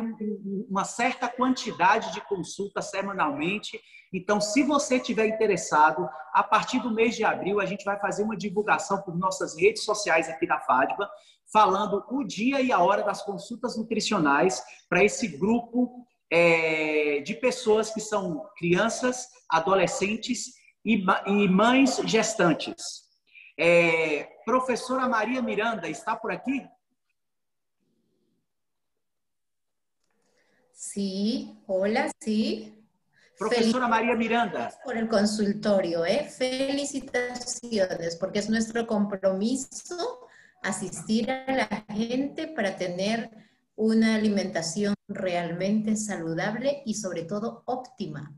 uma 0.68 0.84
certa 0.84 1.28
quantidade 1.28 2.12
de 2.12 2.20
consultas 2.22 2.91
semanalmente 2.91 3.80
então, 4.12 4.41
se 4.41 4.62
você 4.62 4.97
estiver 4.97 5.26
interessado, 5.26 6.09
a 6.32 6.43
partir 6.43 6.80
do 6.80 6.91
mês 6.91 7.14
de 7.16 7.24
abril, 7.24 7.61
a 7.61 7.66
gente 7.66 7.84
vai 7.84 7.99
fazer 7.99 8.22
uma 8.22 8.37
divulgação 8.37 9.03
por 9.03 9.16
nossas 9.16 9.55
redes 9.59 9.84
sociais 9.84 10.28
aqui 10.28 10.47
da 10.47 10.61
FADBA, 10.61 11.09
falando 11.53 12.05
o 12.11 12.24
dia 12.24 12.61
e 12.61 12.72
a 12.72 12.78
hora 12.78 13.03
das 13.03 13.22
consultas 13.22 13.76
nutricionais 13.76 14.62
para 14.89 15.05
esse 15.05 15.28
grupo 15.28 16.07
é, 16.30 17.20
de 17.20 17.34
pessoas 17.34 17.93
que 17.93 18.01
são 18.01 18.45
crianças, 18.57 19.26
adolescentes 19.51 20.55
e, 20.84 21.05
e 21.26 21.49
mães 21.49 22.01
gestantes. 22.05 23.05
É, 23.59 24.28
professora 24.45 25.09
Maria 25.09 25.43
Miranda 25.43 25.89
está 25.89 26.16
por 26.16 26.30
aqui? 26.30 26.66
Sí, 30.97 31.61
hola, 31.66 32.11
sí. 32.20 32.74
Profesora 33.38 33.86
María 33.86 34.16
Miranda. 34.16 34.72
Por 34.82 34.97
el 34.97 35.09
consultorio, 35.09 36.07
¿eh? 36.07 36.24
Felicitaciones, 36.24 38.16
porque 38.16 38.38
es 38.38 38.49
nuestro 38.49 38.86
compromiso 38.86 40.26
asistir 40.62 41.30
a 41.30 41.53
la 41.53 41.84
gente 41.94 42.47
para 42.47 42.76
tener 42.76 43.30
una 43.74 44.14
alimentación 44.14 44.94
realmente 45.07 45.97
saludable 45.97 46.82
y 46.86 46.94
sobre 46.94 47.24
todo 47.24 47.62
óptima. 47.66 48.32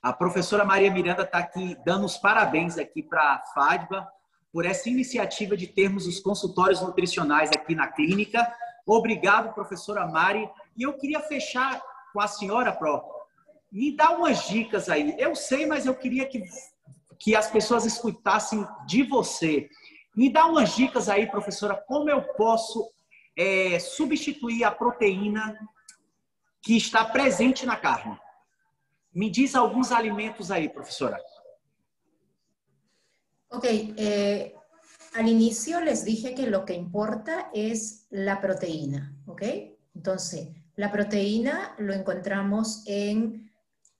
A 0.00 0.16
professora 0.16 0.64
Maria 0.64 0.92
Miranda 0.92 1.24
está 1.24 1.38
aqui 1.38 1.76
dando 1.84 2.06
os 2.06 2.16
parabéns 2.16 2.78
aqui 2.78 3.02
para 3.02 3.34
a 3.34 3.42
FADBA 3.52 4.08
por 4.52 4.64
essa 4.64 4.88
iniciativa 4.88 5.56
de 5.56 5.66
termos 5.66 6.06
os 6.06 6.20
consultórios 6.20 6.80
nutricionais 6.80 7.50
aqui 7.50 7.74
na 7.74 7.88
clínica. 7.88 8.46
Obrigado, 8.86 9.52
professora 9.52 10.06
Mari. 10.06 10.48
E 10.76 10.84
eu 10.84 10.92
queria 10.92 11.18
fechar 11.18 11.82
com 12.16 12.22
a 12.22 12.28
senhora, 12.28 12.72
Pro, 12.72 13.04
me 13.70 13.94
dá 13.94 14.08
umas 14.12 14.48
dicas 14.48 14.88
aí. 14.88 15.14
Eu 15.18 15.36
sei, 15.36 15.66
mas 15.66 15.84
eu 15.84 15.94
queria 15.94 16.26
que, 16.26 16.42
que 17.18 17.36
as 17.36 17.50
pessoas 17.50 17.84
escutassem 17.84 18.66
de 18.86 19.02
você. 19.02 19.68
Me 20.16 20.32
dá 20.32 20.46
umas 20.46 20.74
dicas 20.74 21.10
aí, 21.10 21.26
professora, 21.26 21.76
como 21.86 22.08
eu 22.08 22.22
posso 22.22 22.90
é, 23.36 23.78
substituir 23.78 24.64
a 24.64 24.70
proteína 24.70 25.58
que 26.62 26.74
está 26.74 27.04
presente 27.04 27.66
na 27.66 27.76
carne. 27.76 28.18
Me 29.12 29.28
diz 29.28 29.54
alguns 29.54 29.92
alimentos 29.92 30.50
aí, 30.50 30.70
professora. 30.70 31.20
Ok, 33.50 33.94
eh, 33.98 34.54
al 35.14 35.28
inicio 35.28 35.82
les 35.82 36.06
dije 36.06 36.34
que 36.34 36.46
lo 36.46 36.64
que 36.64 36.72
importa 36.72 37.50
es 37.52 38.06
la 38.08 38.40
proteína, 38.40 39.14
¿ok? 39.26 39.42
Entonces, 39.94 40.48
la 40.76 40.92
proteína 40.92 41.74
lo 41.78 41.94
encontramos 41.94 42.82
en 42.86 43.50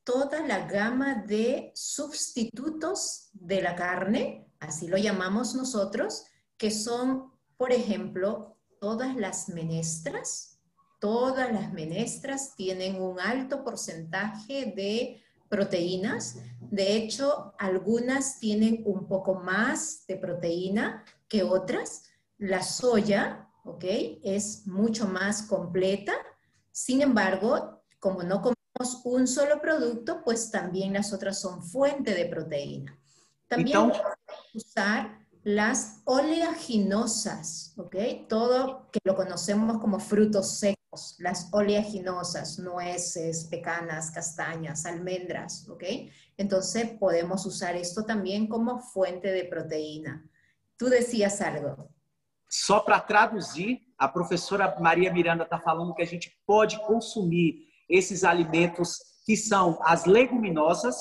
toda 0.04 0.46
la 0.46 0.66
gama 0.66 1.24
de 1.26 1.72
sustitutos 1.74 3.30
de 3.32 3.62
la 3.62 3.74
carne, 3.74 4.46
así 4.60 4.86
lo 4.86 4.98
llamamos 4.98 5.54
nosotros, 5.54 6.26
que 6.56 6.70
son, 6.70 7.32
por 7.56 7.72
ejemplo, 7.72 8.56
todas 8.78 9.16
las 9.16 9.48
menestras. 9.48 10.60
Todas 11.00 11.52
las 11.52 11.72
menestras 11.72 12.54
tienen 12.56 13.00
un 13.00 13.20
alto 13.20 13.64
porcentaje 13.64 14.72
de 14.76 15.22
proteínas. 15.48 16.36
De 16.60 16.96
hecho, 16.96 17.54
algunas 17.58 18.38
tienen 18.38 18.82
un 18.86 19.06
poco 19.06 19.34
más 19.34 20.06
de 20.06 20.16
proteína 20.16 21.04
que 21.28 21.42
otras. 21.42 22.04
La 22.38 22.62
soya, 22.62 23.48
¿ok? 23.64 23.84
Es 24.22 24.66
mucho 24.66 25.06
más 25.06 25.42
completa. 25.42 26.12
Sin 26.76 27.00
embargo, 27.00 27.82
como 27.98 28.22
no 28.22 28.42
un 29.04 29.26
solo 29.26 29.62
producto, 29.62 30.22
pues 30.22 30.50
también 30.50 30.92
las 30.92 31.10
otras 31.14 31.40
son 31.40 31.62
fuente 31.62 32.12
de 32.12 32.26
proteína. 32.26 33.00
También 33.48 33.90
usar 34.52 35.26
las 35.42 36.02
oleaginosas, 36.04 37.72
¿ok? 37.78 37.96
Todo 38.28 38.90
que 38.92 39.00
lo 39.04 39.16
conocemos 39.16 39.78
como 39.78 39.98
frutos 39.98 40.58
secos, 40.58 41.16
las 41.18 41.48
oleaginosas, 41.50 42.58
nueces, 42.58 43.44
pecanas, 43.44 44.10
castañas, 44.10 44.84
almendras, 44.84 45.66
¿ok? 45.70 45.82
Entonces 46.36 46.90
podemos 47.00 47.46
usar 47.46 47.74
esto 47.74 48.04
también 48.04 48.48
como 48.48 48.80
fuente 48.80 49.32
de 49.32 49.44
proteína. 49.44 50.28
Tú 50.76 50.90
decías 50.90 51.40
algo. 51.40 51.88
Só 52.50 52.84
para 52.84 53.06
traduzir, 53.06 53.85
a 53.98 54.08
professora 54.08 54.76
Maria 54.80 55.12
Miranda 55.12 55.44
está 55.44 55.58
falando 55.58 55.94
que 55.94 56.02
a 56.02 56.06
gente 56.06 56.30
pode 56.46 56.78
consumir 56.86 57.66
esses 57.88 58.24
alimentos 58.24 58.98
que 59.24 59.36
são 59.36 59.78
as 59.82 60.04
leguminosas, 60.04 60.96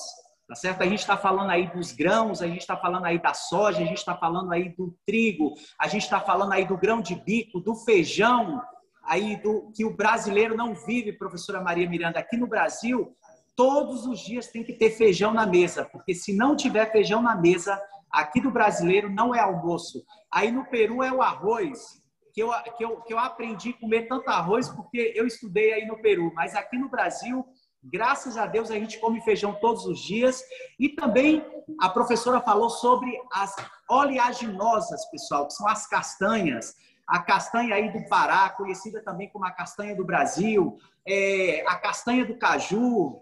tá 0.48 0.56
certo? 0.56 0.82
A 0.82 0.88
gente 0.88 1.00
está 1.00 1.18
falando 1.18 1.50
aí 1.50 1.68
dos 1.68 1.92
grãos, 1.92 2.42
a 2.42 2.48
gente 2.48 2.62
está 2.62 2.78
falando 2.78 3.06
aí 3.06 3.22
da 3.22 3.34
soja, 3.34 3.80
a 3.80 3.86
gente 3.86 3.98
está 3.98 4.16
falando 4.16 4.52
aí 4.52 4.70
do 4.76 4.96
trigo, 5.06 5.54
a 5.80 5.88
gente 5.88 6.04
está 6.04 6.20
falando 6.20 6.54
aí 6.54 6.66
do 6.66 6.78
grão 6.78 7.02
de 7.02 7.16
bico, 7.16 7.60
do 7.60 7.76
feijão, 7.76 8.62
aí 9.04 9.36
do 9.42 9.72
que 9.76 9.86
o 9.86 9.96
brasileiro 9.96 10.56
não 10.56 10.74
vive, 10.74 11.14
professora 11.14 11.62
Maria 11.62 11.90
Miranda. 11.90 12.20
Aqui 12.20 12.38
no 12.38 12.48
Brasil, 12.48 13.16
todos 13.56 14.06
os 14.06 14.20
dias 14.20 14.48
tem 14.48 14.64
que 14.64 14.74
ter 14.74 14.92
feijão 14.92 15.34
na 15.34 15.46
mesa, 15.46 15.86
porque 15.86 16.14
se 16.14 16.36
não 16.36 16.56
tiver 16.56 16.92
feijão 16.92 17.22
na 17.22 17.36
mesa, 17.36 17.80
aqui 18.12 18.42
do 18.42 18.52
brasileiro 18.52 19.10
não 19.10 19.36
é 19.36 19.40
almoço. 19.40 20.04
Aí 20.32 20.52
no 20.52 20.66
Peru 20.66 21.04
é 21.04 21.12
o 21.12 21.22
arroz, 21.22 22.02
que 22.36 22.44
eu, 22.44 22.52
que 22.78 22.84
eu, 22.84 23.02
que 23.02 23.14
eu 23.14 23.18
aprendi 23.18 23.70
a 23.70 23.80
comer 23.80 24.10
tanto 24.10 24.30
arroz 24.30 24.68
porque 24.68 25.14
eu 25.16 25.26
estudei 25.26 25.72
aí 25.72 25.86
no 25.88 26.02
Peru, 26.02 26.34
mas 26.36 26.54
aqui 26.54 26.78
no 26.78 26.90
Brasil, 26.90 27.46
graças 27.82 28.36
a 28.36 28.46
Deus, 28.46 28.70
a 28.70 28.76
gente 28.76 29.00
come 29.00 29.22
feijão 29.22 29.54
todos 29.54 29.86
os 29.86 30.00
dias. 30.00 30.44
E 30.78 30.90
também 30.90 31.46
a 31.80 31.88
professora 31.88 32.42
falou 32.42 32.70
sobre 32.70 33.18
as 33.32 33.56
oleaginosas, 33.90 35.06
pessoal, 35.06 35.48
que 35.48 35.54
são 35.54 35.66
as 35.66 35.88
castanhas 35.88 36.76
a 37.08 37.20
castanha 37.20 37.76
aí 37.76 37.92
do 37.92 38.04
Pará, 38.08 38.50
conhecida 38.50 39.02
também 39.04 39.30
como 39.30 39.46
a 39.46 39.52
castanha 39.52 39.96
do 39.96 40.04
Brasil, 40.04 40.78
é, 41.08 41.64
a 41.68 41.76
castanha 41.76 42.26
do 42.26 42.38
caju, 42.38 43.22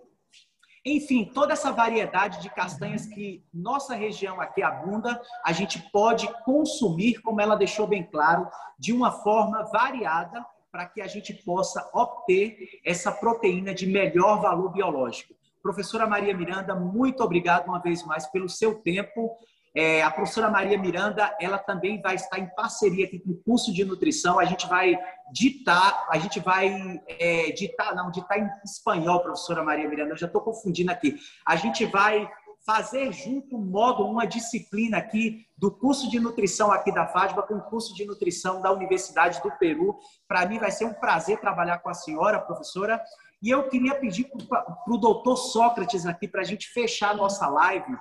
enfim, 0.86 1.26
toda 1.34 1.54
essa 1.54 1.72
variedade 1.72 2.42
de 2.42 2.50
castanhas 2.50 3.06
que 3.06 3.42
nossa 3.54 3.96
região 3.96 4.42
aqui 4.42 4.62
abunda, 4.62 5.22
a 5.46 5.54
gente 5.54 5.80
pode 5.92 6.28
consumir, 6.44 7.22
como 7.22 7.40
ela 7.40 7.56
deixou 7.56 7.88
bem 7.88 8.04
claro, 8.04 8.48
de 8.78 8.92
uma 8.92 9.12
forma 9.12 9.64
variada 9.72 10.46
para 10.70 10.86
que 10.86 11.02
a 11.02 11.08
gente 11.08 11.34
possa 11.34 11.90
obter 11.94 12.82
essa 12.84 13.12
proteína 13.12 13.74
de 13.74 13.88
melhor 13.88 14.42
valor 14.42 14.72
biológico. 14.72 15.34
Professora 15.62 16.06
Maria 16.06 16.36
Miranda, 16.36 16.76
muito 16.76 17.24
obrigado 17.24 17.68
uma 17.68 17.80
vez 17.80 18.04
mais 18.06 18.26
pelo 18.28 18.50
seu 18.50 18.76
tempo. 18.82 19.38
É, 19.76 20.04
a 20.04 20.12
professora 20.12 20.52
Maria 20.52 20.78
Miranda, 20.78 21.36
ela 21.42 21.58
também 21.58 22.00
vai 22.00 22.16
estar 22.16 22.38
em 22.38 22.48
parceria 22.56 23.06
aqui 23.06 23.20
com 23.20 23.32
o 23.32 23.38
curso 23.44 23.74
de 23.74 23.84
nutrição. 23.84 24.40
A 24.40 24.46
gente 24.46 24.68
vai 24.68 24.96
ditar, 25.32 26.08
a 26.10 26.18
gente 26.20 26.40
vai 26.40 27.02
é, 27.08 27.52
ditar, 27.52 27.96
não, 27.96 28.12
ditar 28.12 28.38
em 28.40 28.48
espanhol, 28.64 29.22
professora 29.22 29.64
Maria 29.64 29.90
Miranda. 29.90 30.12
Eu 30.12 30.18
já 30.18 30.28
estou 30.28 30.42
confundindo 30.42 30.92
aqui. 30.92 31.16
A 31.46 31.56
gente 31.56 31.86
vai 31.86 32.30
fazer 32.66 33.12
junto 33.12 33.58
um 33.58 33.62
módulo, 33.62 34.10
uma 34.10 34.26
disciplina 34.26 34.98
aqui 34.98 35.46
do 35.58 35.70
curso 35.70 36.10
de 36.10 36.20
nutrição 36.20 36.72
aqui 36.72 36.94
da 36.94 37.08
FADBA 37.08 37.44
com 37.44 37.56
o 37.56 37.62
curso 37.62 37.94
de 37.94 38.06
nutrição 38.06 38.62
da 38.62 38.72
Universidade 38.72 39.42
do 39.42 39.52
Peru. 39.58 39.98
Para 40.28 40.46
mim 40.46 40.60
vai 40.60 40.72
ser 40.72 40.86
um 40.86 40.94
prazer 40.94 41.40
trabalhar 41.40 41.80
com 41.80 41.90
a 41.90 41.94
senhora, 41.94 42.40
professora. 42.40 43.02
E 43.42 43.50
eu 43.50 43.68
queria 43.68 43.96
pedir 43.96 44.30
para 44.48 44.66
o 44.88 44.98
doutor 44.98 45.36
Sócrates 45.36 46.06
aqui, 46.06 46.28
para 46.28 46.42
a 46.42 46.46
gente 46.46 46.70
fechar 46.70 47.10
a 47.10 47.16
nossa 47.16 47.48
live, 47.48 47.94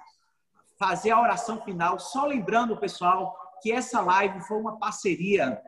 fazer 0.83 1.13
a 1.13 1.21
oração 1.21 1.63
final, 1.63 2.01
só 2.01 2.27
lembrando, 2.27 2.77
pessoal, 2.77 3.37
que 3.63 3.71
essa 3.71 4.01
live 4.01 4.41
foi 4.41 4.59
uma 4.59 4.81
parceria 4.81 5.63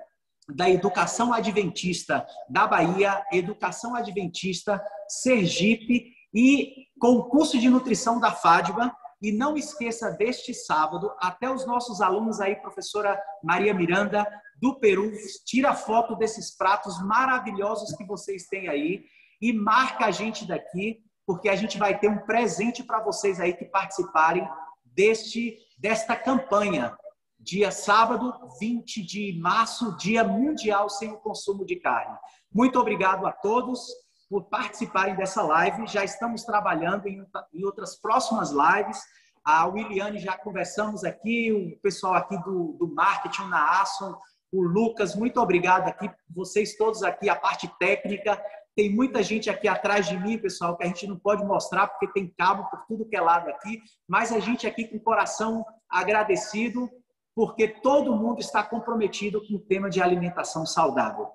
da 0.49 0.69
Educação 0.69 1.33
Adventista 1.33 2.27
da 2.51 2.67
Bahia, 2.67 3.25
Educação 3.31 3.95
Adventista 3.95 4.85
Sergipe 5.09 6.13
e 6.35 6.89
com 6.99 7.13
o 7.13 7.29
curso 7.29 7.61
de 7.61 7.71
nutrição 7.71 8.19
da 8.19 8.33
FADBA. 8.33 8.93
E 9.23 9.31
não 9.31 9.57
esqueça 9.57 10.11
deste 10.11 10.53
sábado, 10.53 11.15
até 11.21 11.49
os 11.49 11.65
nossos 11.65 12.01
alunos 12.01 12.41
aí, 12.41 12.57
professora 12.57 13.17
Maria 13.43 13.73
Miranda, 13.73 14.27
do 14.61 14.81
Peru, 14.81 15.13
tira 15.47 15.75
foto 15.75 16.17
desses 16.17 16.57
pratos 16.57 17.01
maravilhosos 17.01 17.97
que 17.97 18.05
vocês 18.05 18.49
têm 18.49 18.69
aí 18.69 19.05
e 19.41 19.53
marca 19.53 20.07
a 20.07 20.11
gente 20.11 20.45
daqui, 20.45 20.99
porque 21.25 21.49
a 21.49 21.55
gente 21.55 21.79
vai 21.79 21.97
ter 21.97 22.09
um 22.09 22.19
presente 22.27 22.83
para 22.83 23.01
vocês 23.01 23.39
aí 23.41 23.55
que 23.55 23.65
participarem 23.65 24.47
deste 24.95 25.59
desta 25.79 26.17
campanha. 26.17 26.97
Dia 27.39 27.71
sábado, 27.71 28.33
20 28.59 29.03
de 29.05 29.39
março, 29.39 29.97
Dia 29.99 30.25
Mundial 30.25 30.89
sem 30.89 31.11
o 31.11 31.19
consumo 31.19 31.67
de 31.67 31.77
carne. 31.77 32.17
Muito 32.51 32.79
obrigado 32.81 33.27
a 33.27 33.33
todos 33.33 33.87
por 34.31 34.45
participarem 34.45 35.15
dessa 35.15 35.43
live. 35.43 35.87
Já 35.87 36.03
estamos 36.03 36.45
trabalhando 36.45 37.07
em, 37.07 37.23
em 37.53 37.65
outras 37.65 38.01
próximas 38.01 38.51
lives. 38.51 38.99
A 39.45 39.67
Williane 39.67 40.19
já 40.19 40.39
conversamos 40.39 41.05
aqui, 41.05 41.53
o 41.53 41.79
pessoal 41.83 42.15
aqui 42.15 42.37
do, 42.43 42.77
do 42.79 42.89
marketing 42.95 43.49
na 43.49 43.83
Asson, 43.83 44.19
o 44.51 44.63
Lucas, 44.63 45.15
muito 45.15 45.41
obrigado 45.41 45.89
aqui, 45.89 46.09
vocês 46.31 46.77
todos 46.77 47.03
aqui, 47.03 47.29
a 47.29 47.35
parte 47.35 47.69
técnica. 47.79 48.41
Tem 48.77 48.93
muita 48.93 49.23
gente 49.23 49.49
aqui 49.49 49.69
atrás 49.69 50.09
de 50.09 50.19
mim, 50.19 50.37
pessoal, 50.37 50.77
que 50.77 50.83
a 50.83 50.87
gente 50.87 51.07
não 51.07 51.17
pode 51.19 51.45
mostrar 51.45 51.87
porque 51.87 52.13
tem 52.13 52.33
cabo 52.37 52.69
por 52.71 52.85
tudo 52.87 53.07
que 53.09 53.17
é 53.17 53.21
lado 53.21 53.49
aqui, 53.49 53.81
mas 54.09 54.33
a 54.33 54.41
gente 54.41 54.67
aqui 54.67 54.89
com 54.89 54.97
o 54.97 55.01
coração 55.01 55.65
agradecido 55.89 56.91
porque 57.35 57.69
todo 57.69 58.17
mundo 58.17 58.41
está 58.41 58.63
comprometido 58.63 59.45
com 59.47 59.55
o 59.55 59.61
tema 59.61 59.91
de 59.91 60.01
alimentação 60.01 60.65
saudável. 60.65 61.29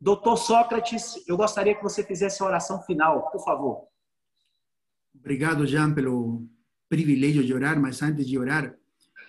Doutor 0.00 0.36
Sócrates, 0.36 1.26
eu 1.26 1.36
gostaria 1.36 1.74
que 1.74 1.82
você 1.82 2.04
fizesse 2.04 2.42
a 2.42 2.46
oração 2.46 2.80
final, 2.82 3.30
por 3.30 3.42
favor. 3.42 3.88
Obrigado, 5.14 5.66
Jean, 5.66 5.92
pelo 5.92 6.46
privilégio 6.88 7.44
de 7.44 7.52
orar, 7.52 7.80
mas 7.80 8.02
antes 8.02 8.26
de 8.26 8.38
orar, 8.38 8.74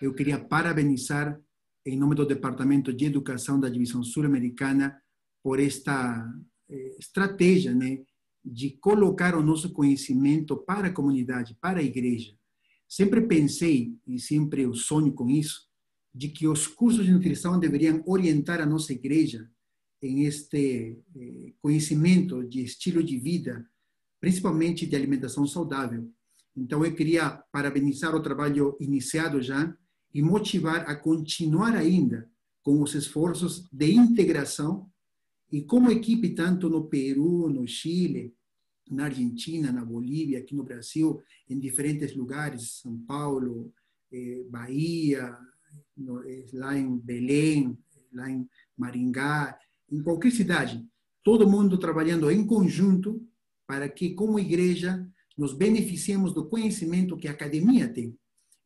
eu 0.02 0.14
queria 0.14 0.38
parabenizar, 0.38 1.40
em 1.86 1.98
nome 1.98 2.16
do 2.16 2.26
Departamento 2.26 2.94
de 2.94 3.06
Educação 3.06 3.60
da 3.60 3.70
Divisão 3.70 4.04
Sul-Americana, 4.04 5.02
por 5.42 5.60
esta 5.60 6.26
estratégia 6.98 7.74
né, 7.74 8.00
de 8.44 8.72
colocar 8.72 9.36
o 9.36 9.44
nosso 9.44 9.72
conhecimento 9.72 10.58
para 10.58 10.88
a 10.88 10.94
comunidade, 10.94 11.58
para 11.60 11.80
a 11.80 11.84
igreja. 11.84 12.34
Sempre 12.88 13.22
pensei, 13.22 13.94
e 14.08 14.20
sempre 14.20 14.64
eu 14.64 14.74
sonho 14.74 15.14
com 15.14 15.30
isso, 15.30 15.68
de 16.14 16.30
que 16.30 16.48
os 16.48 16.66
cursos 16.66 17.06
de 17.06 17.12
nutrição 17.12 17.60
deveriam 17.60 18.02
orientar 18.06 18.60
a 18.60 18.66
nossa 18.66 18.92
igreja 18.92 19.48
em 20.02 20.24
este 20.24 20.98
eh, 21.16 21.54
conhecimento 21.62 22.44
de 22.44 22.64
estilo 22.64 23.04
de 23.04 23.18
vida, 23.18 23.66
principalmente 24.20 24.88
de 24.88 24.96
alimentação 24.96 25.46
saudável. 25.46 26.10
Então, 26.56 26.84
eu 26.84 26.94
queria 26.96 27.30
parabenizar 27.52 28.16
o 28.16 28.22
trabalho 28.22 28.76
iniciado 28.80 29.42
já 29.42 29.76
e 30.14 30.22
motivar 30.22 30.90
a 30.90 30.96
continuar 30.96 31.76
ainda 31.76 32.30
com 32.64 32.82
os 32.82 32.96
esforços 32.96 33.68
de 33.72 33.94
integração 33.94 34.89
e 35.52 35.64
como 35.64 35.92
equipe, 35.92 36.30
tanto 36.30 36.70
no 36.70 36.86
Peru, 36.86 37.50
no 37.50 37.68
Chile, 37.68 38.34
na 38.90 39.06
Argentina, 39.06 39.72
na 39.72 39.84
Bolívia, 39.84 40.40
aqui 40.40 40.56
no 40.56 40.64
Brasil, 40.64 41.22
em 41.50 41.60
diferentes 41.60 42.16
lugares, 42.16 42.80
São 42.82 42.98
Paulo, 43.00 43.74
eh, 44.12 44.44
Bahia, 44.50 45.38
no, 45.96 46.24
eh, 46.24 46.46
lá 46.54 46.78
em 46.78 46.98
Belém, 46.98 47.78
lá 48.12 48.30
em 48.30 48.48
Maringá, 48.78 49.58
em 49.92 50.02
qualquer 50.02 50.32
cidade, 50.32 50.86
todo 51.24 51.50
mundo 51.50 51.78
trabalhando 51.78 52.30
em 52.30 52.46
conjunto 52.46 53.26
para 53.68 53.88
que, 53.88 54.12
como 54.12 54.40
igreja, 54.40 55.08
nos 55.38 55.54
beneficiemos 55.54 56.34
do 56.34 56.48
conhecimento 56.48 57.18
que 57.18 57.28
a 57.28 57.32
academia 57.32 57.88
tem. 57.88 58.18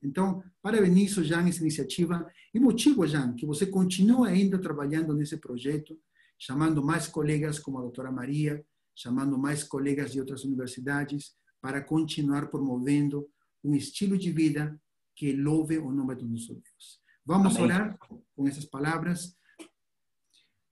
Então, 0.01 0.43
parabenizo, 0.61 1.23
Jean, 1.23 1.47
essa 1.47 1.61
iniciativa 1.61 2.29
e 2.53 2.59
motivo, 2.59 3.05
Jean, 3.05 3.33
que 3.35 3.45
você 3.45 3.65
continue 3.65 4.29
ainda 4.29 4.57
trabalhando 4.59 5.13
nesse 5.13 5.37
projeto, 5.37 5.97
chamando 6.45 6.83
mais 6.83 7.07
colegas 7.07 7.57
como 7.57 7.77
a 7.77 7.81
doutora 7.81 8.11
Maria, 8.11 8.65
chamando 8.93 9.37
mais 9.37 9.63
colegas 9.63 10.11
de 10.11 10.19
outras 10.19 10.43
universidades, 10.43 11.37
para 11.61 11.81
continuar 11.81 12.47
promovendo 12.47 13.29
um 13.63 13.73
estilo 13.73 14.17
de 14.17 14.29
vida 14.29 14.77
que 15.15 15.31
louve 15.31 15.77
o 15.77 15.89
nome 15.89 16.15
do 16.15 16.27
nosso 16.27 16.53
Deus. 16.53 17.01
Vamos 17.25 17.55
Amém. 17.55 17.63
orar 17.63 17.97
com 18.35 18.45
essas 18.45 18.65
palavras. 18.65 19.37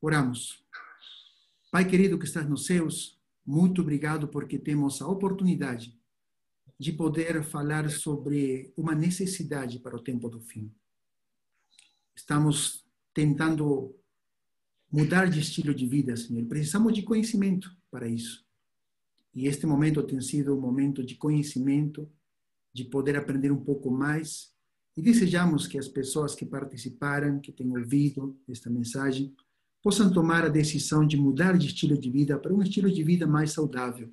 Oramos. 0.02 0.62
Pai 1.72 1.88
querido 1.88 2.20
que 2.20 2.26
estás 2.26 2.50
nos 2.50 2.66
céus, 2.66 3.18
muito 3.46 3.82
obrigado 3.82 4.28
porque 4.28 4.60
temos 4.60 5.02
a 5.02 5.08
oportunidade 5.08 5.98
de 6.78 6.92
poder 6.92 7.46
falar 7.46 7.90
sobre 7.90 8.74
uma 8.76 8.94
necessidade 8.94 9.80
para 9.80 9.96
o 9.96 10.04
tempo 10.04 10.28
do 10.28 10.42
fim. 10.42 10.70
Estamos 12.14 12.86
tentando 13.14 13.96
mudar 14.92 15.30
de 15.30 15.40
estilo 15.40 15.74
de 15.74 15.88
vida, 15.88 16.16
Senhor. 16.18 16.46
Precisamos 16.46 16.94
de 16.94 17.02
conhecimento 17.02 17.72
para 17.90 18.08
isso. 18.08 18.46
E 19.34 19.48
este 19.48 19.66
momento 19.66 20.04
tem 20.04 20.20
sido 20.20 20.56
um 20.56 20.60
momento 20.60 21.04
de 21.04 21.16
conhecimento, 21.16 22.10
de 22.74 22.84
poder 22.84 23.16
aprender 23.16 23.52
um 23.52 23.64
pouco 23.64 23.90
mais. 23.90 24.52
E 24.96 25.02
desejamos 25.02 25.68
que 25.68 25.78
as 25.78 25.88
pessoas 25.88 26.36
que 26.36 26.46
participaram, 26.46 27.40
que 27.40 27.52
têm 27.52 27.76
ouvido 27.78 28.38
esta 28.50 28.70
mensagem, 28.70 29.34
possam 29.82 30.12
tomar 30.12 30.44
a 30.44 30.50
decisão 30.50 31.08
de 31.08 31.16
mudar 31.16 31.58
de 31.58 31.68
estilo 31.68 31.98
de 31.98 32.12
vida 32.12 32.38
para 32.38 32.54
um 32.54 32.62
estilo 32.62 32.92
de 32.92 33.02
vida 33.04 33.26
mais 33.26 33.52
saudável. 33.52 34.12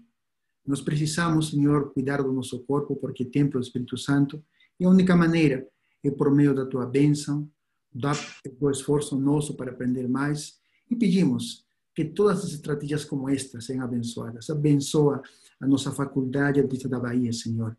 Nós 0.65 0.81
precisamos, 0.81 1.51
Senhor, 1.51 1.93
cuidar 1.93 2.23
do 2.23 2.33
nosso 2.33 2.61
corpo, 2.61 2.95
porque 2.97 3.25
é 3.25 3.27
templo 3.27 3.59
do 3.59 3.65
Espírito 3.65 3.97
Santo, 3.97 4.43
e 4.79 4.85
a 4.85 4.89
única 4.89 5.17
maneira 5.17 5.67
é 6.05 6.11
por 6.11 6.31
meio 6.31 6.55
da 6.55 6.65
tua 6.65 6.87
bênção, 6.87 7.51
do 7.93 8.71
esforço 8.71 9.19
nosso 9.19 9.57
para 9.57 9.73
aprender 9.73 10.09
mais, 10.09 10.59
e 10.91 10.97
pedimos 10.97 11.67
que 11.95 12.05
todas 12.05 12.45
as 12.45 12.53
estratégias 12.53 13.05
como 13.05 13.29
esta 13.29 13.61
sejam 13.61 13.83
abençoadas. 13.83 14.49
Abençoa 14.51 15.21
a 15.61 15.67
nossa 15.67 15.91
faculdade 15.91 16.61
Adventista 16.61 16.89
da 16.89 17.01
Bahia, 17.01 17.33
Senhor, 17.33 17.77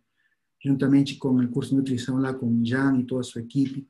juntamente 0.62 1.16
com 1.16 1.38
o 1.38 1.50
curso 1.50 1.70
de 1.70 1.78
nutrição 1.78 2.18
lá 2.18 2.34
com 2.34 2.62
Jan 2.64 2.98
e 3.00 3.06
toda 3.06 3.22
a 3.22 3.24
sua 3.24 3.42
equipe. 3.42 3.88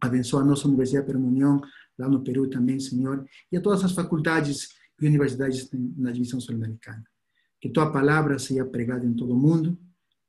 Abençoa 0.00 0.40
a 0.40 0.44
nossa 0.44 0.66
Universidade 0.66 1.06
Permunião, 1.06 1.60
lá 1.98 2.08
no 2.08 2.22
Peru 2.22 2.48
também, 2.48 2.80
Senhor, 2.80 3.28
e 3.52 3.56
a 3.56 3.60
todas 3.60 3.84
as 3.84 3.92
faculdades 3.92 4.70
e 5.00 5.06
universidades 5.06 5.68
na 5.96 6.12
divisão 6.12 6.40
sul-americana. 6.40 7.04
Que 7.60 7.68
tua 7.68 7.92
palavra 7.92 8.38
seja 8.38 8.64
pregada 8.64 9.04
em 9.04 9.12
todo 9.12 9.34
o 9.34 9.38
mundo. 9.38 9.78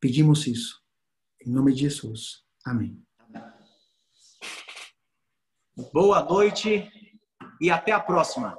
Pedimos 0.02 0.48
isso. 0.48 0.82
Em 1.46 1.50
nome 1.52 1.74
de 1.74 1.82
Jesus. 1.82 2.44
Amém. 2.66 3.02
Boa 5.94 6.26
noite 6.26 6.92
e 7.60 7.70
até 7.70 7.92
a 7.92 8.00
próxima. 8.00 8.58